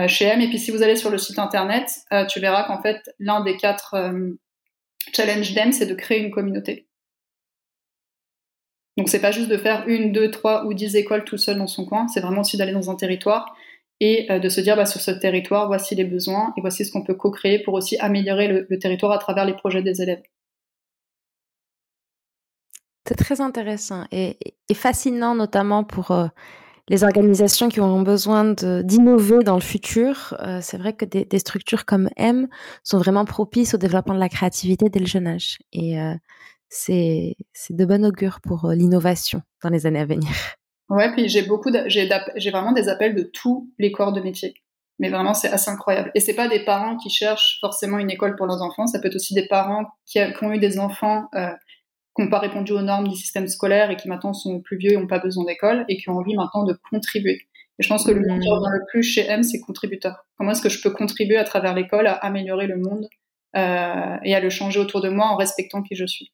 chez 0.07 0.25
M. 0.25 0.39
Et 0.39 0.49
puis 0.49 0.59
si 0.59 0.69
vous 0.69 0.83
allez 0.83 0.95
sur 0.95 1.09
le 1.09 1.17
site 1.17 1.39
internet, 1.39 1.89
tu 2.29 2.39
verras 2.39 2.65
qu'en 2.65 2.79
fait 2.79 3.09
l'un 3.17 3.43
des 3.43 3.57
quatre 3.57 3.95
challenge 5.13 5.53
them, 5.53 5.71
c'est 5.71 5.85
de 5.85 5.93
créer 5.93 6.19
une 6.19 6.31
communauté. 6.31 6.87
Donc 8.97 9.07
c'est 9.07 9.21
pas 9.21 9.31
juste 9.31 9.49
de 9.49 9.57
faire 9.57 9.87
une, 9.87 10.11
deux, 10.11 10.29
trois 10.29 10.65
ou 10.65 10.73
dix 10.73 10.95
écoles 10.95 11.23
tout 11.23 11.37
seul 11.37 11.57
dans 11.57 11.67
son 11.67 11.85
coin, 11.85 12.07
c'est 12.09 12.19
vraiment 12.19 12.41
aussi 12.41 12.57
d'aller 12.57 12.73
dans 12.73 12.91
un 12.91 12.95
territoire 12.95 13.55
et 13.99 14.31
euh, 14.31 14.39
de 14.39 14.49
se 14.49 14.61
dire 14.61 14.75
bah, 14.75 14.85
sur 14.85 15.01
ce 15.01 15.11
territoire, 15.11 15.67
voici 15.67 15.95
les 15.95 16.05
besoins 16.05 16.53
et 16.57 16.61
voici 16.61 16.85
ce 16.85 16.91
qu'on 16.91 17.03
peut 17.03 17.13
co-créer 17.13 17.59
pour 17.59 17.73
aussi 17.73 17.97
améliorer 17.99 18.47
le, 18.47 18.79
territoire 18.79 19.11
à 19.11 19.17
travers 19.17 19.45
les 19.45 19.53
projets 19.53 19.81
des 19.81 20.01
élèves. 20.01 20.21
C'est 23.07 23.15
très 23.15 23.41
intéressant 23.41 24.05
et, 24.11 24.37
fascinant, 24.73 25.33
notamment 25.33 25.83
pour 25.83 26.11
euh, 26.11 26.27
les 26.89 27.03
organisations 27.03 27.69
qui 27.69 27.79
auront 27.79 28.01
besoin 28.01 28.53
d'innover 28.53 29.43
dans 29.43 29.55
le 29.55 29.61
futur. 29.61 30.35
Euh, 30.41 30.59
c'est 30.61 30.77
vrai 30.77 30.93
que 30.93 31.05
des, 31.05 31.39
structures 31.39 31.85
comme 31.85 32.09
M 32.17 32.47
sont 32.83 32.97
vraiment 32.97 33.25
propices 33.25 33.75
au 33.75 33.77
développement 33.77 34.15
de 34.15 34.19
la 34.19 34.29
créativité 34.29 34.89
dès 34.89 34.99
le 34.99 35.05
jeune 35.05 35.27
âge. 35.27 35.59
Et 35.71 35.99
euh, 36.01 36.15
c'est 36.67 37.35
de 37.69 37.85
bon 37.85 38.03
augure 38.05 38.41
pour 38.41 38.69
l'innovation 38.69 39.41
dans 39.63 39.69
les 39.69 39.85
années 39.85 39.99
à 39.99 40.05
venir. 40.05 40.29
Ouais, 40.89 41.11
puis 41.13 41.29
j'ai 41.29 41.43
beaucoup, 41.43 41.69
j'ai 41.85 42.09
vraiment 42.51 42.71
des 42.71 42.89
appels 42.89 43.13
de 43.13 43.21
tous 43.21 43.71
les 43.77 43.91
corps 43.91 44.11
de 44.11 44.21
métier. 44.21 44.55
Mais 44.97 45.09
vraiment, 45.09 45.33
c'est 45.33 45.49
assez 45.49 45.69
incroyable. 45.69 46.11
Et 46.15 46.19
c'est 46.19 46.33
pas 46.33 46.47
des 46.47 46.65
parents 46.65 46.97
qui 46.97 47.09
cherchent 47.09 47.59
forcément 47.61 47.99
une 47.99 48.09
école 48.09 48.35
pour 48.35 48.47
leurs 48.47 48.61
enfants. 48.61 48.87
Ça 48.87 48.99
peut 48.99 49.07
être 49.07 49.15
aussi 49.15 49.33
des 49.33 49.47
parents 49.47 49.85
qui, 50.05 50.19
ont 50.41 50.51
eu 50.51 50.59
des 50.59 50.79
enfants 50.79 51.29
qui 52.19 52.25
n'ont 52.25 52.29
pas 52.29 52.39
répondu 52.39 52.73
aux 52.73 52.81
normes 52.81 53.07
du 53.07 53.15
système 53.15 53.47
scolaire 53.47 53.91
et 53.91 53.95
qui 53.95 54.09
maintenant 54.09 54.33
sont 54.33 54.59
plus 54.59 54.75
vieux 54.75 54.91
et 54.91 54.97
n'ont 54.97 55.07
pas 55.07 55.19
besoin 55.19 55.45
d'école 55.45 55.85
et 55.87 55.95
qui 55.95 56.09
ont 56.09 56.17
envie 56.17 56.35
maintenant 56.35 56.65
de 56.65 56.77
contribuer. 56.89 57.47
Et 57.79 57.83
je 57.83 57.87
pense 57.87 58.05
que 58.05 58.11
le 58.11 58.19
mot 58.19 58.37
qui 58.37 58.49
revient 58.49 58.73
le 58.73 58.85
plus 58.89 59.03
chez 59.03 59.21
M, 59.21 59.41
c'est 59.41 59.61
contributeur. 59.61 60.25
Comment 60.37 60.51
est-ce 60.51 60.61
que 60.61 60.67
je 60.67 60.81
peux 60.81 60.89
contribuer 60.89 61.37
à 61.37 61.45
travers 61.45 61.73
l'école 61.73 62.07
à 62.07 62.13
améliorer 62.15 62.67
le 62.67 62.75
monde 62.75 63.07
euh, 63.55 64.17
et 64.25 64.35
à 64.35 64.41
le 64.41 64.49
changer 64.49 64.81
autour 64.81 64.99
de 64.99 65.07
moi 65.07 65.27
en 65.27 65.37
respectant 65.37 65.81
qui 65.81 65.95
je 65.95 66.05
suis? 66.05 66.33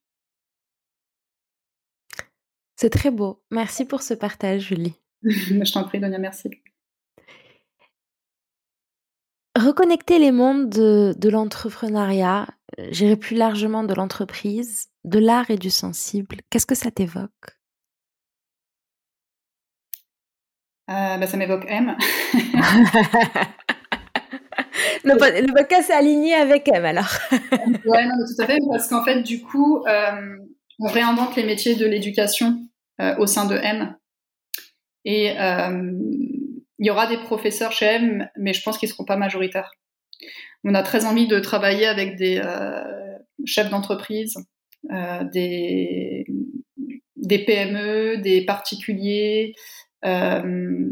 C'est 2.75 2.89
très 2.89 3.11
beau. 3.11 3.43
Merci 3.51 3.85
pour 3.85 4.01
ce 4.01 4.15
partage, 4.15 4.61
Julie. 4.61 4.95
je 5.23 5.71
t'en 5.71 5.83
prie, 5.83 5.99
Donia, 5.99 6.17
merci. 6.17 6.49
Reconnecter 9.55 10.17
les 10.17 10.31
mondes 10.31 10.67
de, 10.69 11.29
l'entrepreneuriat, 11.29 12.47
euh, 12.79 12.87
j'irai 12.89 13.15
plus 13.15 13.35
largement 13.35 13.83
de 13.83 13.93
l'entreprise, 13.93 14.89
de 15.05 15.19
l'art 15.19 15.49
et 15.49 15.57
du 15.57 15.69
sensible, 15.69 16.37
qu'est-ce 16.49 16.65
que 16.65 16.75
ça 16.75 16.91
t'évoque? 16.91 17.29
Euh, 20.89 21.17
bah, 21.17 21.27
Ça 21.27 21.37
m'évoque 21.37 21.65
M. 21.67 21.95
le, 25.03 25.53
podcast 25.53 25.89
est 25.89 25.93
aligné 25.93 26.33
avec 26.35 26.67
M 26.67 26.85
alors. 26.85 27.09
ouais, 27.31 28.05
non, 28.05 28.15
tout 28.25 28.41
à 28.41 28.45
fait, 28.45 28.59
parce 28.69 28.87
qu'en 28.89 29.03
fait, 29.03 29.21
du 29.21 29.41
coup, 29.41 29.83
euh, 29.87 30.37
on 30.79 30.87
réinvente 30.87 31.35
les 31.35 31.45
métiers 31.45 31.75
de 31.75 31.85
l'éducation 31.85 32.59
au 33.17 33.27
sein 33.27 33.45
de 33.45 33.55
M. 33.55 33.95
Et 35.03 35.35
il 36.79 36.85
y 36.85 36.89
aura 36.89 37.07
des 37.07 37.17
professeurs 37.17 37.71
chez 37.71 37.85
M, 37.85 38.29
mais 38.37 38.53
je 38.53 38.61
pense 38.61 38.77
qu'ils 38.77 38.87
ne 38.87 38.93
seront 38.93 39.05
pas 39.05 39.17
majoritaires. 39.17 39.71
On 40.63 40.73
a 40.73 40.83
très 40.83 41.05
envie 41.05 41.27
de 41.27 41.39
travailler 41.39 41.85
avec 41.85 42.15
des 42.15 42.41
euh, 42.43 42.83
chefs 43.45 43.69
d'entreprise, 43.69 44.35
euh, 44.37 44.41
des, 45.31 46.25
des, 47.15 47.45
PME, 47.45 48.17
des 48.17 48.45
particuliers, 48.45 49.55
euh, 50.05 50.89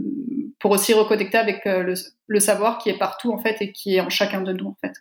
pour 0.60 0.71
aussi 0.71 0.93
reconnecter 0.93 1.38
avec 1.38 1.65
le, 1.65 1.93
le, 2.27 2.39
savoir 2.39 2.77
qui 2.77 2.89
est 2.89 2.97
partout 2.97 3.32
en 3.32 3.38
fait 3.38 3.62
et 3.62 3.71
qui 3.71 3.95
est 3.95 3.99
en 3.99 4.10
chacun 4.10 4.41
de 4.41 4.53
nous 4.53 4.67
en 4.67 4.77
fait. 4.82 4.93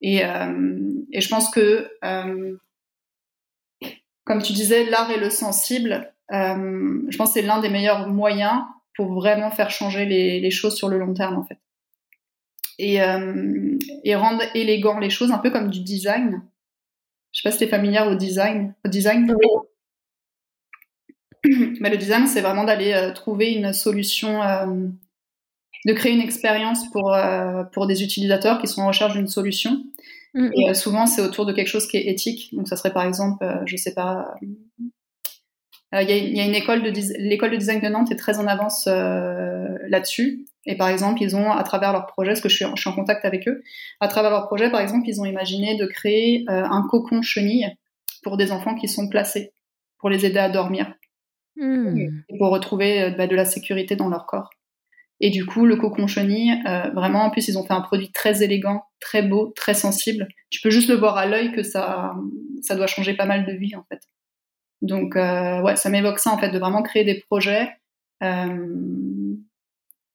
Et, 0.00 0.18
je 0.18 1.28
pense 1.28 1.50
que, 1.50 1.90
comme 4.24 4.42
tu 4.42 4.52
disais, 4.52 4.84
l'art 4.84 5.10
et 5.10 5.18
le 5.18 5.30
sensible, 5.30 6.12
je 6.30 7.16
pense 7.16 7.34
que 7.34 7.40
c'est 7.40 7.46
l'un 7.46 7.60
des 7.60 7.70
meilleurs 7.70 8.08
moyens 8.08 8.62
pour 8.94 9.12
vraiment 9.12 9.50
faire 9.50 9.70
changer 9.70 10.06
les, 10.06 10.50
choses 10.50 10.76
sur 10.76 10.88
le 10.88 10.98
long 10.98 11.14
terme 11.14 11.36
en 11.36 11.44
fait. 11.44 11.58
Et, 12.78 13.02
euh, 13.02 13.78
et, 14.02 14.16
rendre 14.16 14.42
élégant 14.54 14.98
les 14.98 15.10
choses, 15.10 15.30
un 15.30 15.38
peu 15.38 15.50
comme 15.50 15.70
du 15.70 15.80
design. 15.80 16.42
Je 17.34 17.42
sais 17.42 17.48
pas 17.48 17.52
si 17.52 17.58
tu 17.58 17.64
es 17.64 17.68
familière 17.68 18.08
au 18.08 18.14
design. 18.14 18.74
Au 18.86 18.88
design 18.88 19.26
Mais 21.80 21.90
le 21.90 21.98
design, 21.98 22.26
c'est 22.26 22.40
vraiment 22.40 22.64
d'aller 22.64 22.94
euh, 22.94 23.12
trouver 23.12 23.52
une 23.52 23.74
solution, 23.74 24.42
euh, 24.42 24.66
de 25.84 25.92
créer 25.92 26.12
une 26.14 26.22
expérience 26.22 26.90
pour, 26.90 27.14
pour 27.72 27.86
des 27.86 28.02
utilisateurs 28.02 28.58
qui 28.58 28.66
sont 28.66 28.80
en 28.80 28.86
recherche 28.86 29.12
d'une 29.12 29.28
solution. 29.28 29.84
Mm. 30.32 30.50
Et 30.54 30.72
souvent, 30.72 31.06
c'est 31.06 31.20
autour 31.20 31.44
de 31.44 31.52
quelque 31.52 31.68
chose 31.68 31.86
qui 31.86 31.98
est 31.98 32.06
éthique. 32.06 32.54
Donc, 32.54 32.66
ça 32.68 32.76
serait 32.76 32.94
par 32.94 33.04
exemple, 33.04 33.44
je 33.66 33.76
sais 33.76 33.92
pas, 33.92 34.34
euh, 35.94 36.02
il 36.02 36.36
y, 36.36 36.40
a 36.40 36.44
une 36.44 36.54
école 36.54 36.82
de 36.82 36.92
l'école 37.18 37.52
de 37.52 37.56
design 37.56 37.80
de 37.80 37.88
Nantes 37.88 38.10
est 38.10 38.16
très 38.16 38.38
en 38.38 38.46
avance 38.46 38.88
euh, 38.88 39.78
là-dessus. 39.88 40.46
Et 40.66 40.76
par 40.76 40.88
exemple, 40.88 41.22
ils 41.22 41.36
ont, 41.36 41.50
à 41.50 41.62
travers 41.62 41.92
leur 41.92 42.06
projet, 42.06 42.30
parce 42.30 42.40
que 42.40 42.48
je 42.48 42.56
suis, 42.56 42.64
je 42.74 42.80
suis, 42.80 42.90
en 42.90 42.94
contact 42.94 43.24
avec 43.24 43.46
eux, 43.48 43.62
à 44.00 44.08
travers 44.08 44.30
leur 44.30 44.46
projet, 44.46 44.70
par 44.70 44.80
exemple, 44.80 45.08
ils 45.08 45.20
ont 45.20 45.24
imaginé 45.24 45.76
de 45.76 45.86
créer 45.86 46.44
euh, 46.48 46.64
un 46.64 46.86
cocon 46.88 47.22
chenille 47.22 47.66
pour 48.22 48.36
des 48.36 48.52
enfants 48.52 48.74
qui 48.74 48.88
sont 48.88 49.08
placés, 49.08 49.52
pour 49.98 50.08
les 50.08 50.24
aider 50.24 50.38
à 50.38 50.48
dormir, 50.48 50.94
hmm. 51.56 51.98
et 52.28 52.38
pour 52.38 52.50
retrouver 52.50 53.14
bah, 53.16 53.26
de 53.26 53.36
la 53.36 53.44
sécurité 53.44 53.96
dans 53.96 54.08
leur 54.08 54.26
corps. 54.26 54.50
Et 55.20 55.30
du 55.30 55.46
coup, 55.46 55.64
le 55.64 55.76
cocon 55.76 56.06
chenille, 56.06 56.60
vraiment, 56.92 57.24
en 57.24 57.30
plus, 57.30 57.46
ils 57.46 57.56
ont 57.56 57.64
fait 57.64 57.72
un 57.72 57.80
produit 57.80 58.10
très 58.10 58.42
élégant, 58.42 58.82
très 59.00 59.22
beau, 59.22 59.52
très 59.54 59.72
sensible. 59.72 60.26
Tu 60.50 60.60
peux 60.60 60.70
juste 60.70 60.88
le 60.88 60.96
voir 60.96 61.16
à 61.16 61.26
l'œil 61.26 61.52
que 61.52 61.62
ça, 61.62 62.14
ça 62.62 62.74
doit 62.74 62.88
changer 62.88 63.14
pas 63.14 63.24
mal 63.24 63.46
de 63.46 63.52
vie, 63.52 63.76
en 63.76 63.84
fait. 63.88 64.00
Donc, 64.84 65.16
euh, 65.16 65.62
ouais, 65.62 65.76
ça 65.76 65.88
m'évoque 65.88 66.18
ça 66.18 66.30
en 66.30 66.38
fait, 66.38 66.50
de 66.50 66.58
vraiment 66.58 66.82
créer 66.82 67.04
des 67.04 67.18
projets 67.18 67.70
euh, 68.22 68.68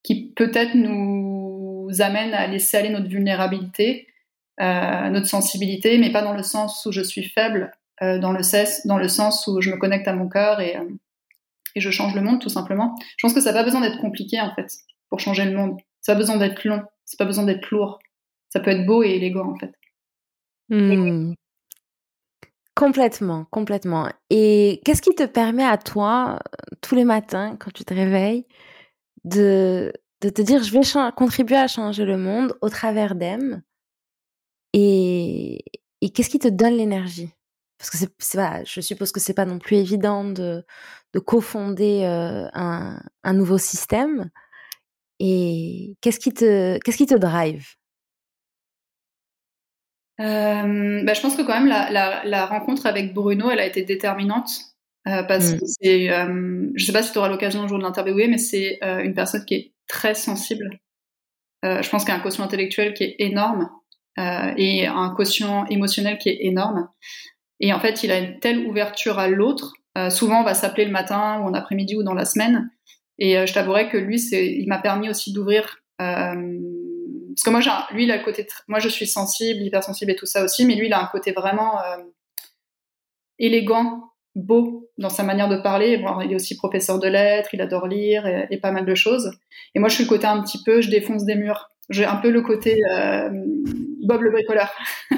qui 0.03 0.31
peut-être 0.35 0.75
nous 0.75 1.89
amènent 1.99 2.33
à 2.33 2.47
laisser 2.47 2.77
aller 2.77 2.89
notre 2.89 3.07
vulnérabilité, 3.07 4.07
euh, 4.61 5.09
notre 5.09 5.27
sensibilité, 5.27 5.97
mais 5.97 6.11
pas 6.11 6.21
dans 6.21 6.33
le 6.33 6.43
sens 6.43 6.85
où 6.85 6.91
je 6.91 7.01
suis 7.01 7.23
faible, 7.23 7.71
dans, 8.01 8.31
le 8.31 8.43
sens, 8.43 8.87
dans 8.87 8.97
le 8.97 9.09
sens 9.09 9.45
où 9.47 9.59
je 9.59 9.69
me 9.69 9.75
connecte 9.75 10.07
à 10.07 10.13
mon 10.13 10.29
cœur 10.29 10.61
et, 10.61 10.77
et 11.75 11.81
je 11.81 11.89
change 11.89 12.15
le 12.15 12.21
monde 12.21 12.39
tout 12.39 12.49
simplement. 12.49 12.95
Je 13.17 13.25
pense 13.25 13.33
que 13.33 13.41
ça 13.41 13.51
n'a 13.51 13.59
pas 13.59 13.63
besoin 13.63 13.81
d'être 13.81 13.99
compliqué 13.99 14.39
en 14.39 14.53
fait 14.55 14.71
pour 15.09 15.19
changer 15.19 15.45
le 15.45 15.55
monde. 15.55 15.77
Ça 16.01 16.13
n'a 16.13 16.15
pas 16.15 16.21
besoin 16.21 16.37
d'être 16.37 16.63
long, 16.63 16.81
ça 17.05 17.15
n'a 17.15 17.17
pas 17.17 17.25
besoin 17.25 17.43
d'être 17.43 17.69
lourd. 17.71 17.99
Ça 18.49 18.59
peut 18.59 18.71
être 18.71 18.85
beau 18.85 19.03
et 19.03 19.09
élégant 19.09 19.51
en 19.51 19.55
fait. 19.55 19.73
Hmm. 20.69 21.33
Complètement, 22.75 23.45
complètement. 23.51 24.07
Et 24.29 24.81
qu'est-ce 24.85 25.01
qui 25.01 25.13
te 25.13 25.25
permet 25.25 25.65
à 25.65 25.77
toi, 25.77 26.39
tous 26.81 26.95
les 26.95 27.03
matins, 27.03 27.57
quand 27.59 27.71
tu 27.71 27.83
te 27.83 27.93
réveilles, 27.93 28.45
de, 29.23 29.91
te 30.21 30.41
dire, 30.41 30.63
je 30.63 30.71
vais 30.71 31.11
contribuer 31.15 31.57
à 31.57 31.67
changer 31.67 32.05
le 32.05 32.17
monde 32.17 32.57
au 32.61 32.69
travers 32.69 33.15
d'Em 33.15 33.61
Et, 34.73 35.63
qu'est-ce 36.13 36.29
qui 36.29 36.39
te 36.39 36.47
donne 36.47 36.75
l'énergie? 36.75 37.31
Parce 37.77 37.89
que 37.89 37.97
c'est, 37.97 38.65
je 38.65 38.81
suppose 38.81 39.11
que 39.11 39.19
c'est 39.19 39.33
pas 39.33 39.45
non 39.45 39.57
plus 39.59 39.77
évident 39.77 40.25
de, 40.25 40.65
de 41.13 41.19
cofonder 41.19 42.03
euh, 42.03 42.47
un, 42.53 43.33
nouveau 43.33 43.57
système. 43.57 44.29
Et 45.19 45.95
qu'est-ce 46.01 46.19
qui 46.19 46.33
te, 46.33 46.77
qu'est-ce 46.79 46.97
qui 46.97 47.05
te 47.05 47.15
drive? 47.15 47.75
Euh, 50.19 51.03
bah, 51.05 51.13
je 51.13 51.21
pense 51.21 51.37
que 51.37 51.41
quand 51.41 51.53
même 51.53 51.67
la, 51.67 52.23
la, 52.25 52.45
rencontre 52.45 52.85
avec 52.85 53.13
Bruno, 53.13 53.49
elle 53.49 53.59
a 53.59 53.65
été 53.65 53.83
déterminante 53.83 54.68
euh, 55.07 55.23
parce 55.23 55.53
mm. 55.53 55.59
que 55.59 55.65
c'est, 55.65 56.09
euh, 56.11 56.69
je 56.75 56.85
sais 56.85 56.91
pas 56.91 57.03
si 57.03 57.11
tu 57.11 57.17
auras 57.17 57.29
l'occasion 57.29 57.61
un 57.61 57.67
jour 57.67 57.77
de 57.77 57.83
l'interviewer, 57.83 58.27
mais 58.27 58.37
c'est 58.37 58.79
euh, 58.83 58.99
une 58.99 59.13
personne 59.13 59.45
qui 59.45 59.55
est 59.55 59.73
très 59.87 60.13
sensible. 60.13 60.79
Euh, 61.65 61.81
je 61.81 61.89
pense 61.89 62.03
qu'il 62.03 62.13
y 62.13 62.15
a 62.15 62.19
un 62.19 62.23
quotient 62.23 62.43
intellectuel 62.43 62.93
qui 62.93 63.03
est 63.03 63.15
énorme 63.19 63.69
et 64.57 64.85
un 64.85 65.13
quotient 65.15 65.65
émotionnel 65.67 66.17
qui 66.17 66.27
est 66.27 66.39
énorme. 66.41 66.89
Et 67.61 67.71
en 67.71 67.79
fait, 67.79 68.03
il 68.03 68.11
a 68.11 68.19
une 68.19 68.37
telle 68.41 68.67
ouverture 68.67 69.17
à 69.17 69.29
l'autre. 69.29 69.75
souvent, 70.09 70.41
on 70.41 70.43
va 70.43 70.53
s'appeler 70.53 70.83
le 70.83 70.91
matin 70.91 71.39
ou 71.39 71.45
en 71.45 71.53
après-midi 71.53 71.95
ou 71.95 72.03
dans 72.03 72.13
la 72.13 72.25
semaine. 72.25 72.69
Et 73.17 73.47
je 73.47 73.53
t'avouerais 73.53 73.87
que 73.87 73.95
lui, 73.95 74.19
c'est, 74.19 74.45
il 74.45 74.67
m'a 74.67 74.79
permis 74.79 75.09
aussi 75.09 75.31
d'ouvrir 75.31 75.77
parce 77.39 77.43
que 77.45 77.49
moi, 77.51 77.61
j'ai 77.61 77.95
lui, 77.95 78.03
il 78.03 78.11
a 78.11 78.17
le 78.17 78.23
côté, 78.23 78.45
moi, 78.67 78.79
je 78.79 78.89
suis 78.89 79.07
sensible, 79.07 79.61
hypersensible 79.61 80.11
et 80.11 80.15
tout 80.15 80.25
ça 80.25 80.43
aussi, 80.43 80.65
mais 80.65 80.75
lui, 80.75 80.87
il 80.87 80.93
a 80.93 81.01
un 81.01 81.07
côté 81.07 81.31
vraiment 81.31 81.81
euh, 81.81 81.97
élégant, 83.37 84.08
beau 84.35 84.89
dans 84.97 85.09
sa 85.09 85.23
manière 85.23 85.49
de 85.49 85.57
parler. 85.57 85.97
Bon, 85.97 86.21
il 86.21 86.31
est 86.31 86.35
aussi 86.35 86.55
professeur 86.55 86.99
de 86.99 87.07
lettres, 87.07 87.49
il 87.53 87.61
adore 87.61 87.87
lire 87.87 88.25
et, 88.27 88.57
pas 88.57 88.71
mal 88.71 88.85
de 88.85 88.95
choses. 88.95 89.31
Et 89.75 89.79
moi, 89.79 89.89
je 89.89 89.95
suis 89.95 90.03
le 90.03 90.09
côté 90.09 90.27
un 90.27 90.41
petit 90.41 90.63
peu, 90.63 90.81
je 90.81 90.89
défonce 90.89 91.25
des 91.25 91.35
murs. 91.35 91.69
J'ai 91.89 92.05
un 92.05 92.17
peu 92.17 92.29
le 92.29 92.41
côté 92.41 92.79
euh, 92.91 93.29
Bob 94.03 94.21
le 94.21 94.31
bricoleur. 94.31 94.71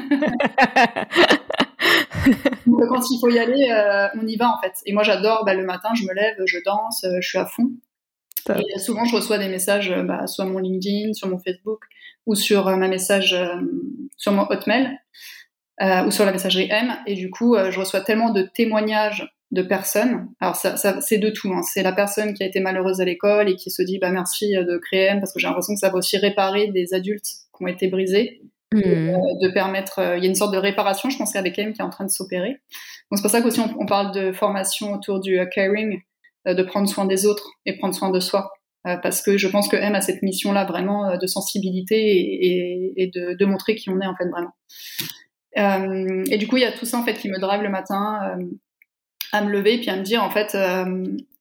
Donc, 2.65 2.87
quand 2.87 3.09
il 3.09 3.19
faut 3.19 3.29
y 3.29 3.39
aller, 3.39 3.69
euh, 3.71 4.07
on 4.21 4.25
y 4.25 4.37
va 4.37 4.49
en 4.49 4.61
fait. 4.61 4.73
Et 4.85 4.93
moi, 4.93 5.03
j'adore. 5.03 5.43
Bah, 5.45 5.53
le 5.53 5.65
matin, 5.65 5.89
je 5.95 6.03
me 6.03 6.13
lève, 6.13 6.35
je 6.45 6.59
danse, 6.65 7.05
je 7.19 7.27
suis 7.27 7.37
à 7.37 7.45
fond. 7.45 7.71
Et 8.49 8.79
souvent, 8.79 9.05
je 9.05 9.15
reçois 9.15 9.37
des 9.37 9.49
messages, 9.49 9.93
bah, 10.05 10.27
soit 10.27 10.45
mon 10.45 10.59
LinkedIn, 10.59 11.13
sur 11.13 11.27
mon 11.27 11.37
Facebook, 11.37 11.85
ou 12.25 12.35
sur 12.35 12.67
euh, 12.67 12.75
ma 12.75 12.87
message, 12.87 13.33
euh, 13.33 13.55
sur 14.17 14.31
mon 14.31 14.45
Hotmail, 14.49 14.97
euh, 15.81 16.05
ou 16.05 16.11
sur 16.11 16.25
la 16.25 16.31
messagerie 16.31 16.67
M. 16.69 16.93
Et 17.07 17.15
du 17.15 17.29
coup, 17.29 17.55
je 17.57 17.79
reçois 17.79 18.01
tellement 18.01 18.31
de 18.31 18.43
témoignages 18.43 19.27
de 19.51 19.61
personnes. 19.61 20.29
Alors, 20.39 20.55
ça, 20.55 20.77
ça 20.77 21.01
c'est 21.01 21.17
de 21.17 21.29
tout. 21.29 21.51
Hein. 21.53 21.61
C'est 21.63 21.83
la 21.83 21.91
personne 21.91 22.33
qui 22.33 22.43
a 22.43 22.45
été 22.45 22.59
malheureuse 22.59 23.01
à 23.01 23.05
l'école 23.05 23.49
et 23.49 23.55
qui 23.55 23.69
se 23.69 23.81
dit, 23.81 23.99
bah, 23.99 24.09
merci 24.11 24.53
de 24.53 24.77
créer 24.77 25.07
M, 25.07 25.19
parce 25.19 25.33
que 25.33 25.39
j'ai 25.39 25.47
l'impression 25.47 25.73
que 25.73 25.79
ça 25.79 25.89
va 25.89 25.97
aussi 25.97 26.17
réparer 26.17 26.67
des 26.67 26.93
adultes 26.93 27.25
qui 27.25 27.63
ont 27.63 27.67
été 27.67 27.87
brisés. 27.87 28.41
mmh. 28.73 29.39
de 29.41 29.49
permettre. 29.49 29.99
il 30.17 30.23
y 30.23 30.27
a 30.27 30.29
une 30.29 30.35
sorte 30.35 30.53
de 30.53 30.57
réparation, 30.57 31.09
je 31.09 31.17
pense, 31.17 31.33
qu'avec 31.33 31.59
M 31.59 31.73
qui 31.73 31.81
est 31.81 31.83
en 31.83 31.89
train 31.89 32.05
de 32.05 32.09
s'opérer. 32.09 32.61
Donc 33.11 33.17
c'est 33.17 33.21
pour 33.21 33.31
ça 33.31 33.41
qu'aussi 33.41 33.59
on, 33.59 33.75
on, 33.77 33.85
parle 33.85 34.13
de 34.13 34.31
formation 34.31 34.93
autour 34.93 35.19
du 35.19 35.37
caring, 35.53 35.99
de 36.45 36.63
prendre 36.63 36.87
soin 36.87 37.05
des 37.05 37.25
autres 37.25 37.49
et 37.65 37.77
prendre 37.77 37.93
soin 37.93 38.11
de 38.11 38.19
soi. 38.21 38.49
parce 38.83 39.21
que 39.21 39.37
je 39.37 39.47
pense 39.47 39.67
que 39.67 39.75
M 39.75 39.93
a 39.93 40.01
cette 40.01 40.23
mission-là 40.23 40.65
vraiment 40.65 41.17
de 41.17 41.27
sensibilité 41.27 41.97
et, 41.97 42.93
et 42.95 43.07
de, 43.13 43.35
de, 43.37 43.45
montrer 43.45 43.75
qui 43.75 43.89
on 43.89 43.99
est 43.99 44.07
en 44.07 44.15
fait 44.15 44.29
vraiment. 44.29 44.53
Et 45.55 46.37
du 46.37 46.47
coup, 46.47 46.57
il 46.57 46.61
y 46.61 46.65
a 46.65 46.71
tout 46.71 46.85
ça 46.85 46.97
en 46.97 47.03
fait 47.03 47.13
qui 47.15 47.29
me 47.29 47.39
drive 47.39 47.61
le 47.61 47.69
matin 47.69 48.37
à 49.31 49.41
me 49.41 49.49
lever 49.49 49.75
et 49.75 49.77
puis 49.79 49.89
à 49.89 49.95
me 49.95 50.03
dire 50.03 50.23
en 50.23 50.29
fait, 50.29 50.55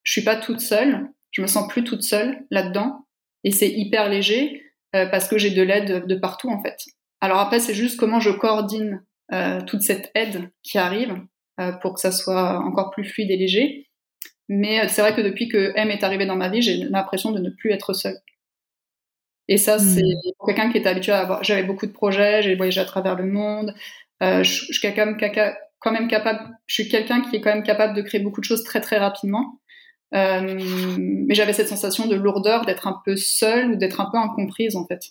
je 0.03 0.13
suis 0.13 0.25
pas 0.25 0.37
toute 0.37 0.61
seule, 0.61 1.09
je 1.31 1.43
me 1.43 1.47
sens 1.47 1.69
plus 1.69 1.85
toute 1.85 2.03
seule 2.03 2.45
là-dedans 2.51 3.07
et 3.45 3.51
c'est 3.51 3.71
hyper 3.71 4.09
léger 4.09 4.63
euh, 4.95 5.07
parce 5.07 5.29
que 5.29 5.39
j'ai 5.39 5.51
de 5.51 5.63
l'aide 5.63 6.07
de 6.07 6.15
partout 6.15 6.51
en 6.51 6.63
fait. 6.63 6.77
Alors 7.21 7.39
après 7.39 7.61
c'est 7.61 7.75
juste 7.75 7.99
comment 7.99 8.21
je 8.21 8.31
coordine 8.31 9.05
euh, 9.33 9.61
toute 9.63 9.83
cette 9.83 10.11
aide 10.15 10.51
qui 10.63 10.79
arrive 10.79 11.15
euh, 11.61 11.73
pour 11.73 11.95
que 11.95 12.01
ça 12.01 12.13
soit 12.13 12.59
encore 12.59 12.91
plus 12.91 13.05
fluide 13.05 13.31
et 13.31 13.37
léger. 13.37 13.87
Mais 14.49 14.89
c'est 14.89 15.01
vrai 15.01 15.15
que 15.15 15.21
depuis 15.21 15.49
que 15.49 15.73
M 15.77 15.91
est 15.91 16.03
arrivé 16.03 16.27
dans 16.27 16.35
ma 16.35 16.49
vie, 16.49 16.61
j'ai 16.61 16.77
l'impression 16.77 17.31
de 17.31 17.39
ne 17.39 17.51
plus 17.51 17.71
être 17.71 17.93
seule. 17.93 18.19
Et 19.49 19.57
ça, 19.57 19.77
hmm. 19.77 19.81
c'est 19.81 20.03
pour 20.39 20.47
quelqu'un 20.47 20.71
qui 20.71 20.79
est 20.79 20.87
habitué 20.87 21.13
à 21.13 21.21
avoir. 21.21 21.43
J'avais 21.43 21.65
beaucoup 21.65 21.87
de 21.87 21.93
projets, 21.93 22.43
j'ai 22.43 22.55
voyagé 22.55 22.81
à 22.81 22.85
travers 22.85 23.17
le 23.17 23.25
monde. 23.25 23.75
je, 24.21 24.43
je, 24.43 24.73
suis 24.73 24.95
quand 24.95 25.07
même, 25.07 25.17
quand 25.81 25.93
même 25.93 26.09
capable. 26.09 26.41
Je 26.67 26.75
suis 26.75 26.89
quelqu'un 26.89 27.21
qui 27.23 27.37
est 27.37 27.41
quand 27.41 27.53
même 27.53 27.65
capable 27.65 27.95
de 27.95 28.03
créer 28.03 28.21
beaucoup 28.21 28.41
de 28.41 28.47
choses 28.47 28.65
très 28.65 28.81
très 28.81 28.99
rapidement. 28.99 29.61
Euh, 30.15 30.59
mais 30.99 31.35
j'avais 31.35 31.53
cette 31.53 31.69
sensation 31.69 32.07
de 32.07 32.17
lourdeur, 32.17 32.65
d'être 32.65 32.89
un 32.89 33.01
peu 33.05 33.17
seule 33.17 33.73
ou 33.73 33.77
d'être 33.77 34.01
un 34.01 34.11
peu 34.11 34.19
incomprise 34.19 34.75
en 34.77 34.87
fait, 34.87 35.03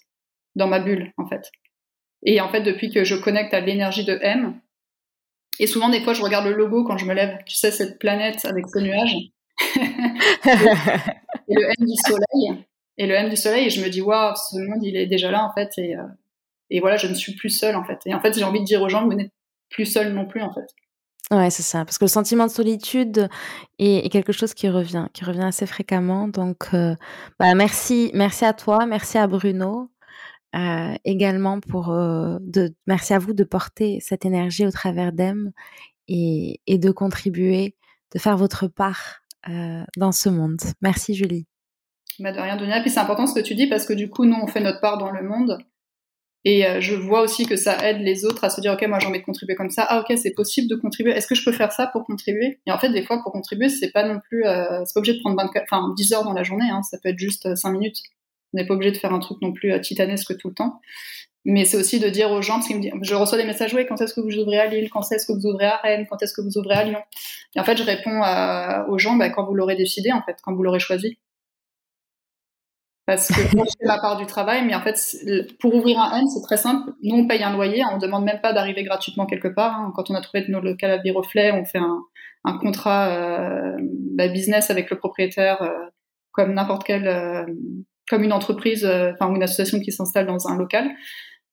dans 0.56 0.68
ma 0.68 0.80
bulle 0.80 1.14
en 1.18 1.26
fait. 1.28 1.52
Et 2.24 2.42
en 2.42 2.50
fait, 2.50 2.62
depuis 2.62 2.92
que 2.92 3.06
je 3.06 3.16
connecte 3.16 3.54
à 3.54 3.62
l'énergie 3.62 4.04
de 4.04 4.20
M, 4.22 4.60
et 5.60 5.68
souvent 5.68 5.90
des 5.90 6.02
fois 6.02 6.14
je 6.14 6.22
regarde 6.22 6.46
le 6.46 6.54
logo 6.54 6.84
quand 6.84 6.98
je 6.98 7.06
me 7.06 7.14
lève, 7.14 7.38
tu 7.46 7.56
sais 7.56 7.72
cette 7.72 7.98
planète 7.98 8.44
avec 8.44 8.66
ce 8.68 8.80
nuage, 8.80 9.16
et 9.76 11.54
le 11.56 11.64
M 11.64 11.76
du 11.80 11.96
soleil, 12.06 12.66
et 13.00 13.08
le 13.08 13.16
M 13.16 13.30
du 13.30 13.38
soleil, 13.38 13.66
et 13.66 13.70
je 13.70 13.82
me 13.82 13.90
dis 13.90 14.02
waouh, 14.02 14.36
ce 14.36 14.60
monde 14.60 14.84
il 14.84 14.98
est 14.98 15.08
déjà 15.08 15.32
là 15.32 15.44
en 15.44 15.54
fait, 15.54 15.72
et, 15.78 15.96
euh, 15.96 16.04
et 16.70 16.82
voilà, 16.82 16.98
je 16.98 17.08
ne 17.08 17.14
suis 17.14 17.34
plus 17.34 17.50
seule 17.50 17.78
en 17.78 17.84
fait. 17.86 18.00
Et 18.06 18.14
en 18.14 18.20
fait, 18.20 18.38
j'ai 18.38 18.44
envie 18.44 18.60
de 18.60 18.66
dire 18.66 18.82
aux 18.82 18.90
gens, 18.90 19.06
vous 19.06 19.14
n'êtes 19.14 19.32
plus 19.70 19.86
seul 19.86 20.14
non 20.14 20.28
plus 20.28 20.42
en 20.42 20.54
fait. 20.54 20.68
Ouais, 21.32 21.50
c'est 21.50 21.64
ça. 21.64 21.86
Parce 21.86 21.98
que 21.98 22.06
le 22.06 22.10
sentiment 22.10 22.46
de 22.46 22.52
solitude 22.52 23.30
est, 23.78 24.12
quelque 24.12 24.34
chose 24.34 24.54
qui 24.54 24.68
revient, 24.68 25.08
qui 25.14 25.24
revient 25.24 25.44
assez 25.44 25.68
fréquemment. 25.68 26.28
Donc, 26.28 26.74
euh, 26.74 26.96
bah, 27.40 27.54
merci, 27.54 28.12
merci 28.16 28.46
à 28.46 28.54
toi, 28.54 28.86
merci 28.86 29.18
à 29.18 29.28
Bruno. 29.28 29.90
Euh, 30.56 30.96
également 31.06 31.60
pour 31.60 31.90
de 31.90 32.74
merci 32.88 33.14
à 33.14 33.20
vous 33.20 33.34
de 33.34 33.44
porter 33.44 34.00
cette 34.02 34.26
énergie 34.26 34.66
au 34.66 34.72
travers 34.72 35.14
d'Em 35.14 35.52
et, 36.08 36.60
et, 36.66 36.80
de 36.80 36.90
contribuer, 36.90 37.76
de 38.14 38.20
faire 38.20 38.36
votre 38.36 38.68
part 38.68 39.22
dans 39.48 40.12
ce 40.12 40.30
monde. 40.30 40.60
Merci 40.82 41.14
Julie. 41.14 41.46
Bah 42.20 42.32
de 42.32 42.40
rien, 42.40 42.58
Dunia. 42.58 42.82
Puis 42.82 42.90
c'est 42.90 43.00
important 43.00 43.28
ce 43.28 43.34
que 43.34 43.40
tu 43.40 43.56
dis 43.56 43.68
parce 43.68 43.86
que 43.86 43.94
du 43.94 44.10
coup, 44.10 44.26
nous, 44.26 44.38
on 44.42 44.48
fait 44.48 44.60
notre 44.60 44.82
part 44.82 44.98
dans 44.98 45.12
le 45.12 45.24
monde. 45.24 45.58
Et 46.46 46.66
euh, 46.66 46.80
je 46.80 46.96
vois 46.96 47.22
aussi 47.22 47.46
que 47.46 47.58
ça 47.58 47.78
aide 47.90 48.00
les 48.00 48.24
autres 48.26 48.44
à 48.46 48.50
se 48.50 48.62
dire, 48.62 48.74
OK, 48.74 48.88
moi 48.88 49.00
j'ai 49.00 49.08
envie 49.08 49.20
de 49.20 49.26
contribuer 49.26 49.56
comme 49.56 49.70
ça. 49.70 49.86
Ah, 49.90 50.00
OK, 50.00 50.18
c'est 50.18 50.34
possible 50.34 50.70
de 50.70 50.76
contribuer. 50.76 51.12
Est-ce 51.12 51.28
que 51.28 51.36
je 51.36 51.44
peux 51.44 51.52
faire 51.52 51.72
ça 51.74 51.88
pour 51.88 52.06
contribuer? 52.06 52.60
Et 52.66 52.72
en 52.72 52.80
fait, 52.80 52.90
des 52.90 53.04
fois, 53.04 53.22
pour 53.22 53.34
contribuer, 53.34 53.68
c'est 53.68 53.92
pas 53.92 54.08
non 54.08 54.20
plus, 54.20 54.46
euh, 54.46 54.84
c'est 54.86 54.94
pas 54.94 55.00
obligé 55.00 55.16
de 55.16 55.20
prendre 55.20 55.36
24, 55.38 55.66
enfin, 55.70 55.94
10 55.98 56.14
heures 56.14 56.24
dans 56.24 56.34
la 56.34 56.44
journée. 56.44 56.70
Hein, 56.72 56.82
ça 56.84 56.98
peut 57.02 57.10
être 57.10 57.20
juste 57.20 57.54
5 57.56 57.70
euh, 57.70 57.72
minutes. 57.74 57.98
On 58.54 58.58
n'est 58.58 58.66
pas 58.66 58.74
obligé 58.74 58.92
de 58.92 58.98
faire 58.98 59.14
un 59.14 59.20
truc 59.20 59.42
non 59.42 59.52
plus 59.52 59.80
titanesque 59.82 60.38
tout 60.38 60.48
le 60.48 60.56
temps. 60.56 60.80
Mais 61.46 61.66
c'est 61.66 61.78
aussi 61.78 62.00
de 62.00 62.10
dire 62.10 62.32
aux 62.32 62.42
gens, 62.42 62.56
parce 62.56 62.70
me 62.70 62.80
disent, 62.80 62.92
je 63.02 63.16
reçois 63.16 63.38
des 63.38 63.46
messages, 63.46 63.74
oui, 63.74 63.86
quand 63.88 64.00
est-ce 64.02 64.14
que 64.14 64.22
vous 64.22 64.38
ouvrez 64.38 64.60
à 64.60 64.68
Lille? 64.68 64.90
Quand 64.90 65.02
est-ce 65.12 65.26
que 65.26 65.34
vous 65.34 65.46
ouvrez 65.46 65.66
à 65.66 65.78
Rennes? 65.78 66.06
Quand 66.10 66.22
est-ce 66.22 66.34
que 66.34 66.42
vous 66.42 66.58
ouvrez 66.58 66.76
à 66.76 66.84
Lyon? 66.84 67.00
Et 67.56 67.60
en 67.60 67.64
fait, 67.64 67.78
je 67.78 67.84
réponds 67.84 68.22
aux 68.92 68.98
gens, 68.98 69.16
bah, 69.16 69.30
quand 69.30 69.46
vous 69.46 69.54
l'aurez 69.54 69.76
décidé, 69.76 70.12
en 70.12 70.22
fait, 70.22 70.38
quand 70.44 70.54
vous 70.54 70.64
l'aurez 70.64 70.80
choisi. 70.80 71.18
Parce 73.10 73.30
que 73.30 73.56
moi, 73.56 73.66
je 73.68 73.74
fais 73.80 73.88
ma 73.88 73.98
part 73.98 74.18
du 74.18 74.28
travail, 74.28 74.64
mais 74.68 74.76
en 74.76 74.82
fait, 74.82 74.96
pour 75.60 75.74
ouvrir 75.74 75.98
un 75.98 76.20
N, 76.20 76.28
c'est 76.28 76.44
très 76.44 76.58
simple. 76.58 76.92
Nous, 77.02 77.16
on 77.16 77.26
paye 77.28 77.42
un 77.42 77.52
loyer, 77.52 77.82
on 77.92 77.96
ne 77.96 78.00
demande 78.00 78.24
même 78.24 78.40
pas 78.40 78.54
d'arriver 78.54 78.84
gratuitement 78.84 79.26
quelque 79.26 79.48
part. 79.48 79.80
Hein. 79.80 79.92
Quand 79.96 80.12
on 80.12 80.14
a 80.14 80.22
trouvé 80.22 80.46
nos 80.48 80.60
locales 80.60 80.92
à 80.92 80.98
Viroflay, 80.98 81.52
on 81.52 81.66
fait 81.66 81.80
un, 81.80 82.58
contrat 82.60 83.10
euh, 83.10 83.78
bah, 84.16 84.28
business 84.28 84.70
avec 84.70 84.92
le 84.92 84.98
propriétaire, 85.00 85.60
euh, 85.64 85.88
comme 86.34 86.54
n'importe 86.54 86.84
quelle, 86.84 87.08
euh, 87.08 87.48
comme 88.08 88.22
une 88.22 88.32
entreprise, 88.32 88.86
enfin 88.86 89.34
une 89.34 89.42
association 89.42 89.80
qui 89.80 89.92
s'installe 89.92 90.28
dans 90.28 90.48
un 90.48 90.56
local. 90.56 90.88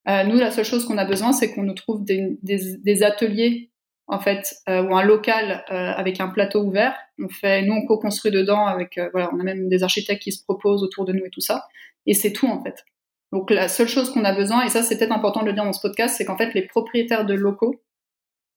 nous, 0.06 0.36
la 0.36 0.50
seule 0.50 0.66
chose 0.66 0.84
qu'on 0.84 0.98
a 0.98 1.06
besoin, 1.06 1.32
c'est 1.32 1.54
qu'on 1.54 1.62
nous 1.62 1.72
trouve 1.72 2.04
des, 2.04 3.02
ateliers 3.02 3.70
en 4.08 4.18
fait, 4.18 4.56
ou 4.68 4.94
un 4.94 5.02
local 5.02 5.64
avec 5.68 6.20
un 6.20 6.28
plateau 6.28 6.64
ouvert. 6.64 6.94
On 7.18 7.28
fait, 7.28 7.62
nous, 7.62 7.74
on 7.74 7.86
co-construit 7.86 8.30
dedans 8.30 8.66
avec, 8.66 8.98
euh, 8.98 9.08
voilà, 9.12 9.30
on 9.32 9.40
a 9.40 9.42
même 9.42 9.68
des 9.68 9.82
architectes 9.82 10.22
qui 10.22 10.32
se 10.32 10.42
proposent 10.42 10.82
autour 10.82 11.04
de 11.04 11.12
nous 11.12 11.24
et 11.24 11.30
tout 11.30 11.40
ça. 11.40 11.66
Et 12.06 12.14
c'est 12.14 12.32
tout 12.32 12.46
en 12.46 12.62
fait. 12.62 12.84
Donc 13.32 13.50
la 13.50 13.68
seule 13.68 13.88
chose 13.88 14.10
qu'on 14.12 14.24
a 14.24 14.34
besoin, 14.34 14.64
et 14.64 14.68
ça 14.68 14.82
c'est 14.82 14.98
peut-être 14.98 15.12
important 15.12 15.40
de 15.40 15.46
le 15.46 15.52
dire 15.52 15.64
dans 15.64 15.72
ce 15.72 15.80
podcast, 15.80 16.14
c'est 16.16 16.24
qu'en 16.24 16.36
fait 16.36 16.54
les 16.54 16.62
propriétaires 16.62 17.26
de 17.26 17.34
locaux 17.34 17.82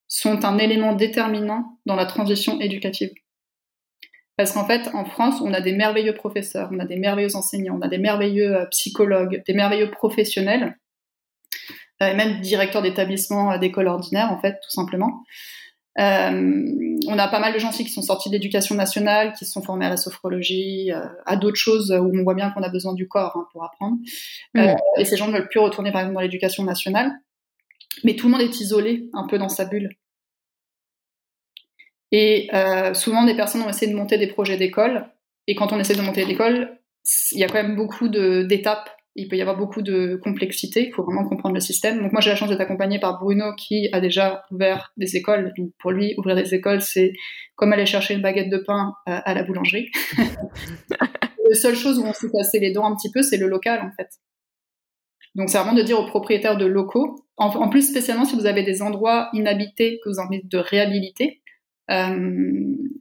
sont 0.08 0.46
un 0.46 0.58
élément 0.58 0.94
déterminant 0.94 1.80
dans 1.86 1.96
la 1.96 2.06
transition 2.06 2.60
éducative. 2.60 3.12
Parce 4.38 4.54
qu'en 4.54 4.66
fait, 4.66 4.90
en 4.94 5.04
France, 5.04 5.42
on 5.42 5.54
a 5.54 5.60
des 5.60 5.74
merveilleux 5.74 6.14
professeurs, 6.14 6.70
on 6.72 6.80
a 6.80 6.86
des 6.86 6.96
merveilleux 6.96 7.36
enseignants, 7.36 7.78
on 7.78 7.82
a 7.82 7.90
des 7.90 7.98
merveilleux 7.98 8.68
psychologues, 8.72 9.44
des 9.46 9.54
merveilleux 9.54 9.92
professionnels 9.92 10.78
euh, 12.02 12.16
même 12.16 12.40
directeur 12.40 12.82
d'établissement 12.82 13.52
euh, 13.52 13.58
d'école 13.58 13.88
ordinaire, 13.88 14.32
en 14.32 14.40
fait, 14.40 14.54
tout 14.64 14.70
simplement. 14.70 15.24
Euh, 15.98 16.98
on 17.08 17.18
a 17.18 17.28
pas 17.28 17.40
mal 17.40 17.54
de 17.54 17.60
gens 17.60 17.70
aussi 17.70 17.84
qui 17.84 17.92
sont 17.92 18.02
sortis 18.02 18.30
de 18.30 18.36
l'éducation 18.36 18.76
nationale, 18.76 19.34
qui 19.34 19.46
se 19.46 19.52
sont 19.52 19.62
formés 19.62 19.86
à 19.86 19.90
la 19.90 19.98
sophrologie, 19.98 20.92
euh, 20.92 21.06
à 21.26 21.36
d'autres 21.36 21.58
choses 21.58 21.92
où 21.92 22.12
on 22.18 22.24
voit 22.24 22.36
bien 22.36 22.52
qu'on 22.52 22.62
a 22.62 22.70
besoin 22.70 22.94
du 22.94 23.08
corps 23.08 23.36
hein, 23.36 23.48
pour 23.52 23.64
apprendre. 23.64 23.98
Euh, 24.58 24.74
et 24.98 25.06
ces 25.06 25.18
gens 25.18 25.28
ne 25.28 25.34
veulent 25.34 25.50
plus 25.50 25.60
retourner, 25.60 25.92
par 25.92 26.02
exemple, 26.02 26.16
dans 26.16 26.22
l'éducation 26.22 26.64
nationale. 26.64 27.12
Mais 28.04 28.16
tout 28.16 28.28
le 28.28 28.34
monde 28.34 28.42
est 28.42 28.60
isolé 28.60 29.10
un 29.14 29.28
peu 29.28 29.38
dans 29.38 29.50
sa 29.50 29.66
bulle. 29.66 29.90
Et 32.12 32.50
souvent, 32.94 33.26
des 33.26 33.36
personnes 33.36 33.62
ont 33.62 33.70
essayé 33.70 33.92
de 33.92 33.98
monter 33.98 34.18
des 34.18 34.28
projets 34.28 34.58
d'école. 34.58 35.10
Et 35.48 35.56
quand 35.56 35.74
on 35.74 35.80
essaie 35.80 35.96
de 35.96 36.02
monter 36.02 36.26
l'école, 36.26 36.80
il 37.32 37.40
y 37.40 37.44
a 37.44 37.48
quand 37.48 37.62
même 37.62 37.76
beaucoup 37.76 38.08
d'étapes 38.08 38.90
il 39.16 39.28
peut 39.28 39.36
y 39.36 39.42
avoir 39.42 39.58
beaucoup 39.58 39.82
de 39.82 40.20
complexité, 40.24 40.88
il 40.88 40.94
faut 40.94 41.04
vraiment 41.04 41.28
comprendre 41.28 41.56
le 41.56 41.62
système. 41.62 42.02
Donc 42.02 42.12
moi 42.12 42.22
j'ai 42.22 42.30
la 42.30 42.36
chance 42.36 42.50
d'être 42.50 42.62
accompagnée 42.62 43.00
par 43.00 43.20
Bruno 43.20 43.54
qui 43.56 43.90
a 43.92 44.00
déjà 44.00 44.44
ouvert 44.52 44.94
des 44.98 45.16
écoles. 45.16 45.54
Donc 45.58 45.72
pour 45.80 45.92
lui, 45.92 46.14
ouvrir 46.18 46.36
des 46.36 46.54
écoles, 46.54 46.82
c'est 46.82 47.14
comme 47.56 47.74
aller 47.74 47.86
chercher 47.86 48.14
une 48.14 48.22
baguette 48.22 48.50
de 48.50 48.58
pain 48.58 48.94
euh, 49.08 49.20
à, 49.24 49.34
la 49.34 49.44
boulangerie. 49.44 49.90
la 50.18 51.56
seule 51.56 51.76
chose 51.76 52.00
où 52.00 52.04
on 52.04 52.14
s'est 52.14 52.30
cassé 52.30 52.60
les 52.60 52.72
dents 52.72 52.86
un 52.86 52.96
petit 52.96 53.12
peu, 53.12 53.22
c'est 53.22 53.38
le 53.38 53.48
local 53.48 53.82
en 53.82 53.92
fait. 53.92 54.10
Donc 55.36 55.50
c'est 55.50 55.58
vraiment 55.58 55.76
de 55.76 55.84
dire 55.84 56.00
aux 56.00 56.06
propriétaires 56.06 56.58
de 56.58 56.66
locaux, 56.66 57.16
en, 57.38 57.70
plus 57.70 57.90
spécialement 57.90 58.26
si 58.26 58.36
vous 58.36 58.46
avez 58.46 58.64
des 58.64 58.82
endroits 58.82 59.30
inhabités 59.34 60.00
que 60.04 60.10
vous 60.10 60.20
avez 60.20 60.28
envie 60.28 60.42
de 60.44 60.58
réhabiliter, 60.58 61.42
euh, 61.92 62.16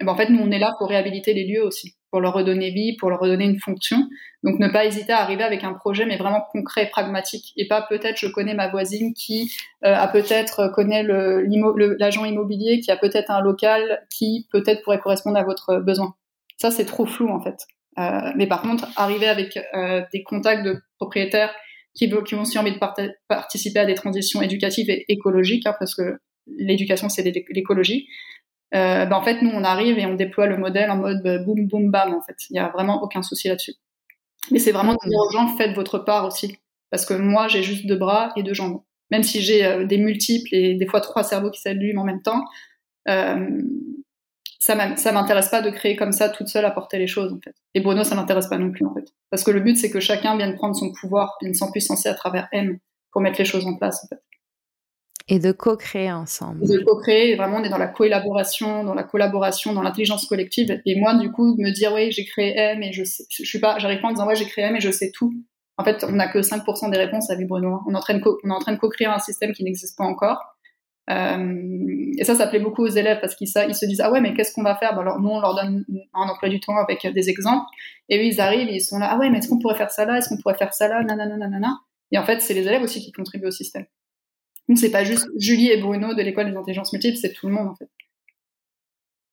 ben 0.00 0.08
en 0.08 0.16
fait 0.16 0.30
nous 0.30 0.40
on 0.40 0.50
est 0.50 0.58
là 0.58 0.74
pour 0.78 0.88
réhabiliter 0.88 1.34
les 1.34 1.46
lieux 1.46 1.64
aussi 1.64 1.97
pour 2.10 2.20
leur 2.20 2.32
redonner 2.32 2.70
vie, 2.70 2.96
pour 2.96 3.10
leur 3.10 3.20
redonner 3.20 3.44
une 3.44 3.58
fonction. 3.58 3.98
Donc 4.42 4.58
ne 4.58 4.68
pas 4.68 4.86
hésiter 4.86 5.12
à 5.12 5.20
arriver 5.20 5.42
avec 5.42 5.64
un 5.64 5.74
projet, 5.74 6.06
mais 6.06 6.16
vraiment 6.16 6.42
concret, 6.52 6.88
pragmatique, 6.90 7.52
et 7.56 7.66
pas 7.68 7.82
peut-être 7.82 8.18
je 8.18 8.28
connais 8.28 8.54
ma 8.54 8.68
voisine 8.68 9.14
qui 9.14 9.52
euh, 9.84 9.94
a 9.94 10.08
peut-être 10.08 10.60
euh, 10.60 10.68
connaît 10.68 11.02
l'agent 11.02 12.24
immobilier, 12.24 12.80
qui 12.80 12.90
a 12.90 12.96
peut-être 12.96 13.30
un 13.30 13.40
local 13.40 14.06
qui 14.10 14.46
peut-être 14.52 14.82
pourrait 14.82 15.00
correspondre 15.00 15.38
à 15.38 15.44
votre 15.44 15.76
besoin. 15.78 16.14
Ça 16.56 16.70
c'est 16.70 16.86
trop 16.86 17.06
flou 17.06 17.28
en 17.28 17.40
fait. 17.40 17.66
Euh, 17.98 18.32
mais 18.36 18.46
par 18.46 18.62
contre, 18.62 18.88
arriver 18.96 19.26
avec 19.26 19.58
euh, 19.74 20.02
des 20.12 20.22
contacts 20.22 20.64
de 20.64 20.80
propriétaires 20.98 21.52
qui, 21.94 22.08
qui 22.26 22.34
ont 22.36 22.42
aussi 22.42 22.58
envie 22.58 22.72
de 22.72 22.78
participer 23.28 23.80
à 23.80 23.86
des 23.86 23.94
transitions 23.94 24.40
éducatives 24.40 24.88
et 24.88 25.04
écologiques, 25.08 25.66
hein, 25.66 25.74
parce 25.78 25.94
que 25.94 26.18
l'éducation 26.46 27.08
c'est 27.08 27.22
l'écologie, 27.50 28.08
euh, 28.74 29.06
ben 29.06 29.16
en 29.16 29.22
fait, 29.22 29.40
nous, 29.42 29.50
on 29.50 29.64
arrive 29.64 29.98
et 29.98 30.06
on 30.06 30.14
déploie 30.14 30.46
le 30.46 30.56
modèle 30.56 30.90
en 30.90 30.96
mode 30.96 31.22
bah, 31.22 31.38
boum, 31.38 31.66
boum, 31.66 31.90
bam, 31.90 32.14
en 32.14 32.20
fait. 32.20 32.36
Il 32.50 32.54
n'y 32.54 32.58
a 32.58 32.68
vraiment 32.68 33.02
aucun 33.02 33.22
souci 33.22 33.48
là-dessus. 33.48 33.74
Mais 34.50 34.58
c'est 34.58 34.72
vraiment 34.72 34.92
de 34.92 35.08
dire 35.08 35.18
aux 35.18 35.30
gens, 35.30 35.56
faites 35.56 35.74
votre 35.74 35.98
part 35.98 36.26
aussi. 36.26 36.58
Parce 36.90 37.04
que 37.04 37.14
moi, 37.14 37.48
j'ai 37.48 37.62
juste 37.62 37.86
deux 37.86 37.96
bras 37.96 38.32
et 38.36 38.42
deux 38.42 38.54
jambes. 38.54 38.82
Même 39.10 39.22
si 39.22 39.40
j'ai 39.40 39.64
euh, 39.64 39.84
des 39.84 39.98
multiples 39.98 40.54
et 40.54 40.74
des 40.74 40.86
fois 40.86 41.00
trois 41.00 41.22
cerveaux 41.22 41.50
qui 41.50 41.60
s'allument 41.60 42.02
en 42.02 42.04
même 42.04 42.22
temps, 42.22 42.44
euh, 43.08 43.62
ça 44.58 44.74
m'intéresse 45.12 45.48
pas 45.48 45.62
de 45.62 45.70
créer 45.70 45.96
comme 45.96 46.12
ça 46.12 46.28
toute 46.28 46.48
seule 46.48 46.64
à 46.64 46.70
porter 46.70 46.98
les 46.98 47.06
choses, 47.06 47.32
en 47.32 47.38
fait. 47.42 47.54
Et 47.74 47.80
Bruno, 47.80 48.04
ça 48.04 48.14
m'intéresse 48.14 48.48
pas 48.48 48.58
non 48.58 48.70
plus, 48.70 48.84
en 48.84 48.92
fait. 48.92 49.06
Parce 49.30 49.44
que 49.44 49.50
le 49.50 49.60
but, 49.60 49.76
c'est 49.76 49.90
que 49.90 50.00
chacun 50.00 50.36
vienne 50.36 50.54
prendre 50.56 50.76
son 50.76 50.92
pouvoir, 50.92 51.38
vienne 51.40 51.54
s'empuissancer 51.54 52.08
à 52.08 52.14
travers 52.14 52.48
M 52.52 52.78
pour 53.12 53.22
mettre 53.22 53.38
les 53.38 53.46
choses 53.46 53.66
en 53.66 53.76
place, 53.76 54.04
en 54.04 54.08
fait. 54.08 54.20
Et 55.30 55.38
de 55.38 55.52
co-créer 55.52 56.10
ensemble. 56.10 56.66
De 56.66 56.78
co-créer, 56.78 57.36
vraiment, 57.36 57.58
on 57.58 57.64
est 57.64 57.68
dans 57.68 57.78
la 57.78 57.88
co-élaboration, 57.88 58.84
dans 58.84 58.94
la 58.94 59.02
collaboration, 59.02 59.74
dans 59.74 59.82
l'intelligence 59.82 60.24
collective. 60.26 60.80
Et 60.86 60.98
moi, 60.98 61.14
du 61.14 61.30
coup, 61.30 61.54
me 61.58 61.70
dire, 61.70 61.92
oui, 61.92 62.10
j'ai 62.12 62.24
créé 62.24 62.56
M 62.56 62.82
et 62.82 62.92
je 62.92 63.04
sais, 63.04 63.24
je 63.30 63.44
suis 63.44 63.58
pas, 63.58 63.78
j'arrive 63.78 64.00
pas 64.00 64.08
en 64.08 64.12
disant, 64.12 64.26
ouais, 64.26 64.36
j'ai 64.36 64.46
créé 64.46 64.64
M 64.64 64.76
et 64.76 64.80
je 64.80 64.90
sais 64.90 65.10
tout. 65.12 65.32
En 65.76 65.84
fait, 65.84 66.02
on 66.02 66.12
n'a 66.12 66.28
que 66.28 66.38
5% 66.38 66.90
des 66.90 66.98
réponses, 66.98 67.30
à 67.30 67.34
en 67.34 68.00
train 68.00 68.14
de, 68.14 68.22
on 68.42 68.50
est 68.50 68.52
en 68.52 68.58
train 68.58 68.72
de 68.72 68.78
co-créer 68.78 69.06
un 69.06 69.18
système 69.18 69.52
qui 69.52 69.64
n'existe 69.64 69.98
pas 69.98 70.04
encore. 70.04 70.38
Euh, 71.10 72.12
et 72.18 72.24
ça, 72.24 72.34
ça 72.34 72.46
plaît 72.46 72.60
beaucoup 72.60 72.82
aux 72.82 72.88
élèves 72.88 73.18
parce 73.20 73.34
qu'ils 73.34 73.48
ils 73.68 73.74
se 73.74 73.86
disent 73.86 74.02
ah 74.02 74.10
ouais 74.10 74.20
mais 74.20 74.34
qu'est-ce 74.34 74.52
qu'on 74.52 74.62
va 74.62 74.76
faire? 74.76 74.94
Ben 74.94 75.00
alors, 75.00 75.20
Nous 75.20 75.28
on 75.28 75.40
leur 75.40 75.54
donne 75.54 75.84
un 76.12 76.28
emploi 76.28 76.50
du 76.50 76.60
temps 76.60 76.76
avec 76.76 77.06
des 77.06 77.30
exemples 77.30 77.64
et 78.10 78.18
eux 78.18 78.24
ils 78.24 78.40
arrivent 78.42 78.68
ils 78.68 78.80
sont 78.80 78.98
là 78.98 79.08
ah 79.10 79.18
ouais 79.18 79.30
mais 79.30 79.38
est-ce 79.38 79.48
qu'on 79.48 79.58
pourrait 79.58 79.76
faire 79.76 79.90
ça 79.90 80.04
là? 80.04 80.18
Est-ce 80.18 80.28
qu'on 80.28 80.36
pourrait 80.36 80.58
faire 80.58 80.74
ça 80.74 80.86
là? 80.86 81.02
Nanana 81.02 81.38
nanana. 81.38 81.78
Et 82.12 82.18
en 82.18 82.24
fait 82.24 82.42
c'est 82.42 82.52
les 82.52 82.66
élèves 82.66 82.82
aussi 82.82 83.00
qui 83.00 83.12
contribuent 83.12 83.46
au 83.46 83.50
système. 83.50 83.86
Donc 84.68 84.78
c'est 84.78 84.90
pas 84.90 85.04
juste 85.04 85.28
Julie 85.36 85.70
et 85.70 85.80
Bruno 85.80 86.14
de 86.14 86.22
l'école 86.22 86.50
des 86.50 86.56
intelligences 86.56 86.92
multiples, 86.92 87.16
c'est 87.16 87.32
tout 87.32 87.48
le 87.48 87.54
monde 87.54 87.68
en 87.68 87.74
fait. 87.74 87.88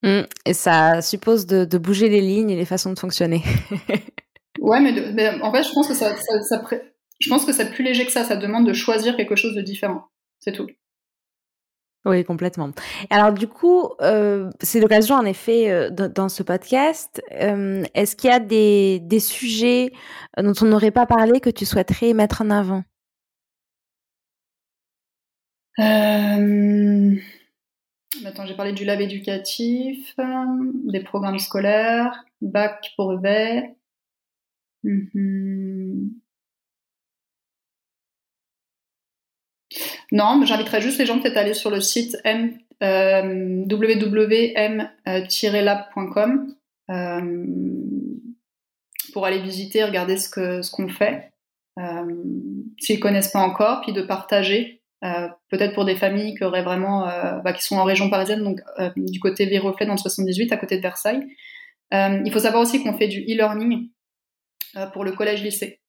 Mmh, 0.04 0.26
et 0.46 0.54
ça 0.54 1.02
suppose 1.02 1.46
de, 1.46 1.66
de, 1.66 1.78
bouger 1.78 2.10
les 2.10 2.22
lignes 2.22 2.52
et 2.52 2.56
les 2.56 2.66
façons 2.66 2.94
de 2.94 3.00
fonctionner. 3.00 3.42
ouais, 4.60 4.80
mais, 4.80 4.94
mais, 5.14 5.42
en 5.42 5.52
fait, 5.52 5.64
je 5.64 5.72
pense 5.72 5.88
que 5.88 5.96
ça, 5.96 6.16
ça, 6.16 6.42
ça, 6.42 6.64
je 7.20 7.30
pense 7.30 7.46
que 7.46 7.52
c'est 7.52 7.72
plus 7.72 7.84
léger 7.84 8.06
que 8.06 8.12
ça. 8.12 8.24
Ça 8.24 8.36
demande 8.36 8.68
de 8.68 8.74
choisir 8.74 9.18
quelque 9.18 9.36
chose 9.36 9.56
de 9.56 9.62
différent. 9.62 10.04
C'est 10.40 10.52
tout. 10.52 10.68
Oui, 12.06 12.24
complètement. 12.24 12.70
Alors 13.10 13.34
du 13.34 13.48
coup, 13.48 13.90
euh, 14.02 14.52
c'est 14.62 14.80
l'occasion 14.80 15.16
en 15.16 15.26
effet 15.26 15.72
euh, 15.72 15.90
dans 15.90 16.30
ce 16.30 16.44
podcast. 16.44 17.20
Euh, 17.32 17.84
Est-ce 17.96 18.16
qu'il 18.16 18.30
y 18.30 18.34
a 18.34 18.40
des, 18.40 19.00
des 19.00 19.20
sujets 19.20 19.92
dont 20.38 20.54
on 20.62 20.66
n'aurait 20.66 20.92
pas 20.92 21.08
parlé 21.08 21.40
que 21.40 21.50
tu 21.50 21.66
souhaiterais 21.66 22.14
mettre 22.14 22.44
en 22.44 22.52
avant? 22.52 22.84
Euh... 25.80 27.16
Attends, 28.26 28.46
j'ai 28.46 28.56
parlé 28.56 28.72
du 28.72 28.86
lab 28.86 29.02
éducatif, 29.02 30.16
des 30.86 31.02
programmes 31.02 31.40
scolaires, 31.40 32.24
bac 32.42 32.94
brevet. 32.98 33.76
Mmh. 34.84 36.08
Non, 40.12 40.38
mais 40.38 40.46
j'inviterais 40.46 40.82
juste 40.82 41.00
les 41.00 41.06
gens 41.06 41.20
peut-être 41.20 41.38
à 41.38 41.42
aller 41.42 41.54
sur 41.54 41.70
le 41.70 41.80
site 41.82 42.18
euh, 42.26 42.50
www.m-lab.com 43.70 46.56
euh, 46.92 47.46
pour 49.14 49.26
aller 49.26 49.42
visiter, 49.42 49.84
regarder 49.84 50.18
ce 50.18 50.30
que 50.30 50.62
ce 50.62 50.70
qu'on 50.72 50.88
fait, 50.90 51.32
euh, 51.80 52.24
s'ils 52.80 53.00
connaissent 53.00 53.32
pas 53.32 53.40
encore, 53.40 53.82
puis 53.82 53.94
de 53.94 54.02
partager 54.02 54.75
euh, 55.06 55.28
peut-être 55.50 55.76
pour 55.76 55.86
des 55.86 55.96
familles 55.96 56.36
qui 56.36 56.44
auraient 56.44 56.64
vraiment, 56.64 57.08
euh, 57.08 57.38
bah, 57.44 57.54
qui 57.54 57.62
sont 57.62 57.76
en 57.76 57.84
région 57.84 58.10
parisienne, 58.10 58.44
donc 58.44 58.60
euh, 58.80 58.90
du 58.96 59.20
côté 59.20 59.46
Viroflay 59.46 59.86
dans 59.86 59.94
le 59.94 60.00
78, 60.00 60.52
à 60.52 60.58
côté 60.58 60.78
de 60.78 60.82
Versailles. 60.82 61.24
il 61.92 62.32
faut 62.32 62.40
savoir 62.40 62.64
aussi 62.64 62.82
qu'on 62.82 62.98
fait 62.98 63.08
du 63.08 63.22
e-learning 63.22 63.90
pour 64.94 65.04
le 65.04 65.12
collège-lycée. 65.12 65.80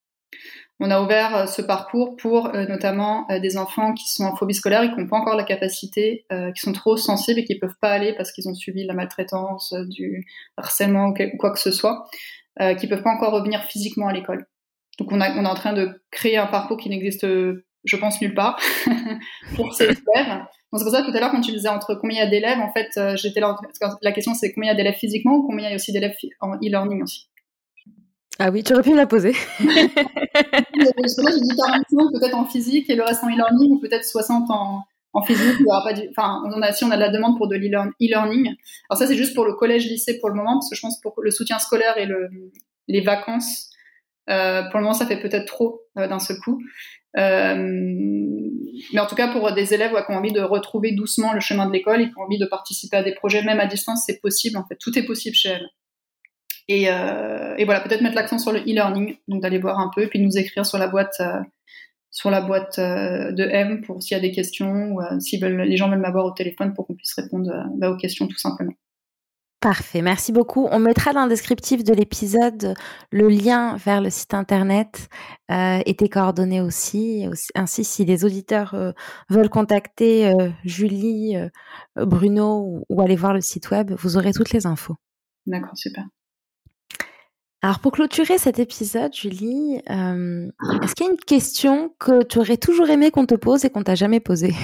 On 0.78 0.90
a 0.90 1.00
ouvert 1.00 1.48
ce 1.48 1.62
parcours 1.62 2.16
pour 2.16 2.52
notamment 2.52 3.26
des 3.40 3.56
enfants 3.56 3.94
qui 3.94 4.06
sont 4.08 4.24
en 4.24 4.36
phobie 4.36 4.54
scolaire 4.54 4.82
et 4.82 4.90
qui 4.90 4.96
n'ont 5.00 5.08
pas 5.08 5.16
encore 5.16 5.34
la 5.34 5.44
capacité, 5.44 6.26
qui 6.54 6.60
sont 6.60 6.72
trop 6.72 6.98
sensibles 6.98 7.40
et 7.40 7.44
qui 7.44 7.58
peuvent 7.58 7.78
pas 7.80 7.90
aller 7.90 8.12
parce 8.14 8.30
qu'ils 8.30 8.46
ont 8.48 8.54
subi 8.54 8.84
la 8.84 8.92
maltraitance, 8.92 9.74
du 9.88 10.26
harcèlement 10.58 11.08
ou 11.08 11.36
quoi 11.38 11.50
que 11.50 11.58
ce 11.58 11.70
soit, 11.72 12.04
qui 12.78 12.86
peuvent 12.86 13.02
pas 13.02 13.14
encore 13.14 13.32
revenir 13.32 13.64
physiquement 13.64 14.06
à 14.06 14.12
l'école. 14.12 14.46
Donc 14.98 15.10
on, 15.10 15.20
on 15.20 15.44
est 15.44 15.48
en 15.48 15.54
train 15.54 15.72
de 15.72 16.02
créer 16.10 16.36
un 16.36 16.46
parcours 16.46 16.76
qui 16.76 16.90
n'existe 16.90 17.26
je 17.86 17.96
pense 17.96 18.20
nulle 18.20 18.34
part 18.34 18.60
pour 19.56 19.72
ces 19.74 19.84
élèves. 19.84 20.44
Donc 20.72 20.80
c'est 20.80 20.84
pour 20.84 20.92
ça 20.92 21.02
que 21.02 21.10
tout 21.10 21.16
à 21.16 21.20
l'heure 21.20 21.30
quand 21.30 21.40
tu 21.40 21.52
disais 21.52 21.68
entre 21.68 21.94
combien 21.94 22.18
il 22.18 22.24
y 22.24 22.26
a 22.26 22.30
d'élèves, 22.30 22.60
en 22.60 22.72
fait, 22.72 22.90
euh, 22.98 23.16
j'étais 23.16 23.40
là. 23.40 23.56
La 24.02 24.12
question 24.12 24.34
c'est 24.34 24.52
combien 24.52 24.70
il 24.70 24.72
y 24.72 24.74
a 24.74 24.76
d'élèves 24.76 24.98
physiquement 24.98 25.36
ou 25.36 25.46
combien 25.46 25.68
il 25.68 25.70
y 25.70 25.72
a 25.72 25.76
aussi 25.76 25.92
d'élèves 25.92 26.14
en 26.40 26.56
e-learning 26.56 27.02
aussi. 27.02 27.28
Ah 28.38 28.50
oui, 28.50 28.62
tu 28.62 28.74
aurais 28.74 28.82
pu 28.82 28.90
me 28.90 28.96
la 28.96 29.06
poser. 29.06 29.32
j'ai 29.58 29.68
dit 29.70 31.56
45 31.56 32.12
peut-être 32.12 32.36
en 32.36 32.44
physique 32.44 32.90
et 32.90 32.94
le 32.94 33.02
reste 33.02 33.24
en 33.24 33.28
e-learning 33.28 33.70
ou 33.72 33.80
peut-être 33.80 34.04
60 34.04 34.50
en, 34.50 34.82
en 35.14 35.22
physique. 35.22 35.56
Il 35.60 35.66
aura 35.66 35.82
pas 35.82 35.94
Enfin, 36.10 36.42
on 36.54 36.60
a, 36.60 36.72
si 36.72 36.84
on 36.84 36.90
a 36.90 36.96
de 36.96 37.00
la 37.00 37.08
demande 37.08 37.38
pour 37.38 37.48
de 37.48 37.56
l'e-learning. 37.56 38.54
Alors 38.90 38.98
ça 38.98 39.06
c'est 39.06 39.16
juste 39.16 39.34
pour 39.34 39.46
le 39.46 39.54
collège-lycée 39.54 40.18
pour 40.18 40.28
le 40.28 40.34
moment 40.34 40.54
parce 40.54 40.68
que 40.68 40.76
je 40.76 40.82
pense 40.82 41.00
pour 41.00 41.14
le 41.22 41.30
soutien 41.30 41.58
scolaire 41.58 41.96
et 41.96 42.04
le, 42.04 42.28
les 42.88 43.00
vacances, 43.00 43.70
euh, 44.28 44.62
pour 44.64 44.78
le 44.78 44.84
moment, 44.84 44.94
ça 44.94 45.06
fait 45.06 45.20
peut-être 45.20 45.46
trop 45.46 45.82
euh, 45.98 46.08
d'un 46.08 46.18
seul 46.18 46.38
coup. 46.38 46.60
Euh, 47.16 47.54
mais 48.92 49.00
en 49.00 49.06
tout 49.06 49.14
cas, 49.14 49.32
pour 49.32 49.52
des 49.52 49.74
élèves 49.74 49.92
qui 49.92 50.12
ont 50.12 50.16
envie 50.16 50.32
de 50.32 50.40
retrouver 50.40 50.92
doucement 50.92 51.32
le 51.32 51.40
chemin 51.40 51.66
de 51.66 51.72
l'école 51.72 52.02
et 52.02 52.06
qui 52.06 52.18
ont 52.18 52.22
envie 52.22 52.38
de 52.38 52.46
participer 52.46 52.96
à 52.96 53.02
des 53.02 53.14
projets, 53.14 53.42
même 53.42 53.60
à 53.60 53.66
distance, 53.66 54.04
c'est 54.06 54.20
possible. 54.20 54.58
En 54.58 54.64
fait, 54.66 54.76
tout 54.76 54.96
est 54.98 55.04
possible 55.04 55.34
chez 55.34 55.50
elles. 55.50 55.68
Et, 56.68 56.90
euh, 56.90 57.54
et 57.56 57.64
voilà, 57.64 57.80
peut-être 57.80 58.02
mettre 58.02 58.16
l'accent 58.16 58.38
sur 58.38 58.52
le 58.52 58.60
e-learning, 58.60 59.16
donc 59.28 59.40
d'aller 59.40 59.58
voir 59.58 59.78
un 59.78 59.90
peu, 59.94 60.02
et 60.02 60.08
puis 60.08 60.18
nous 60.18 60.36
écrire 60.36 60.66
sur 60.66 60.78
la 60.78 60.88
boîte, 60.88 61.14
euh, 61.20 61.40
sur 62.10 62.30
la 62.30 62.40
boîte 62.40 62.80
de 62.80 63.42
M 63.48 63.82
pour 63.82 64.02
s'il 64.02 64.16
y 64.16 64.18
a 64.18 64.20
des 64.20 64.32
questions 64.32 64.94
ou 64.94 65.00
si 65.20 65.38
les 65.38 65.76
gens 65.76 65.88
veulent 65.88 66.00
m'avoir 66.00 66.24
au 66.24 66.32
téléphone 66.32 66.74
pour 66.74 66.86
qu'on 66.86 66.94
puisse 66.94 67.14
répondre 67.14 67.52
bah, 67.76 67.90
aux 67.90 67.96
questions 67.96 68.26
tout 68.26 68.38
simplement. 68.38 68.72
Parfait, 69.60 70.02
merci 70.02 70.32
beaucoup. 70.32 70.68
On 70.70 70.78
mettra 70.78 71.14
dans 71.14 71.22
le 71.22 71.30
descriptif 71.30 71.82
de 71.82 71.94
l'épisode 71.94 72.74
le 73.10 73.28
lien 73.28 73.76
vers 73.76 74.02
le 74.02 74.10
site 74.10 74.34
internet 74.34 75.08
euh, 75.50 75.80
et 75.86 75.96
tes 75.96 76.10
coordonnées 76.10 76.60
aussi. 76.60 77.26
Ainsi, 77.54 77.82
si 77.82 78.04
les 78.04 78.26
auditeurs 78.26 78.74
euh, 78.74 78.92
veulent 79.30 79.48
contacter 79.48 80.28
euh, 80.28 80.50
Julie, 80.64 81.36
Bruno 81.96 82.84
ou, 82.88 83.00
aller 83.00 83.16
voir 83.16 83.32
le 83.32 83.40
site 83.40 83.70
web, 83.70 83.92
vous 83.98 84.18
aurez 84.18 84.32
toutes 84.32 84.52
les 84.52 84.66
infos. 84.66 84.96
D'accord, 85.46 85.76
super. 85.76 86.04
Alors 87.62 87.80
pour 87.80 87.92
clôturer 87.92 88.36
cet 88.36 88.58
épisode, 88.58 89.14
Julie, 89.14 89.76
est-ce 89.76 90.94
qu'il 90.94 91.06
y 91.06 91.08
a 91.08 91.12
une 91.12 91.18
question 91.18 91.94
que 91.98 92.22
tu 92.24 92.38
aurais 92.38 92.58
toujours 92.58 92.90
aimé 92.90 93.10
qu'on 93.10 93.26
te 93.26 93.34
pose 93.34 93.64
et 93.64 93.70
qu'on 93.70 93.82
t'a 93.82 93.94
jamais 93.94 94.20
posée? 94.20 94.54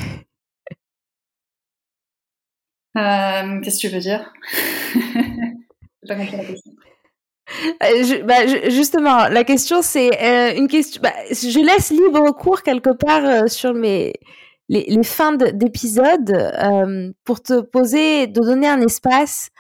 Euh, 2.97 3.61
Qu'est-ce 3.61 3.83
que 3.83 3.89
tu 3.89 3.95
veux 3.95 4.01
dire? 4.01 4.33
Pas 6.09 6.17
compris 6.17 6.37
la 6.37 6.45
question. 6.45 6.73
Euh, 7.83 8.23
bah, 8.25 8.47
justement, 8.71 9.29
la 9.29 9.45
question 9.45 9.83
c'est 9.83 10.11
euh, 10.23 10.57
une 10.57 10.69
question. 10.69 11.01
Bah, 11.03 11.13
je 11.31 11.61
laisse 11.61 11.91
libre 11.91 12.31
cours 12.33 12.63
quelque 12.63 12.91
part 12.91 13.49
sur 13.49 13.75
mes 13.75 14.15
les, 14.69 14.85
les 14.89 15.03
fins 15.03 15.33
d'épisode 15.33 16.33
pour 17.25 17.43
te 17.43 17.61
poser, 17.61 18.27
de 18.27 18.41
donner 18.41 18.69
un 18.69 18.81
espace 18.81 19.51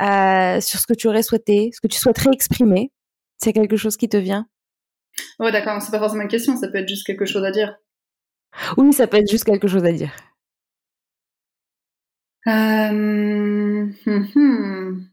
sur 0.00 0.80
ce 0.80 0.86
que 0.86 0.94
tu 0.94 1.08
aurais 1.08 1.22
souhaité, 1.22 1.70
ce 1.74 1.80
que 1.80 1.88
tu 1.88 1.98
souhaiterais 1.98 2.30
exprimer. 2.32 2.90
C'est 3.38 3.52
quelque 3.52 3.76
chose 3.76 3.96
qui 3.96 4.08
te 4.08 4.16
vient? 4.16 4.46
Ouais, 5.38 5.52
d'accord. 5.52 5.80
C'est 5.82 5.90
pas 5.90 5.98
forcément 5.98 6.22
une 6.22 6.28
question. 6.28 6.56
Ça 6.56 6.68
peut 6.68 6.78
être 6.78 6.88
juste 6.88 7.06
quelque 7.06 7.26
chose 7.26 7.44
à 7.44 7.50
dire. 7.50 7.76
Oui, 8.76 8.92
ça 8.92 9.06
peut 9.06 9.16
être 9.16 9.30
juste 9.30 9.44
quelque 9.44 9.68
chose 9.68 9.84
à 9.84 9.92
dire. 9.92 10.12
Euh... 12.46 13.88
Hum, 14.06 14.28
hum. 14.34 15.08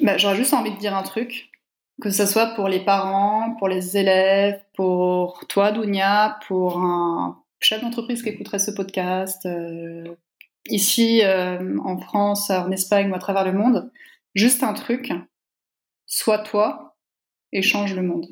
Bah, 0.00 0.16
J'aurais 0.16 0.36
juste 0.36 0.54
envie 0.54 0.72
de 0.72 0.78
dire 0.78 0.96
un 0.96 1.02
truc, 1.02 1.50
que 2.02 2.10
ce 2.10 2.26
soit 2.26 2.54
pour 2.54 2.68
les 2.68 2.80
parents, 2.84 3.54
pour 3.58 3.68
les 3.68 3.96
élèves, 3.96 4.60
pour 4.74 5.46
toi, 5.48 5.72
Dounia, 5.72 6.38
pour 6.46 6.78
un 6.78 7.42
chef 7.60 7.82
d'entreprise 7.82 8.22
qui 8.22 8.28
écouterait 8.28 8.60
ce 8.60 8.70
podcast, 8.70 9.44
euh, 9.46 10.14
ici 10.66 11.22
euh, 11.24 11.78
en 11.84 11.98
France, 11.98 12.50
en 12.50 12.70
Espagne 12.70 13.10
ou 13.10 13.14
à 13.14 13.18
travers 13.18 13.44
le 13.44 13.52
monde. 13.52 13.90
Juste 14.34 14.62
un 14.62 14.72
truc, 14.74 15.12
sois 16.06 16.38
toi 16.38 16.96
et 17.52 17.62
change 17.62 17.94
le 17.94 18.02
monde. 18.02 18.26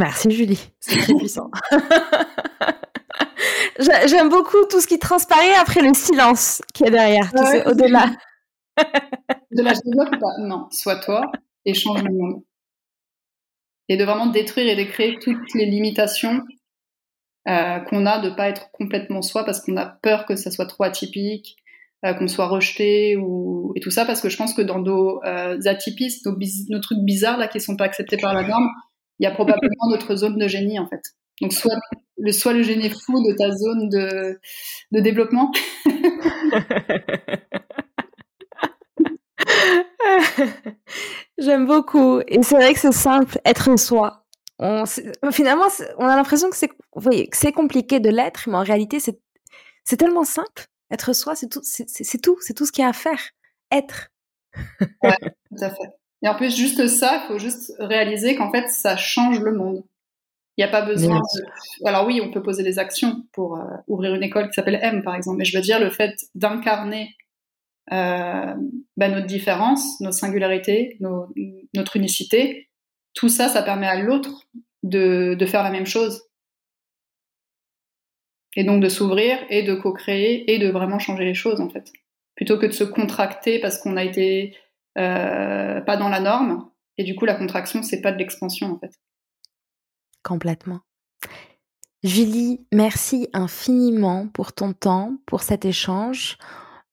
Merci 0.00 0.30
Julie, 0.30 0.72
c'est 0.80 0.96
très 0.96 1.12
puissant. 1.12 1.50
J'aime 3.78 4.30
beaucoup 4.30 4.64
tout 4.70 4.80
ce 4.80 4.86
qui 4.86 4.98
transparaît 4.98 5.54
après 5.60 5.82
le 5.82 5.92
silence 5.92 6.62
qui 6.72 6.84
est 6.84 6.90
derrière, 6.90 7.30
au-delà. 7.66 8.06
de 8.78 9.62
la 9.62 9.72
ou 9.72 10.18
pas? 10.18 10.38
Non, 10.38 10.68
sois 10.70 10.96
toi 10.96 11.30
et 11.66 11.74
change 11.74 12.02
le 12.02 12.14
monde. 12.14 12.42
Et 13.90 13.98
de 13.98 14.04
vraiment 14.04 14.28
détruire 14.28 14.72
et 14.72 14.76
décréer 14.76 15.18
toutes 15.18 15.52
les 15.54 15.66
limitations 15.66 16.44
euh, 17.46 17.80
qu'on 17.80 18.06
a 18.06 18.20
de 18.20 18.30
pas 18.30 18.48
être 18.48 18.70
complètement 18.70 19.20
soi 19.20 19.44
parce 19.44 19.60
qu'on 19.60 19.76
a 19.76 19.84
peur 19.84 20.24
que 20.24 20.34
ça 20.34 20.50
soit 20.50 20.64
trop 20.64 20.84
atypique, 20.84 21.56
euh, 22.06 22.14
qu'on 22.14 22.28
soit 22.28 22.48
rejeté 22.48 23.18
ou 23.18 23.74
et 23.76 23.80
tout 23.80 23.90
ça 23.90 24.06
parce 24.06 24.22
que 24.22 24.30
je 24.30 24.38
pense 24.38 24.54
que 24.54 24.62
dans 24.62 24.78
nos 24.78 25.22
euh, 25.24 25.58
atypistes, 25.66 26.24
nos, 26.24 26.38
nos, 26.70 26.80
trucs 26.80 27.00
bizarres 27.00 27.36
là 27.36 27.48
qui 27.48 27.60
sont 27.60 27.76
pas 27.76 27.84
acceptés 27.84 28.16
par 28.16 28.32
la 28.32 28.48
norme, 28.48 28.70
il 29.20 29.24
y 29.24 29.26
a 29.26 29.30
probablement 29.30 29.88
notre 29.90 30.16
zone 30.16 30.38
de 30.38 30.48
génie 30.48 30.78
en 30.78 30.88
fait. 30.88 31.02
Donc 31.40 31.52
soit 31.52 31.76
le, 32.16 32.32
soit 32.32 32.54
le 32.54 32.62
génie 32.62 32.88
fou 32.90 33.22
de 33.22 33.34
ta 33.36 33.50
zone 33.50 33.90
de, 33.90 34.40
de 34.92 35.00
développement. 35.00 35.52
J'aime 41.38 41.66
beaucoup. 41.66 42.20
Et 42.28 42.42
c'est 42.42 42.56
vrai 42.56 42.74
que 42.74 42.80
c'est 42.80 42.92
simple, 42.92 43.38
être 43.44 43.78
soi. 43.78 44.24
On, 44.58 44.84
finalement, 45.30 45.68
on 45.98 46.06
a 46.06 46.16
l'impression 46.16 46.50
que 46.50 46.56
c'est, 46.56 46.70
c'est 47.32 47.52
compliqué 47.52 48.00
de 48.00 48.10
l'être, 48.10 48.48
mais 48.48 48.56
en 48.56 48.62
réalité, 48.62 49.00
c'est, 49.00 49.18
c'est 49.84 49.96
tellement 49.96 50.24
simple. 50.24 50.66
Être 50.90 51.14
soi, 51.14 51.34
c'est 51.34 51.48
tout, 51.48 51.62
c'est 51.62 52.20
tout, 52.20 52.36
c'est 52.40 52.54
tout 52.54 52.66
ce 52.66 52.72
qu'il 52.72 52.82
y 52.82 52.84
a 52.84 52.90
à 52.90 52.92
faire. 52.92 53.20
Être. 53.70 54.10
ouais, 55.02 55.16
tout 55.20 55.64
à 55.64 55.70
fait. 55.70 55.99
Et 56.22 56.28
en 56.28 56.34
plus, 56.34 56.54
juste 56.54 56.86
ça, 56.86 57.22
il 57.22 57.28
faut 57.28 57.38
juste 57.38 57.72
réaliser 57.78 58.34
qu'en 58.34 58.50
fait, 58.50 58.68
ça 58.68 58.96
change 58.96 59.40
le 59.40 59.52
monde. 59.52 59.82
Il 60.56 60.64
n'y 60.64 60.68
a 60.68 60.72
pas 60.72 60.82
besoin 60.82 61.16
de... 61.16 61.86
Alors 61.86 62.06
oui, 62.06 62.20
on 62.22 62.30
peut 62.30 62.42
poser 62.42 62.62
des 62.62 62.78
actions 62.78 63.24
pour 63.32 63.56
euh, 63.58 63.64
ouvrir 63.86 64.14
une 64.14 64.22
école 64.22 64.48
qui 64.48 64.54
s'appelle 64.54 64.78
M, 64.82 65.02
par 65.02 65.14
exemple, 65.14 65.38
mais 65.38 65.44
je 65.44 65.56
veux 65.56 65.62
dire 65.62 65.80
le 65.80 65.88
fait 65.88 66.14
d'incarner 66.34 67.16
euh, 67.92 68.54
bah, 68.96 69.08
notre 69.08 69.26
différence, 69.26 70.00
notre 70.00 70.16
singularité, 70.16 70.98
notre 71.74 71.96
unicité, 71.96 72.68
tout 73.14 73.28
ça, 73.28 73.48
ça 73.48 73.62
permet 73.62 73.86
à 73.86 74.00
l'autre 74.00 74.46
de, 74.82 75.34
de 75.34 75.46
faire 75.46 75.62
la 75.62 75.70
même 75.70 75.86
chose. 75.86 76.24
Et 78.56 78.64
donc 78.64 78.82
de 78.82 78.88
s'ouvrir 78.88 79.38
et 79.48 79.62
de 79.62 79.74
co-créer 79.74 80.52
et 80.52 80.58
de 80.58 80.68
vraiment 80.68 80.98
changer 80.98 81.24
les 81.24 81.34
choses, 81.34 81.60
en 81.60 81.70
fait. 81.70 81.90
Plutôt 82.34 82.58
que 82.58 82.66
de 82.66 82.72
se 82.72 82.84
contracter 82.84 83.60
parce 83.60 83.78
qu'on 83.78 83.96
a 83.96 84.04
été 84.04 84.56
pas 84.94 85.96
dans 85.96 86.08
la 86.08 86.20
norme. 86.20 86.68
Et 86.98 87.04
du 87.04 87.14
coup, 87.14 87.24
la 87.24 87.34
contraction, 87.34 87.82
c'est 87.82 88.00
pas 88.00 88.12
de 88.12 88.18
l'expansion, 88.18 88.72
en 88.72 88.78
fait. 88.78 88.92
Complètement. 90.22 90.80
Julie, 92.02 92.66
merci 92.72 93.28
infiniment 93.34 94.28
pour 94.28 94.52
ton 94.52 94.72
temps, 94.72 95.16
pour 95.26 95.42
cet 95.42 95.64
échange. 95.64 96.38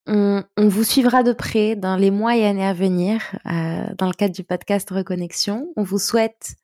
On, 0.05 0.43
vous 0.57 0.83
suivra 0.83 1.23
de 1.23 1.33
près 1.33 1.75
dans 1.75 1.97
les 1.97 2.11
mois 2.11 2.37
et 2.37 2.45
années 2.45 2.65
à 2.65 2.73
venir 2.73 3.21
euh, 3.45 3.85
dans 3.97 4.07
le 4.07 4.13
cadre 4.13 4.33
du 4.33 4.43
podcast 4.43 4.89
Reconnexion. 4.89 5.67
On 5.75 5.83
vous 5.83 5.99
souhaite, 5.99 6.55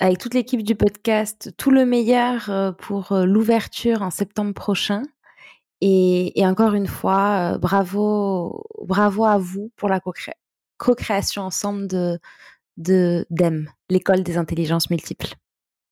avec 0.00 0.18
toute 0.18 0.34
l'équipe 0.34 0.62
du 0.62 0.74
podcast, 0.74 1.54
tout 1.56 1.70
le 1.70 1.86
meilleur 1.86 2.50
euh, 2.50 2.72
pour 2.72 3.12
euh, 3.12 3.24
l'ouverture 3.24 4.02
en 4.02 4.10
septembre 4.10 4.54
prochain. 4.54 5.02
Et, 5.80 6.32
encore 6.44 6.74
une 6.74 6.86
fois, 6.86 7.58
bravo, 7.58 8.64
bravo 8.84 9.24
à 9.24 9.38
vous 9.38 9.70
pour 9.76 9.88
la 9.88 10.00
co-création 10.78 11.42
ensemble 11.42 11.86
de, 11.86 12.18
de 12.76 13.26
DEM, 13.30 13.68
l'école 13.88 14.22
des 14.22 14.38
intelligences 14.38 14.90
multiples. 14.90 15.34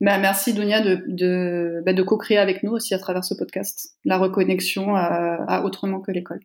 Bah, 0.01 0.19
merci 0.19 0.53
Dunia 0.53 0.83
de, 0.83 1.05
de, 1.07 1.83
bah, 1.87 1.93
de 1.93 2.03
co-créer 2.03 2.39
avec 2.39 2.63
nous 2.63 2.73
aussi 2.73 2.95
à 2.95 2.99
travers 2.99 3.25
ce 3.25 3.35
podcast, 3.35 3.95
la 4.05 4.19
reconnexion 4.19 4.95
à, 4.95 5.63
autrement 5.65 6.01
que 6.01 6.13
l'école. 6.13 6.41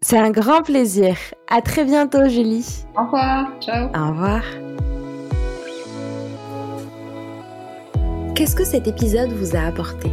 C'est 0.00 0.18
un 0.18 0.30
grand 0.30 0.62
plaisir. 0.62 1.16
À 1.48 1.62
très 1.62 1.84
bientôt 1.84 2.28
Julie. 2.28 2.84
Au 2.96 3.04
revoir. 3.04 3.50
Ciao. 3.60 3.88
Au 3.88 4.10
revoir. 4.10 4.42
Qu'est-ce 8.34 8.54
que 8.54 8.64
cet 8.64 8.86
épisode 8.86 9.30
vous 9.30 9.56
a 9.56 9.60
apporté? 9.60 10.10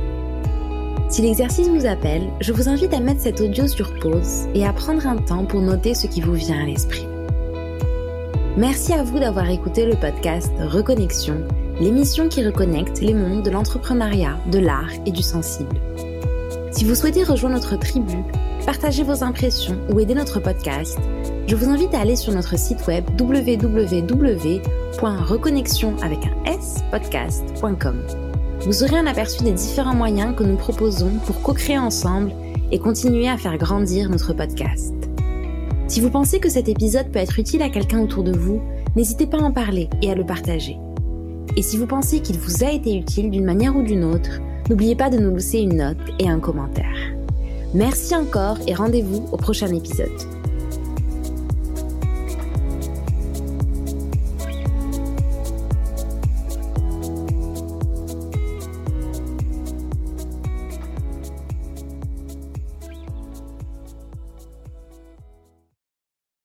Si 1.11 1.21
l'exercice 1.21 1.67
vous 1.67 1.85
appelle, 1.85 2.29
je 2.39 2.53
vous 2.53 2.69
invite 2.69 2.93
à 2.93 3.01
mettre 3.01 3.19
cet 3.19 3.41
audio 3.41 3.67
sur 3.67 3.93
pause 3.99 4.47
et 4.55 4.65
à 4.65 4.71
prendre 4.71 5.05
un 5.05 5.17
temps 5.17 5.45
pour 5.45 5.61
noter 5.61 5.93
ce 5.93 6.07
qui 6.07 6.21
vous 6.21 6.33
vient 6.33 6.61
à 6.61 6.65
l'esprit. 6.65 7.05
Merci 8.55 8.93
à 8.93 9.03
vous 9.03 9.19
d'avoir 9.19 9.49
écouté 9.49 9.85
le 9.85 9.95
podcast 9.95 10.51
Reconnexion 10.59 11.45
l'émission 11.81 12.29
qui 12.29 12.45
reconnecte 12.45 13.01
les 13.01 13.13
mondes 13.13 13.43
de 13.43 13.49
l'entrepreneuriat, 13.49 14.37
de 14.51 14.59
l'art 14.59 14.93
et 15.05 15.11
du 15.11 15.21
sensible. 15.21 15.75
Si 16.71 16.85
vous 16.85 16.95
souhaitez 16.95 17.23
rejoindre 17.23 17.55
notre 17.55 17.77
tribu, 17.77 18.23
partager 18.65 19.03
vos 19.03 19.21
impressions 19.23 19.77
ou 19.89 19.99
aider 19.99 20.13
notre 20.13 20.39
podcast, 20.39 20.97
je 21.47 21.55
vous 21.55 21.69
invite 21.69 21.93
à 21.93 21.99
aller 21.99 22.15
sur 22.15 22.31
notre 22.33 22.57
site 22.57 22.87
web 22.87 23.03
www.reconnexion. 23.19 25.95
Vous 28.65 28.83
aurez 28.83 28.97
un 28.97 29.07
aperçu 29.07 29.43
des 29.43 29.53
différents 29.53 29.95
moyens 29.95 30.35
que 30.35 30.43
nous 30.43 30.55
proposons 30.55 31.13
pour 31.25 31.41
co-créer 31.41 31.79
ensemble 31.79 32.31
et 32.71 32.77
continuer 32.77 33.27
à 33.27 33.35
faire 33.35 33.57
grandir 33.57 34.07
notre 34.07 34.33
podcast. 34.33 34.93
Si 35.87 35.99
vous 35.99 36.11
pensez 36.11 36.39
que 36.39 36.47
cet 36.47 36.69
épisode 36.69 37.11
peut 37.11 37.17
être 37.17 37.39
utile 37.39 37.63
à 37.63 37.69
quelqu'un 37.69 38.01
autour 38.01 38.23
de 38.23 38.37
vous, 38.37 38.61
n'hésitez 38.95 39.25
pas 39.25 39.39
à 39.39 39.41
en 39.41 39.51
parler 39.51 39.89
et 40.03 40.11
à 40.11 40.15
le 40.15 40.25
partager. 40.25 40.77
Et 41.57 41.63
si 41.63 41.75
vous 41.75 41.87
pensez 41.87 42.19
qu'il 42.19 42.37
vous 42.37 42.63
a 42.63 42.71
été 42.71 42.95
utile 42.95 43.31
d'une 43.31 43.45
manière 43.45 43.75
ou 43.75 43.81
d'une 43.81 44.03
autre, 44.03 44.39
n'oubliez 44.69 44.95
pas 44.95 45.09
de 45.09 45.17
nous 45.17 45.33
laisser 45.33 45.57
une 45.57 45.77
note 45.77 45.97
et 46.19 46.29
un 46.29 46.39
commentaire. 46.39 47.15
Merci 47.73 48.15
encore 48.15 48.57
et 48.67 48.75
rendez-vous 48.75 49.25
au 49.31 49.37
prochain 49.37 49.73
épisode. 49.73 50.40